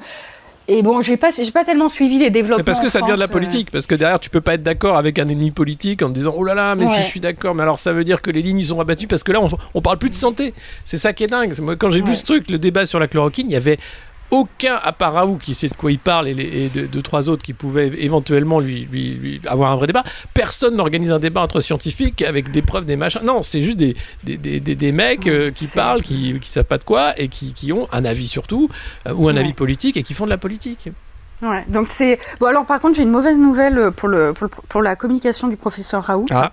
Et 0.72 0.84
bon, 0.84 1.02
j'ai 1.02 1.18
pas, 1.18 1.32
j'ai 1.32 1.52
pas 1.52 1.66
tellement 1.66 1.90
suivi 1.90 2.20
les 2.20 2.30
développements. 2.30 2.60
Mais 2.60 2.64
parce 2.64 2.80
que 2.80 2.90
ça 2.90 3.02
devient 3.02 3.14
de 3.14 3.20
la 3.20 3.26
euh. 3.26 3.28
politique, 3.28 3.72
parce 3.72 3.88
que 3.88 3.96
derrière, 3.96 4.20
tu 4.20 4.30
peux 4.30 4.42
pas 4.42 4.54
être 4.54 4.62
d'accord 4.62 4.98
avec 4.98 5.18
un 5.18 5.28
ennemi 5.28 5.50
politique 5.50 6.04
en 6.04 6.10
te 6.10 6.14
disant 6.14 6.34
oh 6.38 6.44
là 6.44 6.54
là, 6.54 6.76
mais 6.76 6.86
si 6.92 7.02
je 7.02 7.08
suis 7.08 7.20
d'accord, 7.20 7.56
mais 7.56 7.64
alors 7.64 7.80
ça 7.80 7.92
veut 7.92 8.04
dire 8.04 8.22
que 8.22 8.30
les 8.30 8.44
lignes 8.44 8.64
sont 8.64 8.80
abattues 8.80 9.08
parce 9.08 9.24
que 9.24 9.32
là, 9.32 9.42
on, 9.42 9.50
on 9.74 9.82
parle 9.82 9.98
plus 9.98 10.12
de 10.12 10.16
santé. 10.16 10.54
C'est 10.86 11.00
ça 11.00 11.12
qui 11.12 11.24
est 11.24 11.28
dingue. 11.28 11.60
Moi, 11.60 11.76
quand 11.76 11.90
j'ai 11.90 12.02
vu 12.02 12.14
ce 12.14 12.24
truc, 12.24 12.50
le 12.52 12.60
débat 12.60 12.86
sur 12.86 13.00
la 13.00 13.08
chloroquine, 13.08 13.48
il 13.50 13.54
y 13.54 13.56
avait 13.56 13.80
aucun, 14.32 14.80
à 14.82 14.92
part 14.92 15.14
Raoult 15.14 15.38
qui 15.38 15.56
sait 15.56 15.70
de 15.70 15.74
quoi 15.74 15.92
il 15.92 16.00
parle 16.00 16.28
et, 16.28 16.34
les, 16.34 16.70
deux, 16.70 17.02
trois 17.02 17.30
autres 17.30 17.44
qui 17.44 17.54
pouvaient 17.54 17.92
éventuellement 17.98 18.60
lui, 18.60 18.88
lui, 18.92 19.42
avoir 19.48 19.72
un 19.72 19.76
vrai 19.76 19.88
débat, 19.88 20.04
personne 20.34 20.76
n'organise 20.76 21.12
un 21.12 21.20
débat 21.20 21.42
entre 21.42 21.62
scientifiques 21.62 22.22
avec 22.22 22.52
des 22.52 22.62
preuves, 22.62 22.86
des 22.86 22.96
machins. 22.96 23.22
Non, 23.24 23.42
c'est 23.42 23.62
juste 23.62 23.78
des, 23.78 23.96
des, 24.24 24.38
des, 24.38 24.60
des 24.60 24.92
mecs 24.92 25.28
euh, 25.28 25.52
qui 25.52 25.68
parlent, 25.68 26.02
qui, 26.02 26.40
qui 26.40 26.50
savent 26.50 26.66
pas 26.66 26.78
de 26.78 26.84
quoi 26.84 27.20
et 27.20 27.28
qui, 27.28 27.54
qui 27.54 27.74
ont 27.74 27.88
un 27.92 28.06
avis 28.06 28.28
surtout, 28.28 28.70
euh, 29.08 29.14
ou 29.14 29.30
un 29.30 29.36
avis 29.36 29.54
politique 29.54 29.98
et 29.98 30.04
qui 30.04 30.14
font 30.14 30.26
de 30.26 30.30
la 30.30 30.38
politique. 30.38 30.90
Ouais, 31.42 31.64
donc 31.70 31.88
c'est. 31.88 32.20
Bon, 32.40 32.48
alors 32.48 32.66
par 32.66 32.82
contre, 32.82 32.98
j'ai 32.98 33.04
une 33.04 33.12
mauvaise 33.12 33.38
nouvelle 33.38 33.92
pour, 33.96 34.10
le, 34.10 34.34
pour, 34.34 34.50
pour, 34.50 34.82
la 34.82 34.96
communication 34.96 35.48
du 35.48 35.56
professeur 35.56 36.04
Raoult. 36.04 36.26
Ah. 36.32 36.52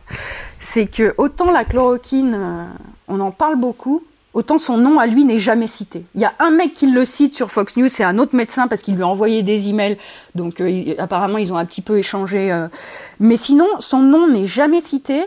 C'est 0.61 0.87
que 0.87 1.13
autant 1.19 1.51
la 1.51 1.65
chloroquine, 1.65 2.35
euh, 2.35 2.65
on 3.09 3.19
en 3.21 3.33
parle 3.33 3.57
beaucoup, 3.57 4.05
autant 4.37 4.59
son 4.59 4.77
nom 4.77 4.99
à 4.99 5.07
lui 5.07 5.25
n'est 5.25 5.39
jamais 5.39 5.67
cité. 5.67 6.05
Il 6.15 6.21
y 6.21 6.27
a 6.27 6.35
un 6.41 6.51
mec 6.51 6.75
qui 6.75 6.87
le 6.89 7.07
cite 7.07 7.35
sur 7.35 7.51
Fox 7.51 7.79
News, 7.79 7.89
c'est 7.89 8.05
un 8.05 8.19
autre 8.19 8.37
médecin 8.37 8.69
parce 8.69 8.83
qu'il 8.83 8.95
lui 8.95 9.03
a 9.03 9.09
envoyé 9.09 9.43
des 9.43 9.71
emails, 9.71 9.97
donc 10.35 10.61
euh, 10.61 10.95
apparemment 10.99 11.39
ils 11.39 11.55
ont 11.55 11.57
un 11.57 11.65
petit 11.65 11.81
peu 11.81 11.97
échangé. 11.97 12.53
Euh. 12.53 12.69
mais 13.19 13.39
sinon, 13.39 13.67
son 13.81 14.01
nom 14.01 14.29
n'est 14.29 14.45
jamais 14.45 14.81
cité. 14.81 15.25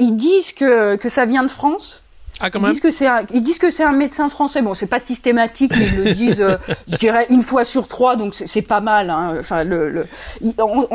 ils 0.00 0.16
disent 0.16 0.52
que, 0.52 0.96
que 0.96 1.08
ça 1.08 1.26
vient 1.26 1.44
de 1.44 1.48
France, 1.48 2.02
ah, 2.40 2.48
ils, 2.54 2.62
disent 2.62 2.80
que 2.80 2.90
c'est 2.90 3.06
un, 3.06 3.22
ils 3.32 3.42
disent 3.42 3.58
que 3.58 3.70
c'est 3.70 3.84
un 3.84 3.92
médecin 3.92 4.28
français. 4.28 4.60
Bon, 4.60 4.74
c'est 4.74 4.86
pas 4.86 5.00
systématique, 5.00 5.72
mais 5.76 5.86
ils 5.86 6.04
le 6.04 6.14
disent, 6.14 6.40
euh, 6.42 6.56
je 6.88 6.96
dirais, 6.96 7.26
une 7.30 7.42
fois 7.42 7.64
sur 7.64 7.88
trois, 7.88 8.16
donc 8.16 8.34
c'est 8.34 8.62
pas 8.62 8.80
mal. 8.80 9.08
Hein. 9.08 9.36
Enfin, 9.40 9.64
le, 9.64 9.88
le 9.88 10.06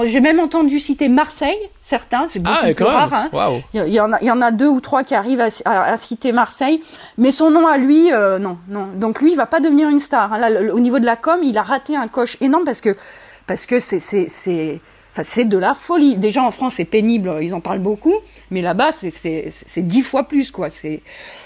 j'ai 0.06 0.19
même 0.19 0.39
entendu 0.39 0.80
citer 0.80 1.10
Marseille, 1.10 1.58
certains, 1.82 2.27
c'est 2.27 2.39
beaucoup 2.39 2.58
ah, 2.62 2.73
plus 2.73 2.84
rare. 2.86 3.13
Hein. 3.13 3.62
Il, 3.73 3.88
y 3.88 3.99
en 3.99 4.13
a, 4.13 4.19
il 4.21 4.27
y 4.27 4.32
en 4.32 4.41
a 4.41 4.51
deux 4.51 4.67
ou 4.67 4.82
trois 4.82 5.04
qui 5.04 5.15
arrivent 5.15 5.41
à, 5.41 5.49
à, 5.65 5.97
citer 5.97 6.32
Marseille, 6.32 6.82
mais 7.17 7.32
son 7.32 7.49
nom 7.49 7.65
à 7.65 7.77
lui, 7.77 8.12
euh, 8.12 8.38
non, 8.38 8.58
non. 8.67 8.88
Donc 8.95 9.21
lui, 9.21 9.32
il 9.32 9.38
va 9.38 9.47
pas 9.47 9.60
devenir 9.60 9.89
une 9.89 9.99
star. 9.99 10.34
Hein. 10.34 10.38
Là, 10.38 10.73
au 10.73 10.80
niveau 10.80 10.99
de 10.99 11.06
la 11.06 11.15
com, 11.15 11.39
il 11.43 11.58
a 11.58 11.63
raté 11.63 11.95
un 11.95 12.08
coche 12.08 12.38
énorme 12.41 12.65
parce 12.65 12.82
que 12.82 12.95
parce 13.47 13.65
que 13.65 13.80
c'est 13.80 13.99
c'est 13.99 14.80
Enfin, 15.12 15.24
c'est 15.24 15.45
de 15.45 15.58
la 15.58 15.74
folie. 15.74 16.15
Déjà 16.15 16.41
en 16.41 16.52
France, 16.52 16.76
c'est 16.76 16.86
pénible, 16.86 17.34
ils 17.41 17.54
en 17.54 17.60
parlent 17.60 17.80
beaucoup, 17.80 18.15
mais 18.50 18.62
là-bas, 18.62 18.91
c'est 18.93 19.52
dix 19.78 20.02
fois 20.02 20.24
plus, 20.24 20.52
quoi. 20.52 20.69
C'est 20.69 21.02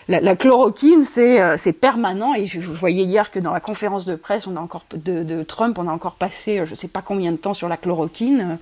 la, 0.08 0.36
chloroquine, 0.36 1.04
c'est 1.04 1.42
euh, 1.42 1.56
c'est 1.58 1.74
permanent. 1.74 2.36
Et 2.36 2.46
je, 2.46 2.60
voyais 2.60 3.04
hier 3.04 3.32
que 3.32 3.40
dans 3.40 3.52
la 3.52 3.60
conférence 3.60 4.06
de 4.06 4.16
presse, 4.16 4.46
on 4.46 4.56
a 4.56 4.60
encore 4.60 4.86
de, 4.94 5.24
de 5.24 5.44
Trump, 5.44 5.78
on 5.80 5.88
a 5.88 5.92
encore 5.92 6.16
passé, 6.16 6.60
euh, 6.60 6.66
je 6.66 6.76
sais 6.76 6.88
pas 6.88 7.02
combien 7.02 7.32
de 7.32 7.38
temps 7.38 7.56
sur 7.56 7.68
la 7.68 7.78
chloroquine 7.78 8.60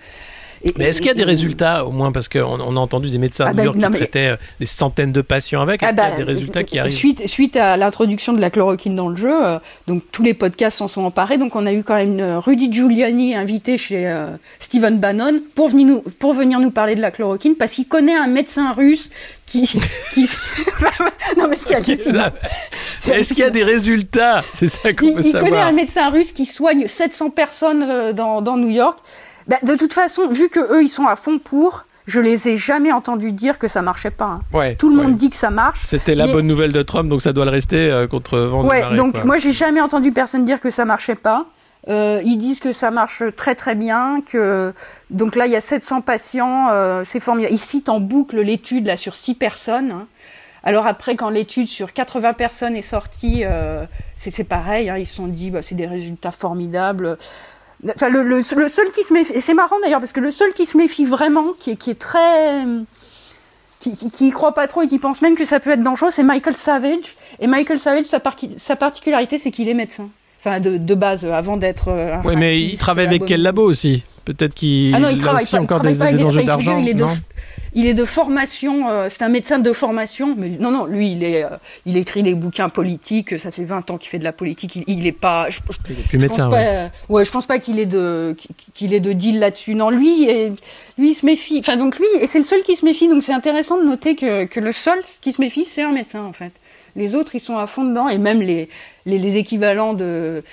mais 0.77 0.85
est-ce 0.85 0.99
qu'il 0.99 1.07
y 1.07 1.11
a 1.11 1.15
des 1.15 1.23
résultats, 1.23 1.85
au 1.85 1.91
moins, 1.91 2.11
parce 2.11 2.29
qu'on 2.29 2.59
on 2.59 2.77
a 2.77 2.79
entendu 2.79 3.09
des 3.09 3.17
médecins 3.17 3.45
ah 3.47 3.53
ben, 3.53 3.71
qui 3.73 3.79
traitaient 3.79 4.29
euh, 4.29 4.35
des 4.59 4.65
centaines 4.65 5.11
de 5.11 5.21
patients 5.21 5.61
avec, 5.61 5.83
est-ce 5.83 5.91
ah 5.91 5.93
qu'il 5.93 6.01
y 6.01 6.05
a 6.05 6.09
ben, 6.09 6.17
des 6.17 6.23
résultats 6.23 6.63
qui 6.63 6.79
arrivent? 6.79 6.93
suite, 6.93 7.27
suite 7.27 7.57
à 7.57 7.75
l'introduction 7.75 8.31
de 8.33 8.39
la 8.39 8.49
chloroquine 8.49 8.95
dans 8.95 9.09
le 9.09 9.15
jeu, 9.15 9.45
euh, 9.45 9.59
donc 9.87 10.03
tous 10.11 10.23
les 10.23 10.33
podcasts 10.33 10.77
s'en 10.77 10.87
sont 10.87 11.03
emparés, 11.03 11.37
donc 11.37 11.55
on 11.55 11.65
a 11.65 11.73
eu 11.73 11.83
quand 11.83 11.95
même 11.95 12.19
euh, 12.19 12.39
Rudy 12.39 12.71
Giuliani 12.71 13.35
invité 13.35 13.77
chez 13.77 13.93
Stephen 14.59 14.99
Bannon 14.99 15.41
pour 15.55 15.69
venir, 15.69 15.87
nous, 15.87 16.01
pour 16.19 16.33
venir 16.33 16.59
nous 16.59 16.71
parler 16.71 16.95
de 16.95 17.01
la 17.01 17.11
chloroquine, 17.11 17.55
parce 17.55 17.73
qu'il 17.73 17.87
connaît 17.87 18.15
un 18.15 18.27
médecin 18.27 18.71
russe 18.71 19.09
qui... 19.45 19.63
qui... 20.13 20.23
non 21.37 21.47
mais 21.49 21.57
c'est 21.59 21.89
Est-ce 23.09 23.33
qu'il 23.33 23.43
y 23.43 23.47
a 23.47 23.49
des 23.49 23.63
résultats? 23.63 24.41
C'est 24.53 24.67
ça 24.67 24.93
qu'on 24.93 25.13
veut 25.13 25.21
savoir. 25.21 25.43
Il 25.43 25.49
connaît 25.49 25.61
un 25.61 25.71
médecin 25.71 26.09
russe 26.09 26.31
qui 26.31 26.45
soigne 26.45 26.87
700 26.87 27.31
personnes 27.31 28.13
dans, 28.13 28.41
dans 28.41 28.57
New 28.57 28.69
York. 28.69 28.97
Bah, 29.47 29.57
de 29.63 29.75
toute 29.75 29.93
façon, 29.93 30.27
vu 30.29 30.49
que 30.49 30.59
eux 30.73 30.83
ils 30.83 30.89
sont 30.89 31.07
à 31.07 31.15
fond 31.15 31.39
pour, 31.39 31.85
je 32.05 32.19
les 32.19 32.49
ai 32.49 32.57
jamais 32.57 32.91
entendus 32.91 33.31
dire 33.31 33.59
que 33.59 33.67
ça 33.67 33.81
marchait 33.81 34.11
pas. 34.11 34.39
Hein. 34.53 34.73
Tout 34.77 34.89
le 34.89 34.95
monde 34.95 35.15
dit 35.15 35.29
que 35.29 35.35
ça 35.35 35.49
marche. 35.49 35.79
C'était 35.83 36.15
la 36.15 36.27
bonne 36.27 36.47
nouvelle 36.47 36.71
de 36.71 36.81
Trump, 36.81 37.09
donc 37.09 37.21
ça 37.21 37.33
doit 37.33 37.45
le 37.45 37.51
rester 37.51 37.89
euh, 37.89 38.07
contre 38.07 38.39
vents 38.39 38.63
ouais, 38.63 38.95
Donc 38.95 39.23
moi 39.23 39.37
j'ai 39.37 39.53
jamais 39.53 39.81
entendu 39.81 40.11
personne 40.11 40.45
dire 40.45 40.59
que 40.59 40.69
ça 40.69 40.85
marchait 40.85 41.15
pas. 41.15 41.45
Euh, 41.89 42.21
ils 42.23 42.37
disent 42.37 42.61
que 42.61 42.71
ça 42.71 42.91
marche 42.91 43.23
très 43.35 43.55
très 43.55 43.75
bien, 43.75 44.21
que 44.25 44.73
donc 45.09 45.35
là 45.35 45.47
il 45.47 45.51
y 45.51 45.55
a 45.55 45.61
700 45.61 46.01
patients, 46.01 46.69
euh, 46.71 47.03
c'est 47.05 47.19
formidable. 47.19 47.53
Ils 47.53 47.57
citent 47.57 47.89
en 47.89 47.99
boucle 47.99 48.39
l'étude 48.39 48.87
là 48.87 48.95
sur 48.95 49.15
6 49.15 49.35
personnes. 49.35 49.91
Hein. 49.91 50.07
Alors 50.63 50.87
après, 50.87 51.17
quand 51.17 51.29
l'étude 51.29 51.67
sur 51.67 51.91
80 51.91 52.33
personnes 52.33 52.75
est 52.75 52.81
sortie, 52.81 53.43
euh, 53.43 53.83
c'est 54.15 54.45
pareil. 54.45 54.89
Hein, 54.89 54.97
ils 54.97 55.05
se 55.05 55.15
sont 55.15 55.27
dit, 55.27 55.51
bah, 55.51 55.61
c'est 55.61 55.75
des 55.75 55.87
résultats 55.87 56.31
formidables. 56.31 57.17
Enfin, 57.89 58.09
le, 58.09 58.41
seul 58.41 58.91
qui 58.91 59.03
se 59.03 59.13
méfie, 59.13 59.41
c'est 59.41 59.53
marrant 59.53 59.79
d'ailleurs, 59.81 59.99
parce 59.99 60.13
que 60.13 60.19
le 60.19 60.31
seul 60.31 60.53
qui 60.53 60.65
se 60.65 60.77
méfie 60.77 61.05
vraiment, 61.05 61.53
qui 61.59 61.71
est, 61.71 61.75
qui 61.75 61.91
est 61.91 61.99
très. 61.99 62.63
qui, 63.79 63.95
qui, 64.11 64.31
croit 64.31 64.53
pas 64.53 64.67
trop 64.67 64.81
et 64.81 64.87
qui 64.87 64.99
pense 64.99 65.21
même 65.21 65.35
que 65.35 65.45
ça 65.45 65.59
peut 65.59 65.71
être 65.71 65.83
dangereux, 65.83 66.11
c'est 66.11 66.23
Michael 66.23 66.55
Savage. 66.55 67.15
Et 67.39 67.47
Michael 67.47 67.79
Savage, 67.79 68.05
sa, 68.05 68.21
sa 68.57 68.75
particularité, 68.75 69.37
c'est 69.37 69.51
qu'il 69.51 69.67
est 69.67 69.73
médecin. 69.73 70.09
Enfin, 70.45 70.59
de, 70.59 70.77
de 70.77 70.95
base, 70.95 71.23
avant 71.25 71.55
d'être. 71.57 71.89
oui, 72.25 72.35
mais 72.35 72.59
il 72.59 72.77
travaille 72.77 73.05
avec 73.05 73.25
quel 73.25 73.41
labo 73.41 73.63
aussi? 73.63 74.03
Peut-être 74.25 74.53
qu'il 74.53 74.93
ah 74.95 74.99
non, 74.99 75.09
il 75.09 75.17
il 75.17 75.19
a 75.19 75.23
travaille 75.23 75.43
pas, 75.45 75.49
il 75.57 75.59
encore 75.63 75.79
travaille 75.79 75.93
des, 75.93 75.99
pas 75.99 76.05
avec 76.05 76.15
des 76.15 76.21
des- 76.21 76.27
enjeux 76.27 76.39
enfin, 76.39 76.79
il 76.79 76.83
il 76.83 76.89
est 76.89 76.93
de 76.93 77.05
Il 77.75 77.85
est 77.87 77.93
formation, 78.05 78.87
euh, 78.89 79.07
c'est 79.09 79.23
un 79.23 79.29
médecin 79.29 79.59
de 79.59 79.73
formation, 79.73 80.35
mais 80.37 80.49
non, 80.59 80.71
non, 80.71 80.85
lui, 80.85 81.11
il 81.11 81.23
est, 81.23 81.43
euh, 81.43 81.49
il 81.85 81.97
écrit 81.97 82.23
des 82.23 82.33
bouquins 82.33 82.69
politiques. 82.69 83.37
Ça 83.39 83.51
fait 83.51 83.63
20 83.65 83.89
ans 83.91 83.97
qu'il 83.97 84.09
fait 84.09 84.19
de 84.19 84.23
la 84.23 84.31
politique. 84.31 84.75
Il, 84.77 84.83
il 84.87 85.07
est 85.07 85.11
pas, 85.11 85.49
je, 85.49 85.59
je- 85.69 85.77
Il 85.89 85.99
est 85.99 86.03
plus 86.07 86.19
je 86.19 86.23
médecin. 86.23 86.43
pense 86.45 86.53
ouais. 86.53 86.63
pas, 86.65 86.83
euh, 86.85 86.87
ouais, 87.09 87.25
je 87.25 87.31
pense 87.31 87.47
pas 87.47 87.59
qu'il 87.59 87.79
ait 87.79 87.85
de, 87.85 88.35
qu'il 88.73 88.93
ait 88.93 88.99
de 89.01 89.11
deal 89.11 89.39
là-dessus. 89.39 89.75
Non, 89.75 89.89
lui, 89.89 90.27
euh, 90.29 90.49
lui, 90.97 91.11
il 91.11 91.15
se 91.15 91.25
méfie. 91.25 91.57
Enfin, 91.59 91.75
donc 91.75 91.97
lui, 91.97 92.05
et 92.21 92.27
c'est 92.27 92.37
le 92.39 92.45
seul 92.45 92.61
qui 92.63 92.75
se 92.77 92.85
méfie. 92.85 93.09
Donc 93.09 93.23
c'est 93.23 93.33
intéressant 93.33 93.77
de 93.77 93.83
noter 93.85 94.15
que, 94.15 94.45
que 94.45 94.59
le 94.61 94.71
seul 94.71 94.99
qui 95.21 95.33
se 95.33 95.41
méfie, 95.41 95.65
c'est 95.65 95.81
un 95.83 95.91
médecin 95.91 96.23
en 96.23 96.33
fait. 96.33 96.51
Les 96.95 97.15
autres, 97.15 97.35
ils 97.35 97.39
sont 97.39 97.57
à 97.57 97.65
fond 97.67 97.83
dedans, 97.83 98.07
et 98.09 98.17
même 98.17 98.41
les, 98.41 98.69
les, 99.05 99.17
les 99.17 99.37
équivalents 99.37 99.93
de 99.93 100.43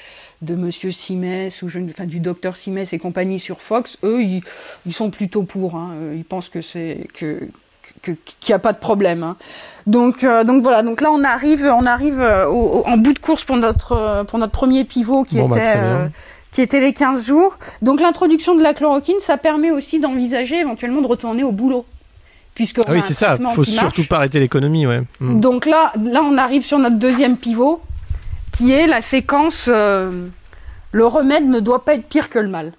de 0.42 0.54
Monsieur 0.54 0.90
Simès 0.90 1.60
ou 1.60 1.68
je, 1.68 1.78
enfin 1.80 2.06
du 2.06 2.18
docteur 2.18 2.56
Simès 2.56 2.94
et 2.94 2.98
compagnie 2.98 3.38
sur 3.38 3.60
Fox, 3.60 3.98
eux, 4.04 4.22
ils, 4.22 4.40
ils 4.86 4.92
sont 4.94 5.10
plutôt 5.10 5.42
pour. 5.42 5.74
Hein. 5.76 5.90
Euh, 6.00 6.14
Ils 6.16 6.24
pensent 6.24 6.48
que 6.48 6.62
c'est 6.62 7.08
que 7.12 7.40
qu'il 8.02 8.16
n'y 8.48 8.54
a 8.54 8.58
pas 8.58 8.72
de 8.72 8.78
problème. 8.78 9.22
hein. 9.22 9.36
Donc, 9.86 10.24
euh, 10.24 10.44
donc 10.44 10.62
voilà. 10.62 10.82
Donc 10.82 11.02
là, 11.02 11.10
on 11.12 11.22
arrive, 11.24 11.64
on 11.64 11.84
arrive 11.84 12.20
euh, 12.20 12.46
au- 12.46 12.78
au- 12.80 12.86
en 12.86 12.96
bout 12.96 13.12
de 13.12 13.18
course 13.18 13.44
pour 13.44 13.56
notre 13.58 14.24
pour 14.28 14.38
notre 14.38 14.52
premier 14.52 14.84
pivot 14.84 15.24
qui 15.24 15.36
Bon, 15.36 15.48
bah, 15.48 15.56
était 15.58 15.72
euh, 15.76 16.06
qui 16.52 16.62
était 16.62 16.80
les 16.80 16.94
15 16.94 17.26
jours. 17.26 17.58
Donc 17.82 18.00
l'introduction 18.00 18.54
de 18.54 18.62
la 18.62 18.72
chloroquine, 18.72 19.20
ça 19.20 19.36
permet 19.36 19.70
aussi 19.70 20.00
d'envisager 20.00 20.56
éventuellement 20.60 21.02
de 21.02 21.06
retourner 21.06 21.42
au 21.44 21.52
boulot, 21.52 21.84
puisque 22.54 22.80
Ah 22.86 22.92
oui, 22.92 23.00
c'est 23.02 23.14
ça. 23.14 23.34
Faut 23.36 23.42
marche. 23.42 23.68
surtout 23.68 24.04
pas 24.04 24.16
arrêter 24.16 24.38
l'économie, 24.38 24.86
ouais. 24.86 25.02
Mm. 25.20 25.40
Donc 25.40 25.66
là, 25.66 25.92
là, 26.02 26.22
on 26.22 26.36
arrive 26.36 26.62
sur 26.62 26.78
notre 26.78 26.98
deuxième 26.98 27.36
pivot, 27.36 27.80
qui 28.52 28.72
est 28.72 28.86
la 28.86 29.02
séquence 29.02 29.68
euh, 29.68 30.26
le 30.92 31.06
remède 31.06 31.46
ne 31.46 31.60
doit 31.60 31.84
pas 31.84 31.94
être 31.94 32.06
pire 32.06 32.30
que 32.30 32.38
le 32.38 32.48
mal, 32.48 32.72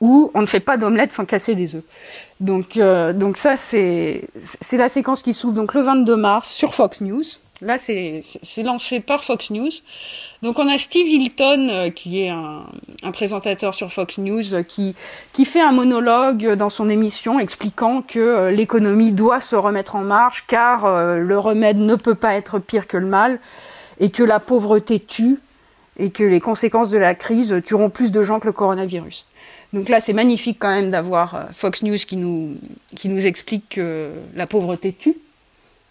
ou 0.00 0.30
on 0.34 0.42
ne 0.42 0.46
fait 0.46 0.60
pas 0.60 0.76
d'omelette 0.76 1.12
sans 1.12 1.24
casser 1.24 1.54
des 1.54 1.74
œufs. 1.76 1.84
Donc, 2.40 2.76
euh, 2.76 3.12
donc 3.12 3.36
ça, 3.36 3.56
c'est 3.56 4.28
c'est 4.36 4.76
la 4.76 4.88
séquence 4.88 5.22
qui 5.22 5.34
s'ouvre 5.34 5.54
donc 5.54 5.74
le 5.74 5.82
22 5.82 6.16
mars 6.16 6.50
sur 6.50 6.74
Fox 6.74 7.00
News. 7.00 7.24
Là, 7.60 7.76
c'est 7.76 8.22
lancé 8.62 9.00
par 9.00 9.24
Fox 9.24 9.50
News. 9.50 9.70
Donc 10.42 10.60
on 10.60 10.68
a 10.68 10.78
Steve 10.78 11.08
Hilton, 11.08 11.68
euh, 11.68 11.90
qui 11.90 12.22
est 12.22 12.28
un, 12.28 12.66
un 13.02 13.10
présentateur 13.10 13.74
sur 13.74 13.92
Fox 13.92 14.18
News, 14.18 14.54
euh, 14.54 14.62
qui, 14.62 14.94
qui 15.32 15.44
fait 15.44 15.60
un 15.60 15.72
monologue 15.72 16.52
dans 16.54 16.70
son 16.70 16.88
émission 16.88 17.40
expliquant 17.40 18.02
que 18.02 18.20
euh, 18.20 18.50
l'économie 18.52 19.10
doit 19.10 19.40
se 19.40 19.56
remettre 19.56 19.96
en 19.96 20.02
marche, 20.02 20.44
car 20.46 21.16
le 21.16 21.38
remède 21.38 21.78
ne 21.78 21.96
peut 21.96 22.14
pas 22.14 22.34
être 22.34 22.60
pire 22.60 22.86
que 22.86 22.96
le 22.96 23.06
mal, 23.06 23.40
et 23.98 24.10
que 24.10 24.22
la 24.22 24.38
pauvreté 24.38 25.00
tue, 25.00 25.40
et 25.98 26.10
que 26.10 26.22
les 26.22 26.38
conséquences 26.38 26.90
de 26.90 26.98
la 26.98 27.16
crise 27.16 27.60
tueront 27.64 27.90
plus 27.90 28.12
de 28.12 28.22
gens 28.22 28.38
que 28.38 28.46
le 28.46 28.52
coronavirus. 28.52 29.26
Donc 29.72 29.88
là, 29.88 30.00
c'est 30.00 30.12
magnifique 30.12 30.58
quand 30.60 30.68
même 30.68 30.90
d'avoir 30.92 31.48
Fox 31.54 31.82
News 31.82 31.96
qui 31.96 32.16
nous, 32.16 32.54
qui 32.94 33.08
nous 33.08 33.26
explique 33.26 33.68
que 33.70 34.10
la 34.36 34.46
pauvreté 34.46 34.92
tue. 34.92 35.16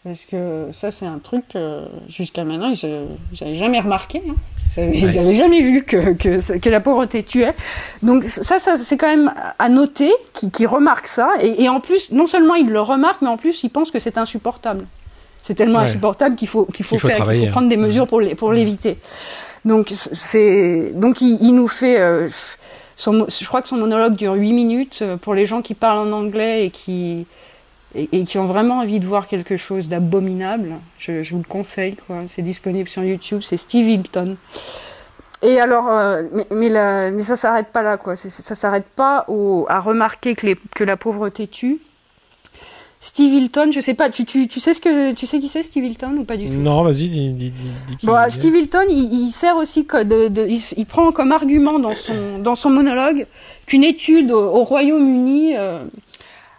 Parce 0.04 0.26
que 0.26 0.68
ça, 0.74 0.92
c'est 0.92 1.06
un 1.06 1.20
truc, 1.20 1.44
euh, 1.56 1.86
jusqu'à 2.08 2.44
maintenant, 2.46 2.70
ils 2.74 3.08
n'avaient 3.42 3.56
jamais 3.56 3.80
remarqué. 3.80 4.22
Hein. 4.30 4.36
Ils 4.78 4.80
avaient- 4.82 4.98
Ils 4.98 5.16
n'avaient 5.16 5.34
jamais 5.34 5.62
vu 5.62 5.84
que, 5.84 6.14
que, 6.58 6.70
la 6.70 6.80
pauvreté 6.80 7.24
tuait. 7.24 7.54
Donc 8.04 8.24
ça, 8.24 8.60
ça 8.60 8.78
c'est 8.78 8.96
quand 8.98 9.08
même 9.08 9.34
à 9.60 9.70
noter 9.70 10.12
qu'ils 10.34 10.52
qu'ils 10.52 10.68
remarquent 10.68 11.08
ça. 11.08 11.32
Et, 11.42 11.64
et 11.64 11.70
en 11.70 11.80
plus, 11.82 12.12
non 12.12 12.26
seulement 12.28 12.56
ils 12.56 12.68
le 12.70 12.80
remarquent, 12.82 13.22
mais 13.22 13.28
en 13.30 13.38
plus, 13.38 13.64
ils 13.64 13.70
pensent 13.70 13.92
que 13.92 14.00
c'est 14.00 14.18
insupportable. 14.18 14.86
C'est 15.42 15.56
tellement 15.56 15.80
Ouais. 15.80 15.86
insupportable 15.86 16.36
qu'il 16.36 16.48
faut, 16.50 16.66
qu'il 16.66 16.86
faut, 16.86 17.00
faire, 17.00 17.24
qu'il 17.24 17.46
faut 17.46 17.52
prendre 17.52 17.70
des 17.70 17.76
hein. 17.76 17.80
mesures 17.80 18.08
pour 18.08 18.20
les- 18.22 18.36
pour 18.36 18.52
l'éviter. 18.54 19.00
Donc 19.66 19.92
c'est 19.94 20.92
donc 20.96 21.20
il, 21.22 21.38
il 21.42 21.54
nous 21.54 21.68
fait 21.68 22.00
euh, 22.00 22.30
son, 22.96 23.26
je 23.28 23.46
crois 23.46 23.62
que 23.62 23.68
son 23.68 23.78
monologue 23.78 24.16
dure 24.16 24.34
8 24.34 24.52
minutes 24.54 25.00
euh, 25.02 25.18
pour 25.18 25.34
les 25.34 25.46
gens 25.46 25.62
qui 25.62 25.74
parlent 25.74 26.00
en 26.08 26.12
anglais 26.12 26.66
et 26.66 26.70
qui 26.70 27.26
et, 27.98 28.08
et 28.12 28.24
qui 28.26 28.38
ont 28.38 28.46
vraiment 28.46 28.80
envie 28.80 29.00
de 29.00 29.06
voir 29.06 29.28
quelque 29.28 29.58
chose 29.58 29.90
d'abominable. 29.90 30.76
Je, 31.00 31.24
je 31.24 31.32
vous 31.32 31.40
le 31.40 31.44
conseille 31.48 31.96
quoi. 31.96 32.20
C'est 32.28 32.42
disponible 32.44 32.88
sur 32.88 33.04
YouTube. 33.04 33.42
C'est 33.44 33.58
Steve 33.58 33.88
Hilton. 33.90 34.38
Et 35.44 35.60
alors, 35.60 35.88
euh, 35.90 36.24
mais, 36.34 36.48
mais, 36.52 36.70
la- 36.70 37.12
mais 37.12 37.22
ça 37.22 37.36
s'arrête 37.36 37.68
pas 37.68 37.84
là, 37.84 37.98
quoi. 37.98 38.16
C'est- 38.16 38.30
Ça 38.32 38.56
s'arrête 38.56 38.88
pas 38.96 39.26
au, 39.28 39.66
à 39.70 39.80
remarquer 39.80 40.34
que, 40.36 40.48
les, 40.48 40.56
que 40.76 40.84
la 40.84 40.98
pauvreté 40.98 41.48
tue. 41.48 41.80
Steve 43.00 43.32
Hilton, 43.32 43.70
je 43.72 43.80
sais 43.80 43.94
pas, 43.94 44.10
tu, 44.10 44.26
tu, 44.26 44.48
tu 44.48 44.60
sais 44.60 44.74
ce 44.74 44.82
que 44.82 45.14
tu 45.14 45.28
sais 45.28 45.40
qui 45.40 45.48
c'est 45.48 45.62
Steve 45.62 45.86
Hilton 45.86 46.18
ou 46.18 46.24
pas 46.24 46.36
du 46.36 46.50
tout? 46.50 46.58
Non, 46.58 46.82
vas-y, 46.84 47.08
dis, 47.10 47.30
dis, 47.32 47.54
Bon. 48.04 48.16
Steve 48.32 48.56
Hilton, 48.56 48.86
il, 48.90 49.14
il 49.26 49.30
sert 49.30 49.56
aussi 49.56 49.86
que 49.86 50.04
de, 50.04 50.28
de- 50.30 50.48
il, 50.76 50.86
prend 50.88 51.12
comme 51.12 51.32
argument 51.32 51.78
dans 51.78 51.94
son, 51.94 52.40
dans 52.40 52.56
son 52.56 52.72
monologue 52.72 53.28
qu'une 53.68 53.84
étude 53.84 54.32
au, 54.32 54.40
au 54.56 54.64
Royaume-Uni 54.64 55.54
euh, 55.56 55.84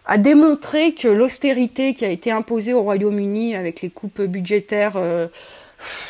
a 0.09 0.18
démontré 0.18 0.92
que 0.94 1.06
l'austérité 1.06 1.94
qui 1.94 2.04
a 2.04 2.11
été 2.11 2.30
imposée 2.30 2.72
au 2.72 2.82
Royaume-Uni 2.82 3.54
avec 3.54 3.82
les 3.82 3.90
coupes 3.90 4.22
budgétaires 4.22 4.96
euh, 4.96 5.28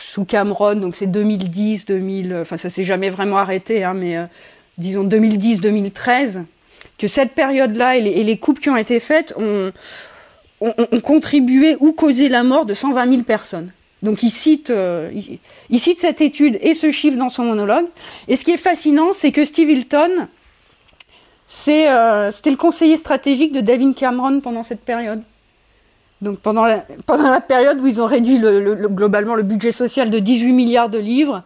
sous 0.01 0.25
Cameron, 0.25 0.77
donc 0.77 0.97
c'est 0.97 1.09
2010, 1.09 1.87
2000, 1.87 2.33
euh, 2.33 2.43
enfin 2.43 2.57
ça 2.57 2.71
s'est 2.71 2.85
jamais 2.85 3.11
vraiment 3.11 3.39
arrêté, 3.39 3.83
hein, 3.83 3.95
mais 3.95 4.17
euh, 4.17 4.25
disons 4.79 5.05
2010-2013, 5.05 6.45
que 6.97 7.09
cette 7.09 7.33
période-là 7.33 7.97
et 7.97 8.23
les, 8.23 8.39
coupes 8.39 8.61
qui 8.61 8.71
ont 8.71 8.77
été 8.77 9.01
faites 9.01 9.35
ont, 9.37 9.73
ont, 10.61 10.75
ont 10.93 11.01
contribué 11.01 11.77
ou 11.81 11.93
causé 11.93 12.29
la 12.29 12.45
mort 12.45 12.67
de 12.67 12.75
120 12.75 13.11
000 13.11 13.23
personnes. 13.23 13.73
Donc 14.03 14.21
euh, 14.71 15.11
il 15.71 15.79
cite 15.81 15.99
cette 15.99 16.21
étude 16.21 16.59
et 16.61 16.75
ce 16.75 16.91
chiffre 16.91 17.19
dans 17.19 17.29
son 17.29 17.45
monologue. 17.45 17.87
Et 18.29 18.37
ce 18.37 18.45
qui 18.45 18.53
est 18.53 18.59
fascinant, 18.59 19.13
c'est 19.13 19.33
que 19.33 19.45
Steve 19.45 19.71
Hilton, 19.71 20.29
euh, 21.91 22.31
c'était 22.31 22.51
le 22.51 22.57
conseiller 22.57 22.97
stratégique 22.97 23.53
de 23.53 23.61
David 23.61 23.95
Cameron 23.95 24.41
pendant 24.41 24.63
cette 24.63 24.81
période. 24.83 25.23
Donc 26.21 26.39
pendant 26.41 26.65
la, 26.65 26.85
pendant 27.07 27.31
la 27.31 27.41
période 27.41 27.81
où 27.81 27.87
ils 27.87 28.01
ont 28.01 28.07
réduit 28.07 28.39
le, 28.39 28.61
le- 28.63 28.75
le- 28.75 28.89
globalement 28.89 29.35
le 29.35 29.45
budget 29.45 29.73
social 29.73 30.11
de 30.11 30.19
18 30.19 30.53
milliards 30.53 30.91
de 30.91 30.99
livres. 30.99 31.43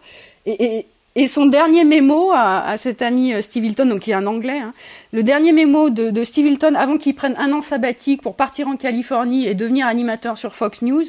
Et, 0.46 0.86
son 1.26 1.44
dernier 1.46 1.84
mémo 1.84 2.30
à, 2.32 2.64
à 2.66 2.76
cet 2.78 3.02
ami 3.02 3.34
euh, 3.34 3.42
Steve 3.42 3.66
Hilton, 3.66 3.84
donc 3.86 4.00
qui 4.00 4.12
est 4.12 4.14
un 4.14 4.26
Anglais, 4.26 4.58
hein, 4.60 4.72
le 5.12 5.22
dernier 5.22 5.52
mémo 5.52 5.90
de, 5.90 6.08
de 6.08 6.24
Steve 6.24 6.46
Hilton 6.46 6.74
avant 6.74 6.96
qu'il 6.96 7.14
prenne 7.14 7.34
un 7.36 7.52
an 7.52 7.60
sabbatique 7.60 8.22
pour 8.22 8.34
partir 8.34 8.66
en 8.66 8.76
Californie 8.76 9.46
et 9.46 9.54
devenir 9.54 9.86
animateur 9.86 10.38
sur 10.38 10.54
Fox 10.54 10.80
News, 10.80 11.04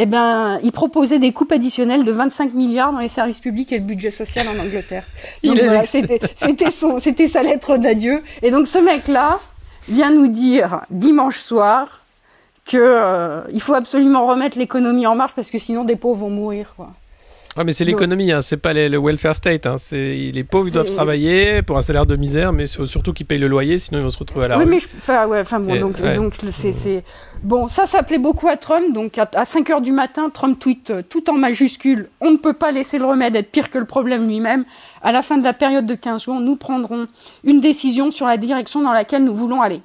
eh 0.00 0.06
ben, 0.06 0.60
il 0.62 0.70
proposait 0.70 1.18
des 1.18 1.32
coupes 1.32 1.50
additionnelles 1.50 2.04
de 2.04 2.12
25 2.12 2.54
milliards 2.54 2.92
dans 2.92 3.00
les 3.00 3.08
services 3.08 3.40
publics 3.40 3.72
et 3.72 3.78
le 3.78 3.84
budget 3.84 4.12
social 4.12 4.46
en 4.46 4.56
Angleterre. 4.56 5.02
Donc 5.42 5.58
voilà, 5.58 5.82
c'était, 5.82 6.20
c'était 6.36 6.70
son, 6.70 7.00
c'était 7.00 7.26
sa 7.26 7.42
lettre 7.42 7.78
d'adieu. 7.78 8.22
Et 8.42 8.52
donc 8.52 8.68
ce 8.68 8.78
mec-là 8.78 9.40
vient 9.88 10.12
nous 10.12 10.28
dire 10.28 10.82
dimanche 10.90 11.38
soir 11.38 12.04
que 12.64 12.76
euh, 12.76 13.40
il 13.52 13.60
faut 13.60 13.74
absolument 13.74 14.24
remettre 14.24 14.56
l'économie 14.56 15.04
en 15.04 15.16
marche 15.16 15.34
parce 15.34 15.50
que 15.50 15.58
sinon 15.58 15.84
des 15.84 15.96
pauvres 15.96 16.20
vont 16.20 16.30
mourir. 16.30 16.74
Quoi. 16.76 16.92
Ouais, 17.58 17.64
mais 17.64 17.72
c'est 17.72 17.82
l'économie, 17.84 18.30
hein, 18.30 18.40
c'est 18.40 18.56
pas 18.56 18.72
les- 18.72 18.88
le 18.88 18.98
welfare 19.00 19.34
state. 19.34 19.66
Hein, 19.66 19.76
c'est 19.78 20.30
les 20.32 20.44
pauvres 20.44 20.70
doivent 20.70 20.94
travailler 20.94 21.60
pour 21.62 21.76
un 21.76 21.82
salaire 21.82 22.06
de 22.06 22.14
misère, 22.14 22.52
mais 22.52 22.66
surtout 22.68 23.12
qu'ils 23.12 23.26
payent 23.26 23.38
le 23.38 23.48
loyer, 23.48 23.80
sinon 23.80 23.98
ils 23.98 24.04
vont 24.04 24.10
se 24.10 24.18
retrouver 24.18 24.44
à 24.44 24.48
la 24.48 24.58
oui, 24.58 24.64
rue. 24.64 24.70
mais 24.70 24.78
enfin, 24.96 25.26
ouais, 25.26 25.40
enfin 25.40 25.58
bon, 25.58 25.74
Et- 25.74 25.78
donc, 25.80 25.96
ouais. 26.00 26.14
donc 26.14 26.34
c'est, 26.52 26.72
c'est 26.72 27.02
bon, 27.42 27.66
ça, 27.66 27.86
ça 27.86 28.04
plaît 28.04 28.18
beaucoup 28.18 28.46
à 28.46 28.56
Trump. 28.56 28.94
Donc 28.94 29.18
à, 29.18 29.28
à 29.34 29.44
5 29.44 29.68
heures 29.70 29.80
du 29.80 29.90
matin, 29.90 30.30
Trump 30.30 30.56
tweet 30.58 30.90
euh, 30.90 31.02
tout 31.02 31.28
en 31.30 31.34
majuscule 31.34 32.08
on 32.20 32.30
ne 32.30 32.36
peut 32.36 32.52
pas 32.52 32.70
laisser 32.70 32.98
le 32.98 33.06
remède 33.06 33.34
être 33.34 33.50
pire 33.50 33.70
que 33.70 33.78
le 33.78 33.84
problème 33.86 34.28
lui-même. 34.28 34.64
À 35.02 35.10
la 35.10 35.22
fin 35.22 35.36
de 35.36 35.44
la 35.44 35.52
période 35.52 35.86
de 35.86 35.94
15 35.96 36.24
jours, 36.24 36.40
nous 36.40 36.54
prendrons 36.56 37.06
une 37.44 37.60
décision 37.60 38.10
sur 38.12 38.26
la 38.26 38.36
direction 38.36 38.82
dans 38.82 38.92
laquelle 38.92 39.24
nous 39.24 39.34
voulons 39.34 39.62
aller. 39.62 39.80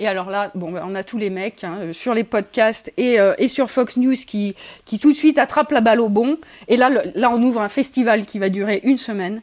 Et 0.00 0.08
alors 0.08 0.30
là, 0.30 0.50
bon, 0.54 0.72
ben, 0.72 0.82
on 0.84 0.94
a 0.94 1.04
tous 1.04 1.18
les 1.18 1.28
mecs 1.28 1.62
hein, 1.62 1.76
euh, 1.82 1.92
sur 1.92 2.14
les 2.14 2.24
podcasts 2.24 2.90
et, 2.96 3.20
euh, 3.20 3.34
et 3.36 3.48
sur 3.48 3.70
Fox 3.70 3.98
News 3.98 4.14
qui, 4.26 4.56
qui 4.86 4.98
tout 4.98 5.12
de 5.12 5.16
suite 5.16 5.38
attrapent 5.38 5.72
la 5.72 5.82
balle 5.82 6.00
au 6.00 6.08
bon. 6.08 6.38
Et 6.68 6.78
là, 6.78 6.88
là, 7.14 7.30
on 7.30 7.40
ouvre 7.42 7.60
un 7.60 7.68
festival 7.68 8.24
qui 8.24 8.38
va 8.38 8.48
durer 8.48 8.80
une 8.82 8.96
semaine 8.96 9.42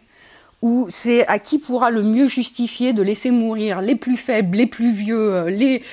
où 0.64 0.88
c'est 0.89 1.28
à 1.28 1.38
qui 1.38 1.60
pourra 1.60 1.91
le 1.91 2.01
mieux 2.01 2.28
justifier 2.28 2.91
de 2.91 3.03
laisser 3.03 3.30
mourir 3.30 3.82
les 3.82 3.95
plus 3.95 4.18
faibles, 4.18 4.58
les 4.58 4.66
plus 4.66 4.91
vieux, 4.91 5.32
euh, 5.36 5.49
les, 5.51 5.84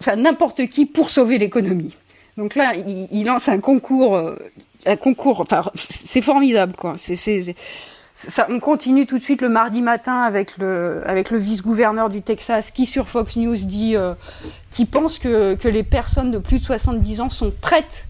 enfin 0.00 0.16
n'importe 0.16 0.66
qui 0.66 0.86
pour 0.86 1.08
sauver 1.08 1.38
l'économie. 1.38 1.96
Donc 2.36 2.56
là, 2.56 2.74
il, 2.74 3.24
lance 3.24 3.48
un 3.48 3.60
concours, 3.60 4.16
un 4.86 4.96
concours. 4.96 5.40
Enfin, 5.40 5.62
c'est 5.74 6.22
formidable, 6.22 6.72
quoi. 6.76 6.94
C'est- 6.96 7.54
ça, 8.28 8.46
on 8.50 8.60
continue 8.60 9.06
tout 9.06 9.18
de 9.18 9.22
suite 9.22 9.40
le 9.42 9.48
mardi 9.48 9.80
matin 9.82 10.20
avec 10.22 10.58
le, 10.58 11.02
avec 11.06 11.30
le 11.30 11.38
vice-gouverneur 11.38 12.10
du 12.10 12.22
Texas 12.22 12.70
qui 12.70 12.86
sur 12.86 13.08
Fox 13.08 13.36
News 13.36 13.56
dit, 13.56 13.96
euh, 13.96 14.14
qui 14.70 14.84
pense 14.84 15.18
que, 15.18 15.54
que 15.54 15.68
les 15.68 15.82
personnes 15.82 16.30
de 16.30 16.38
plus 16.38 16.58
de 16.58 16.64
70 16.64 17.20
ans 17.22 17.30
sont 17.30 17.50
prêtes 17.60 18.06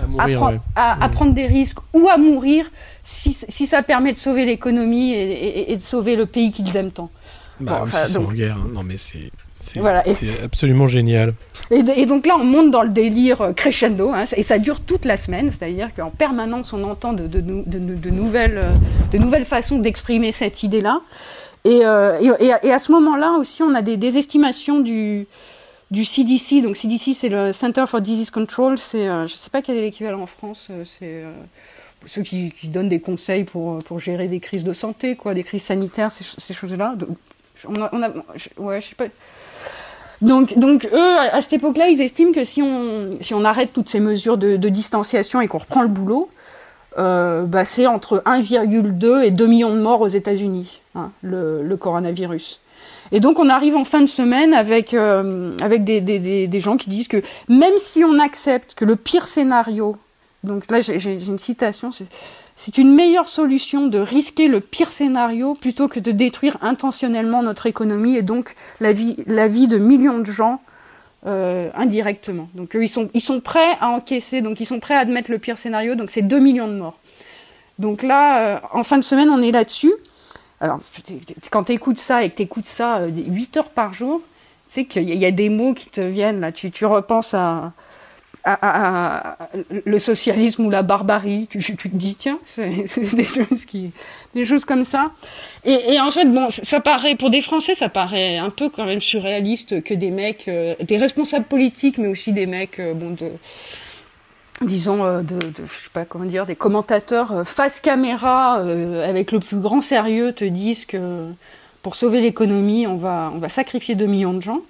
À 0.00 0.04
à, 0.04 0.06
mourir, 0.06 0.38
prendre- 0.38 0.52
ouais. 0.54 0.60
à- 0.76 1.04
à 1.04 1.08
prendre 1.08 1.32
des 1.34 1.46
risques 1.46 1.78
ou 1.92 2.08
à 2.08 2.16
mourir 2.18 2.66
si, 3.04 3.32
si 3.32 3.66
ça 3.66 3.82
permet 3.82 4.12
de 4.12 4.18
sauver 4.18 4.44
l'économie 4.44 5.12
et, 5.12 5.32
et- 5.32 5.72
et 5.72 5.76
de 5.76 5.82
sauver 5.82 6.14
le 6.14 6.26
pays 6.26 6.52
qu'ils 6.52 6.76
aiment 6.76 6.92
tant. 6.92 7.10
Bah, 7.60 7.72
Bon, 7.72 7.76
oui, 7.78 7.80
enfin, 7.82 8.04
ils 8.06 8.12
sont 8.12 8.20
donc- 8.20 8.30
en 8.30 8.34
guerre. 8.34 8.56
hein. 8.58 8.68
Non, 8.72 8.82
mais 8.84 8.96
c'est 8.96 9.30
c'est 9.62 9.78
Voilà, 9.78 10.02
absolument 10.42 10.88
génial. 10.88 11.34
Et, 11.70 11.84
et 11.96 12.06
donc 12.06 12.26
là, 12.26 12.34
on 12.36 12.44
monte 12.44 12.72
dans 12.72 12.82
le 12.82 12.88
délire 12.88 13.40
euh, 13.40 13.52
crescendo, 13.52 14.10
hein, 14.10 14.24
et 14.36 14.42
ça 14.42 14.58
dure 14.58 14.80
toute 14.80 15.04
la 15.04 15.16
semaine, 15.16 15.52
c'est-à-dire 15.52 15.90
qu'en 15.94 16.10
permanence, 16.10 16.72
on 16.72 16.82
entend 16.82 17.12
de, 17.12 17.28
de 17.28 17.40
nou- 17.40 17.62
de 17.64 17.78
nou- 17.78 17.94
de 17.94 18.10
nouvelles, 18.10 18.58
euh, 18.58 18.72
de 19.12 19.18
nouvelles 19.18 19.44
façons 19.44 19.78
d'exprimer 19.78 20.32
cette 20.32 20.64
idée-là. 20.64 21.00
Et, 21.64 21.84
à, 21.84 22.18
ce 22.80 22.90
moment-là 22.90 23.36
aussi, 23.38 23.62
on 23.62 23.72
a 23.74 23.82
des, 23.82 24.18
estimations 24.18 24.80
du, 24.80 25.28
du 25.92 26.04
CDC. 26.04 26.60
Donc 26.60 26.76
CDC, 26.76 27.14
c'est 27.14 27.28
le 27.28 27.52
Center 27.52 27.84
for 27.86 28.00
Disease 28.00 28.30
Control. 28.30 28.76
C'est, 28.78 29.04
je 29.04 29.22
ne 29.22 29.26
sais 29.28 29.48
pas 29.48 29.62
quel 29.62 29.76
est 29.76 29.82
l'équivalent 29.82 30.22
en 30.22 30.26
France. 30.26 30.72
C'est 30.84 31.22
ceux 32.04 32.22
qui, 32.22 32.52
donnent 32.64 32.88
des 32.88 32.98
conseils 32.98 33.44
pour, 33.44 33.78
pour 33.78 34.00
gérer 34.00 34.26
des 34.26 34.40
crises 34.40 34.64
de 34.64 34.72
santé, 34.72 35.14
quoi, 35.14 35.34
des 35.34 35.44
crises 35.44 35.62
sanitaires, 35.62 36.10
ces, 36.10 36.52
choses-là. 36.52 36.96
On 37.68 37.80
a, 37.80 38.12
ouais, 38.58 38.80
je 38.80 38.88
sais 38.88 38.94
pas. 38.96 39.04
Donc, 40.22 40.56
donc 40.56 40.88
eux, 40.92 41.18
à 41.18 41.40
cette 41.42 41.54
époque-là, 41.54 41.88
ils 41.88 42.00
estiment 42.00 42.32
que 42.32 42.44
si 42.44 42.62
on, 42.62 43.18
si 43.20 43.34
on 43.34 43.44
arrête 43.44 43.72
toutes 43.72 43.88
ces 43.88 44.00
mesures 44.00 44.38
de, 44.38 44.56
distanciation 44.68 45.40
et 45.40 45.48
qu'on 45.48 45.58
reprend 45.58 45.82
le 45.82 45.88
boulot, 45.88 46.30
euh, 46.98 47.42
bah, 47.42 47.64
c'est 47.64 47.86
entre 47.86 48.22
1,2 48.24 49.24
et 49.24 49.30
2 49.32 49.46
millions 49.46 49.74
de 49.74 49.80
morts 49.80 50.00
aux 50.00 50.08
États-Unis, 50.08 50.80
hein, 50.94 51.10
le, 51.22 51.74
coronavirus. 51.76 52.60
Et 53.10 53.20
donc 53.20 53.38
on 53.38 53.48
arrive 53.48 53.76
en 53.76 53.84
fin 53.84 54.00
de 54.00 54.06
semaine 54.06 54.54
avec, 54.54 54.94
euh, 54.94 55.52
avec 55.60 55.84
des, 55.84 56.00
des, 56.00 56.46
des, 56.46 56.60
gens 56.60 56.76
qui 56.78 56.88
disent 56.88 57.08
que 57.08 57.20
même 57.48 57.74
si 57.76 58.04
on 58.04 58.18
accepte 58.18 58.74
que 58.74 58.86
le 58.86 58.96
pire 58.96 59.26
scénario, 59.26 59.96
donc 60.44 60.70
là 60.70 60.80
j'ai 60.80 61.18
une 61.26 61.38
citation, 61.38 61.92
c'est 61.92 62.06
une 62.78 62.94
meilleure 62.94 63.28
solution 63.28 63.86
de 63.86 63.98
risquer 63.98 64.48
le 64.48 64.60
pire 64.60 64.92
scénario 64.92 65.54
plutôt 65.54 65.88
que 65.88 65.98
de 65.98 66.12
détruire 66.12 66.58
intentionnellement 66.60 67.42
notre 67.42 67.66
économie 67.66 68.16
et 68.16 68.22
donc 68.22 68.54
la 68.80 68.92
vie, 68.92 69.16
de 69.16 69.78
millions 69.78 70.18
de 70.18 70.30
gens 70.30 70.60
euh, 71.26 71.70
indirectement. 71.74 72.48
Donc 72.54 72.76
ils 72.80 72.88
sont, 72.88 73.40
prêts 73.40 73.76
à 73.80 73.88
encaisser, 73.88 74.42
donc 74.42 74.60
ils 74.60 74.66
sont 74.66 74.80
prêts 74.80 74.94
à 74.94 75.00
admettre 75.00 75.30
le 75.30 75.38
pire 75.38 75.58
scénario, 75.58 75.94
donc 75.94 76.10
c'est 76.10 76.22
2 76.22 76.38
millions 76.38 76.68
de 76.68 76.74
morts. 76.74 76.98
Donc 77.78 78.02
là, 78.02 78.56
euh, 78.56 78.60
en 78.72 78.82
fin 78.84 78.98
de 78.98 79.04
semaine, 79.04 79.30
on 79.30 79.42
est 79.42 79.50
là-dessus. 79.50 79.92
Alors, 80.60 80.78
quand 81.50 81.64
tu 81.64 81.72
écoutes 81.72 81.98
ça 81.98 82.22
et 82.22 82.30
que 82.30 82.36
tu 82.36 82.42
écoutes 82.42 82.66
ça 82.66 83.06
8 83.06 83.56
euh, 83.56 83.58
heures 83.58 83.70
par 83.70 83.94
jour, 83.94 84.20
tu 84.68 84.74
sais 84.74 84.84
qu'il 84.84 85.12
y, 85.12 85.26
a 85.26 85.30
des 85.32 85.48
mots 85.48 85.74
qui 85.74 85.88
te 85.88 86.00
viennent, 86.00 86.40
là, 86.40 86.52
tu 86.52 86.86
repenses 86.86 87.34
à, 87.34 87.72
le 88.44 89.98
socialisme 89.98 90.66
ou 90.66 90.70
la 90.70 90.82
barbarie. 90.82 91.46
Tu, 91.48 91.60
te 91.60 91.88
dis, 91.88 92.16
tiens, 92.16 92.38
c'est 92.44 93.14
des 93.14 93.24
choses 93.24 93.64
qui, 93.64 93.92
des 94.34 94.44
choses 94.44 94.64
comme 94.64 94.84
ça. 94.84 95.12
Et, 95.64 95.94
et, 95.94 96.00
en 96.00 96.10
fait, 96.10 96.24
bon, 96.24 96.48
ça 96.50 96.80
paraît, 96.80 97.14
pour 97.14 97.30
des 97.30 97.40
Français, 97.40 97.74
ça 97.74 97.88
paraît 97.88 98.38
un 98.38 98.50
peu 98.50 98.68
quand 98.68 98.84
même 98.84 99.00
surréaliste 99.00 99.82
que 99.82 99.94
des 99.94 100.10
mecs, 100.10 100.48
euh, 100.48 100.74
des 100.80 100.96
responsables 100.96 101.44
politiques, 101.44 101.98
mais 101.98 102.08
aussi 102.08 102.32
des 102.32 102.46
mecs, 102.46 102.80
euh, 102.80 102.94
bon, 102.94 103.10
de, 103.10 103.30
disons, 104.62 105.04
euh, 105.04 105.22
de, 105.22 105.38
je 105.56 105.84
sais 105.84 105.90
pas 105.92 106.04
comment 106.04 106.24
dire, 106.24 106.46
des 106.46 106.56
commentateurs 106.56 107.46
face 107.46 107.80
caméra, 107.80 108.54
avec 109.04 109.32
le 109.32 109.38
plus 109.38 109.58
grand 109.58 109.82
sérieux, 109.82 110.32
te 110.32 110.44
disent 110.44 110.84
que 110.84 111.28
pour 111.82 111.96
sauver 111.96 112.20
l'économie, 112.20 112.86
on 112.86 112.96
va, 112.96 113.30
on 113.34 113.38
va 113.38 113.48
sacrifier 113.48 113.94
2 113.94 114.06
millions 114.06 114.34
de 114.34 114.42
gens. 114.42 114.60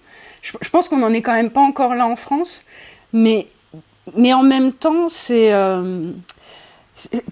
Je, 0.41 0.53
je 0.61 0.71
pense 0.71 0.89
qu'on 0.89 0.99
n'en 0.99 1.13
est 1.13 1.23
quand 1.23 1.35
même 1.35 1.51
pas 1.51 1.61
encore 1.61 1.95
là 1.95 2.07
en 2.07 2.17
France. 2.17 2.63
Mais 3.13 3.47
mais 4.17 4.33
en 4.33 4.43
même 4.43 4.73
temps, 4.73 5.09
c'est 5.09 5.53
euh, 5.53 6.11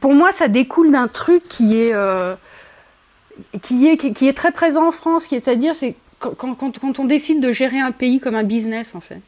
pour 0.00 0.14
moi, 0.14 0.32
ça 0.32 0.48
découle 0.48 0.92
d'un 0.92 1.08
truc 1.08 1.42
qui 1.48 1.80
est, 1.80 1.92
euh, 1.92 2.34
qui 3.62 3.88
est 3.88 3.96
qui, 3.96 4.28
est 4.28 4.32
très 4.32 4.52
présent 4.52 4.88
en 4.88 4.92
France, 4.92 5.26
qui 5.26 5.34
est 5.34 5.48
à 5.48 5.56
dire, 5.56 5.74
c'est 5.74 5.96
quand, 6.18 6.34
quand, 6.34 6.78
quand, 6.78 6.98
on 6.98 7.04
décide 7.04 7.40
de 7.40 7.52
gérer 7.52 7.80
un 7.80 7.92
pays 7.92 8.20
comme 8.20 8.34
un 8.34 8.44
business, 8.44 8.94
en 8.94 9.00
fait. 9.00 9.20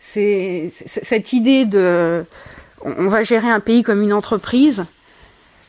C'est 0.00 0.68
cette 0.70 1.32
idée 1.32 1.64
de, 1.64 2.26
on 2.84 3.08
va 3.08 3.22
gérer 3.22 3.48
un 3.48 3.60
pays 3.60 3.82
comme 3.82 4.02
une 4.02 4.12
entreprise. 4.12 4.84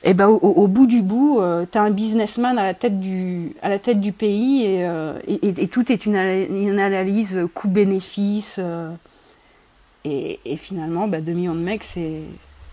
Et 0.03 0.13
ben 0.13 0.27
au, 0.27 0.67
bout 0.67 0.85
du 0.85 1.01
bout, 1.01 1.39
euh, 1.39 1.65
tu 1.71 1.79
as 1.79 1.81
un 1.81 1.89
businessman 1.89 2.59
à 2.59 2.63
la 2.63 2.75
tête 2.75 2.99
du, 2.99 3.53
à 3.63 3.69
la 3.69 3.79
tête 3.79 3.99
du 3.99 4.11
pays 4.11 4.63
et, 4.63 4.87
et, 5.27 5.63
et 5.63 5.67
tout 5.67 5.89
est 5.91 6.05
une, 6.05 6.17
une 6.17 6.79
analyse 6.79 7.39
coût-bénéfice. 7.55 8.59
Et, 10.05 10.57
finalement, 10.57 11.07
bah, 11.07 11.19
2 11.19 11.31
millions 11.33 11.55
de 11.55 11.59
mecs, 11.59 11.83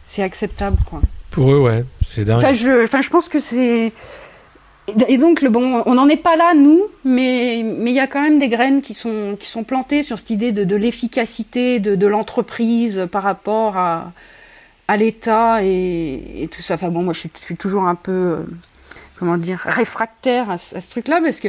c'est 0.06 0.22
acceptable. 0.22 0.76
Quoi. 0.88 1.00
Pour 1.30 1.50
eux, 1.50 1.60
ouais, 1.60 1.84
c'est 2.02 2.24
dingue. 2.24 2.36
Enfin, 2.36 2.52
je, 2.52 2.84
enfin, 2.84 3.00
je 3.00 3.08
pense 3.08 3.28
que 3.28 3.40
c'est. 3.40 3.92
Et 5.08 5.16
donc, 5.16 5.40
le, 5.40 5.48
bon, 5.48 5.82
on 5.86 5.94
n'en 5.94 6.08
est 6.08 6.16
pas 6.16 6.36
là, 6.36 6.54
nous, 6.54 6.82
mais 7.04 7.60
il 7.60 7.92
y 7.92 8.00
a 8.00 8.06
quand 8.06 8.20
même 8.20 8.38
des 8.38 8.48
graines 8.48 8.82
qui 8.82 8.94
sont, 8.94 9.36
qui 9.38 9.48
sont 9.48 9.64
plantées 9.64 10.02
sur 10.02 10.18
cette 10.18 10.30
idée 10.30 10.52
de, 10.52 10.64
de 10.64 10.76
l'efficacité 10.76 11.80
de, 11.80 11.94
de 11.94 12.06
l'entreprise 12.06 13.08
par 13.10 13.22
rapport 13.22 13.76
à, 13.78 14.12
à 14.88 14.96
l'État 14.96 15.64
et, 15.64 16.42
et, 16.42 16.48
tout 16.48 16.60
ça. 16.60 16.74
Enfin 16.74 16.88
bon, 16.88 17.02
moi, 17.02 17.14
je 17.14 17.20
suis, 17.20 17.30
je 17.38 17.44
suis 17.44 17.56
toujours 17.56 17.84
un 17.84 17.94
peu, 17.94 18.12
euh, 18.12 18.36
comment 19.18 19.38
dire, 19.38 19.60
réfractaire 19.64 20.50
à, 20.50 20.58
ce 20.58 20.90
truc-là, 20.90 21.20
parce 21.22 21.40
que, 21.40 21.48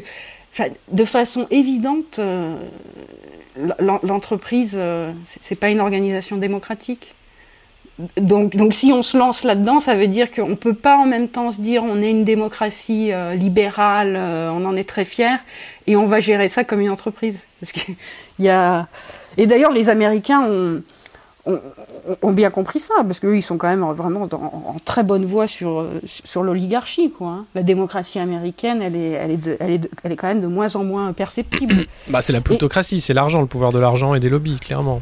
de 0.91 1.03
façon 1.03 1.47
évidente, 1.49 2.19
euh, 2.19 2.55
l'entreprise, 3.79 4.73
euh, 4.75 5.11
c'est 5.23 5.55
pas 5.55 5.69
une 5.69 5.79
organisation 5.79 6.37
démocratique. 6.37 7.13
Donc, 8.17 8.55
donc 8.55 8.73
si 8.73 8.91
on 8.91 9.03
se 9.03 9.17
lance 9.17 9.43
là-dedans, 9.43 9.79
ça 9.79 9.93
veut 9.93 10.07
dire 10.07 10.31
qu'on 10.31 10.49
ne 10.49 10.55
peut 10.55 10.73
pas 10.73 10.97
en 10.97 11.05
même 11.05 11.27
temps 11.27 11.51
se 11.51 11.61
dire 11.61 11.83
on 11.83 12.01
est 12.01 12.09
une 12.09 12.23
démocratie 12.23 13.11
euh, 13.11 13.35
libérale, 13.35 14.15
euh, 14.15 14.49
on 14.49 14.65
en 14.65 14.75
est 14.75 14.87
très 14.87 15.05
fier, 15.05 15.37
et 15.85 15.95
on 15.95 16.07
va 16.07 16.19
gérer 16.19 16.47
ça 16.47 16.63
comme 16.63 16.79
une 16.79 16.89
entreprise. 16.89 17.37
Parce 17.59 17.73
y 18.39 18.49
a... 18.49 18.87
Et 19.37 19.45
d'ailleurs, 19.45 19.71
les 19.71 19.89
Américains 19.89 20.41
ont, 20.41 20.81
ont, 21.45 22.31
bien 22.31 22.49
compris 22.49 22.79
ça, 22.79 22.93
parce 23.03 23.19
qu'eux, 23.19 23.35
ils 23.35 23.41
sont 23.41 23.57
quand 23.57 23.67
même 23.67 23.83
vraiment 23.83 24.23
en 24.23 24.77
très 24.85 25.03
bonne 25.03 25.25
voie 25.25 25.47
sur, 25.47 25.85
sur 26.05 26.43
l'oligarchie. 26.43 27.11
Quoi, 27.11 27.27
hein. 27.27 27.45
La 27.55 27.63
démocratie 27.63 28.19
américaine, 28.19 28.81
elle 28.81 28.95
est, 28.95 29.11
elle, 29.11 29.31
est 29.31 29.57
elle, 29.59 29.71
est 29.71 29.89
elle 30.03 30.11
est 30.13 30.15
quand 30.15 30.27
même 30.27 30.41
de 30.41 30.47
moins 30.47 30.75
en 30.75 30.83
moins 30.83 31.11
perceptible. 31.13 31.85
bah, 32.09 32.21
c'est 32.21 32.33
la 32.33 32.41
plutocratie, 32.41 33.01
c'est 33.01 33.13
l'argent, 33.13 33.41
le 33.41 33.47
pouvoir 33.47 33.71
de 33.71 33.79
l'argent 33.79 34.15
et 34.15 34.19
des 34.19 34.29
lobbies, 34.29 34.59
clairement. 34.59 35.01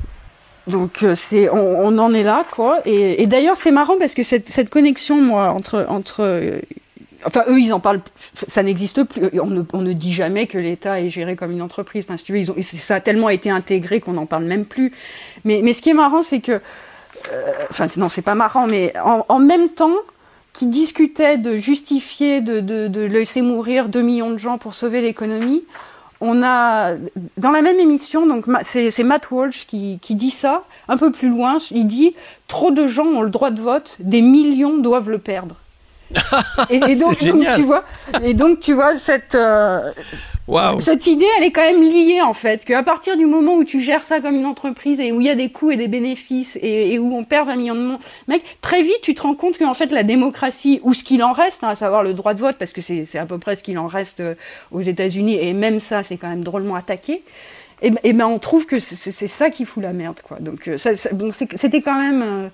Donc 0.68 1.04
euh, 1.04 1.14
c'est, 1.16 1.50
on, 1.50 1.98
en 1.98 2.14
est 2.14 2.24
là, 2.24 2.44
quoi. 2.52 2.80
Et, 2.86 3.26
d'ailleurs, 3.28 3.58
c'est 3.58 3.72
marrant 3.72 3.98
parce 4.00 4.14
que 4.14 4.24
cette, 4.24 4.50
cette 4.50 4.70
connexion, 4.70 5.22
moi, 5.22 5.50
entre, 5.50 5.86
entre 5.90 6.62
Enfin, 7.26 7.44
eux, 7.48 7.60
ils 7.60 7.74
en 7.74 7.80
parlent. 7.80 8.02
Ça 8.34 8.64
n'existe 8.64 9.04
plus. 9.04 9.40
On 9.40 9.82
ne, 9.82 9.94
dit 9.94 10.14
jamais 10.14 10.48
que 10.48 10.58
l'État 10.58 11.02
est 11.02 11.10
géré 11.10 11.36
comme 11.36 11.52
une 11.52 11.62
entreprise. 11.62 12.08
Ils 12.30 12.52
ont, 12.52 12.56
ça 12.62 12.96
a 12.96 13.00
tellement 13.02 13.30
été 13.30 13.50
intégré 13.50 14.00
qu'on 14.00 14.14
n'en 14.14 14.26
parle 14.26 14.46
même 14.46 14.66
plus. 14.66 14.92
Mais, 15.44 15.74
ce 15.74 15.82
qui 15.82 15.90
est 15.90 15.96
marrant, 15.96 16.22
c'est 16.22 16.42
que. 16.42 16.60
Euh, 17.32 17.52
enfin, 17.70 17.88
non, 17.98 18.10
c'est 18.10 18.22
pas 18.22 18.36
marrant, 18.36 18.68
mais 18.68 18.94
en, 19.04 19.40
même 19.40 19.70
temps 19.70 19.96
qu'ils 20.54 20.70
discutaient 20.70 21.38
de 21.38 21.56
justifier 21.58 22.42
de, 22.42 23.06
laisser 23.06 23.42
mourir 23.42 23.90
2 23.90 24.02
millions 24.02 24.32
de 24.32 24.38
gens 24.38 24.58
pour 24.58 24.74
sauver 24.74 25.02
l'économie, 25.02 25.64
on 26.20 26.44
a 26.44 26.94
dans 27.38 27.52
la 27.52 27.62
même 27.62 27.80
émission, 27.80 28.28
donc 28.28 28.46
c'est 28.64 29.04
Matt 29.04 29.32
Walsh 29.32 29.66
qui, 29.66 30.00
qui, 30.02 30.16
dit 30.16 30.30
ça 30.30 30.64
un 30.88 30.98
peu 30.98 31.12
plus 31.12 31.30
loin. 31.30 31.58
Il 31.72 31.88
dit 31.88 32.16
trop 32.48 32.72
de 32.72 32.86
gens 32.86 33.06
ont 33.06 33.22
le 33.22 33.30
droit 33.30 33.52
de 33.52 33.62
vote, 33.62 33.98
des 34.00 34.22
millions 34.22 34.78
doivent 34.78 35.10
le 35.10 35.20
perdre 35.20 35.56
et, 36.70 36.80
donc, 37.00 37.18
tu 37.18 37.62
vois, 37.62 37.84
et 38.24 38.34
donc 38.34 38.60
tu 38.60 38.74
vois 38.74 38.96
cette 38.96 39.36
euh, 39.36 39.92
cette 40.80 41.08
idée, 41.08 41.26
elle 41.38 41.46
est 41.46 41.52
quand 41.52 41.62
même 41.62 41.82
liée 41.82 42.22
en 42.22 42.34
fait, 42.34 42.66
qu'à 42.66 42.84
partir 42.84 43.16
du 43.16 43.26
moment 43.26 43.56
où 43.56 43.64
tu 43.64 43.80
gères 43.82 44.04
ça 44.04 44.20
comme 44.20 44.36
une 44.36 44.46
entreprise 44.46 45.00
et 45.00 45.12
où 45.12 45.22
il 45.22 45.28
y 45.28 45.30
a 45.30 45.36
des 45.36 45.50
coûts 45.50 45.72
et 45.72 45.78
des 45.78 45.88
bénéfices 45.88 46.58
et, 46.62 47.00
où 47.00 47.16
on 47.16 47.24
perd 47.24 47.48
20 47.48 47.56
millions 47.56 47.76
de 47.76 47.82
monde, 47.82 48.00
mec, 48.28 48.44
très 48.62 48.82
vite 48.82 49.00
tu 49.02 49.16
te 49.16 49.22
rends 49.22 49.36
compte 49.36 49.58
qu'en 49.58 49.74
fait 49.74 49.92
la 49.92 50.04
démocratie 50.04 50.80
ou 50.84 50.94
ce 50.94 51.04
qu'il 51.04 51.24
en 51.24 51.32
reste, 51.32 51.64
hein, 51.64 51.70
à 51.70 51.76
savoir 51.76 52.04
le 52.04 52.14
droit 52.14 52.34
de 52.34 52.42
vote, 52.42 52.58
parce 52.58 52.74
que 52.74 52.82
c'est 52.82 53.18
à 53.18 53.26
peu 53.26 53.38
près 53.38 53.56
ce 53.56 53.64
qu'il 53.64 53.78
en 53.78 53.88
reste 53.88 54.20
euh, 54.20 54.36
aux 54.72 54.82
États-Unis 54.82 55.38
et 55.40 55.54
même 55.54 55.80
ça 55.80 56.04
c'est 56.04 56.18
quand 56.18 56.30
même 56.30 56.44
drôlement 56.44 56.76
attaqué. 56.76 57.24
Et, 57.82 57.92
et 58.04 58.14
ben 58.14 58.28
on 58.28 58.38
trouve 58.38 58.66
que 58.66 58.80
c'est 58.80 59.28
ça 59.28 59.50
qui 59.50 59.66
fout 59.66 59.82
la 59.82 59.94
merde 59.94 60.20
quoi. 60.22 60.38
Donc 60.40 60.68
euh, 60.68 60.78
ça, 60.78 60.92
bon, 61.14 61.32
c'était 61.32 61.82
quand 61.82 62.00
même 62.00 62.52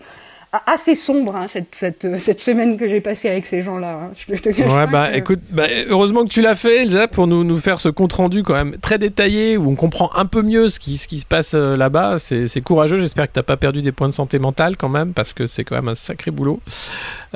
assez 0.65 0.95
sombre 0.95 1.35
hein, 1.35 1.47
cette, 1.47 1.75
cette, 1.75 2.17
cette, 2.17 2.39
semaine 2.39 2.77
que 2.77 2.87
j'ai 2.87 3.01
passée 3.01 3.29
avec 3.29 3.45
ces 3.45 3.61
gens-là. 3.61 3.99
Hein. 4.03 4.11
Je, 4.15 4.35
te 4.35 4.49
ouais, 4.49 4.87
bah 4.87 5.15
écoute, 5.15 5.41
bah, 5.51 5.65
heureusement 5.89 6.23
que 6.23 6.29
tu 6.29 6.41
l'as 6.41 6.55
fait, 6.55 6.83
Elsa, 6.83 7.07
pour 7.07 7.27
nous, 7.27 7.43
nous 7.43 7.57
faire 7.57 7.81
ce 7.81 7.89
compte 7.89 8.13
rendu 8.13 8.43
quand 8.43 8.53
même 8.53 8.77
très 8.77 8.97
détaillé 8.97 9.57
où 9.57 9.69
on 9.69 9.75
comprend 9.75 10.09
un 10.15 10.25
peu 10.25 10.41
mieux 10.41 10.69
ce 10.69 10.79
qui, 10.79 10.97
ce 10.97 11.07
qui 11.07 11.19
se 11.19 11.25
passe 11.25 11.53
euh, 11.53 11.75
là-bas. 11.75 12.17
C'est 12.19 12.61
courageux. 12.61 12.97
J'espère 12.97 13.27
que 13.27 13.33
tu 13.33 13.39
n'as 13.39 13.43
pas 13.43 13.57
perdu 13.57 13.81
des 13.81 13.91
points 13.91 14.07
de 14.07 14.13
santé 14.13 14.39
mentale 14.39 14.77
quand 14.77 14.89
même 14.89 15.13
parce 15.13 15.33
que 15.33 15.47
c'est 15.47 15.63
quand 15.63 15.75
même 15.75 15.89
un 15.89 15.95
sacré 15.95 16.31
boulot. 16.31 16.61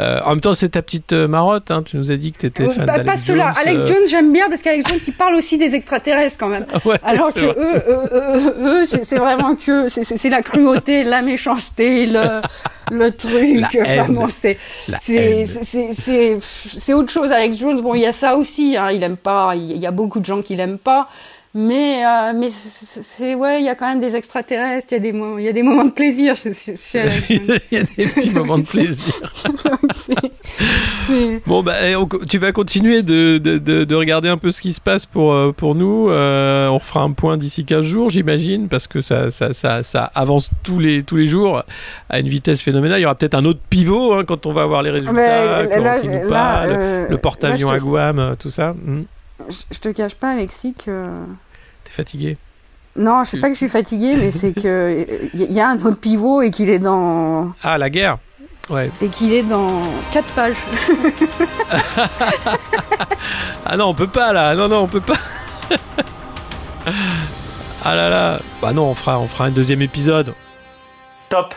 Euh, 0.01 0.19
en 0.25 0.31
même 0.31 0.41
temps, 0.41 0.53
c'est 0.53 0.69
ta 0.69 0.81
petite 0.81 1.13
euh, 1.13 1.27
marotte. 1.27 1.69
Hein. 1.69 1.83
Tu 1.83 1.97
nous 1.97 2.11
as 2.11 2.17
dit 2.17 2.31
que 2.31 2.39
tu 2.39 2.45
étais 2.47 2.69
fan 2.69 2.85
bah, 2.85 3.03
Pas 3.03 3.17
cela. 3.17 3.51
Alex 3.59 3.85
Jones, 3.85 4.07
j'aime 4.09 4.33
bien 4.33 4.49
parce 4.49 4.61
qu'Alex 4.61 4.89
Jones, 4.89 4.99
il 5.05 5.13
parle 5.13 5.35
aussi 5.35 5.57
des 5.57 5.75
extraterrestres 5.75 6.37
quand 6.39 6.47
même. 6.47 6.65
Alors 7.03 7.31
que 7.33 7.39
eux, 7.39 7.83
eux, 8.59 8.85
c'est 8.85 9.17
vraiment 9.17 9.55
que 9.55 9.89
c'est 9.89 10.29
la 10.29 10.41
cruauté, 10.41 11.03
la 11.03 11.21
méchanceté, 11.21 12.05
le 12.07 12.41
le 12.91 13.11
truc. 13.11 13.65
Enfin, 13.81 14.27
c'est 14.29 14.57
c'est 16.77 16.93
autre 16.93 17.11
chose. 17.11 17.31
Alex 17.31 17.57
Jones, 17.57 17.81
bon, 17.81 17.95
il 17.95 18.01
y 18.01 18.05
a 18.05 18.13
ça 18.13 18.35
aussi. 18.35 18.75
Hein, 18.77 18.91
il 18.91 19.03
aime 19.03 19.17
pas. 19.17 19.53
Il 19.55 19.77
y 19.77 19.85
a 19.85 19.91
beaucoup 19.91 20.19
de 20.19 20.25
gens 20.25 20.41
qui 20.41 20.55
l'aiment 20.55 20.77
pas. 20.77 21.09
Mais, 21.53 22.05
euh, 22.05 22.31
mais 22.33 22.49
c'est 22.49 23.35
ouais, 23.35 23.59
il 23.59 23.65
y 23.65 23.69
a 23.69 23.75
quand 23.75 23.87
même 23.87 23.99
des 23.99 24.15
extraterrestres, 24.15 24.87
il 24.91 24.93
y 24.93 24.97
a 24.97 24.99
des 24.99 25.09
il 25.09 25.43
y 25.43 25.49
a 25.49 25.51
des 25.51 25.63
moments 25.63 25.83
de 25.83 25.91
plaisir. 25.91 26.35
il 26.45 27.59
y 27.71 27.77
a 27.77 27.83
des 27.83 28.07
petits 28.07 28.29
moments 28.35 28.57
de 28.57 28.63
plaisir. 28.63 29.33
bon 31.45 31.61
bah, 31.61 31.73
eh, 31.83 31.95
tu 32.29 32.37
vas 32.37 32.53
continuer 32.53 33.01
de, 33.01 33.37
de, 33.37 33.57
de, 33.57 33.95
regarder 33.95 34.29
un 34.29 34.37
peu 34.37 34.49
ce 34.49 34.61
qui 34.61 34.71
se 34.71 34.79
passe 34.79 35.05
pour 35.05 35.33
euh, 35.33 35.51
pour 35.51 35.75
nous. 35.75 36.09
Euh, 36.09 36.69
on 36.69 36.79
fera 36.79 37.01
un 37.01 37.11
point 37.11 37.35
d'ici 37.35 37.65
15 37.65 37.83
jours, 37.83 38.09
j'imagine, 38.09 38.69
parce 38.69 38.87
que 38.87 39.01
ça, 39.01 39.29
ça, 39.29 39.51
ça, 39.51 39.83
ça, 39.83 40.05
avance 40.15 40.51
tous 40.63 40.79
les 40.79 41.03
tous 41.03 41.17
les 41.17 41.27
jours 41.27 41.63
à 42.09 42.19
une 42.19 42.29
vitesse 42.29 42.61
phénoménale. 42.61 42.99
Il 42.99 43.03
y 43.03 43.05
aura 43.05 43.15
peut-être 43.15 43.35
un 43.35 43.43
autre 43.43 43.59
pivot 43.69 44.13
hein, 44.13 44.23
quand 44.25 44.45
on 44.45 44.53
va 44.53 44.65
voir 44.65 44.83
les 44.83 44.91
résultats, 44.91 45.99
qui 45.99 46.07
nous 46.07 46.29
parle, 46.29 47.07
le, 47.09 47.17
porte-avions 47.17 47.71
à 47.71 47.79
Guam, 47.79 48.37
tout 48.39 48.49
ça. 48.51 48.71
Hmm. 48.71 49.03
Je 49.49 49.79
te 49.79 49.89
cache 49.89 50.15
pas, 50.15 50.31
Alexis, 50.31 50.73
que. 50.73 51.09
T'es 51.83 51.91
fatigué? 51.91 52.37
Non, 52.95 53.23
je 53.23 53.29
sais 53.29 53.39
pas 53.39 53.47
que 53.47 53.53
je 53.53 53.59
suis 53.59 53.69
fatigué, 53.69 54.15
mais 54.17 54.31
c'est 54.31 54.53
que 54.53 55.05
il 55.33 55.51
y 55.51 55.59
a 55.59 55.69
un 55.69 55.79
autre 55.81 55.99
pivot 55.99 56.41
et 56.41 56.51
qu'il 56.51 56.69
est 56.69 56.79
dans. 56.79 57.53
Ah, 57.63 57.77
la 57.77 57.89
guerre? 57.89 58.17
Ouais. 58.69 58.91
Et 59.01 59.07
qu'il 59.07 59.33
est 59.33 59.43
dans 59.43 59.81
4 60.11 60.27
pages. 60.33 60.55
ah 63.65 63.77
non, 63.77 63.87
on 63.87 63.93
peut 63.93 64.07
pas 64.07 64.31
là. 64.33 64.55
Non, 64.55 64.67
non, 64.69 64.81
on 64.81 64.87
peut 64.87 65.01
pas. 65.01 65.17
ah 67.83 67.95
là 67.95 68.09
là. 68.09 68.39
Bah 68.61 68.71
non, 68.71 68.91
on 68.91 68.95
fera, 68.95 69.19
on 69.19 69.27
fera 69.27 69.45
un 69.45 69.51
deuxième 69.51 69.81
épisode. 69.81 70.33
Top. 71.29 71.53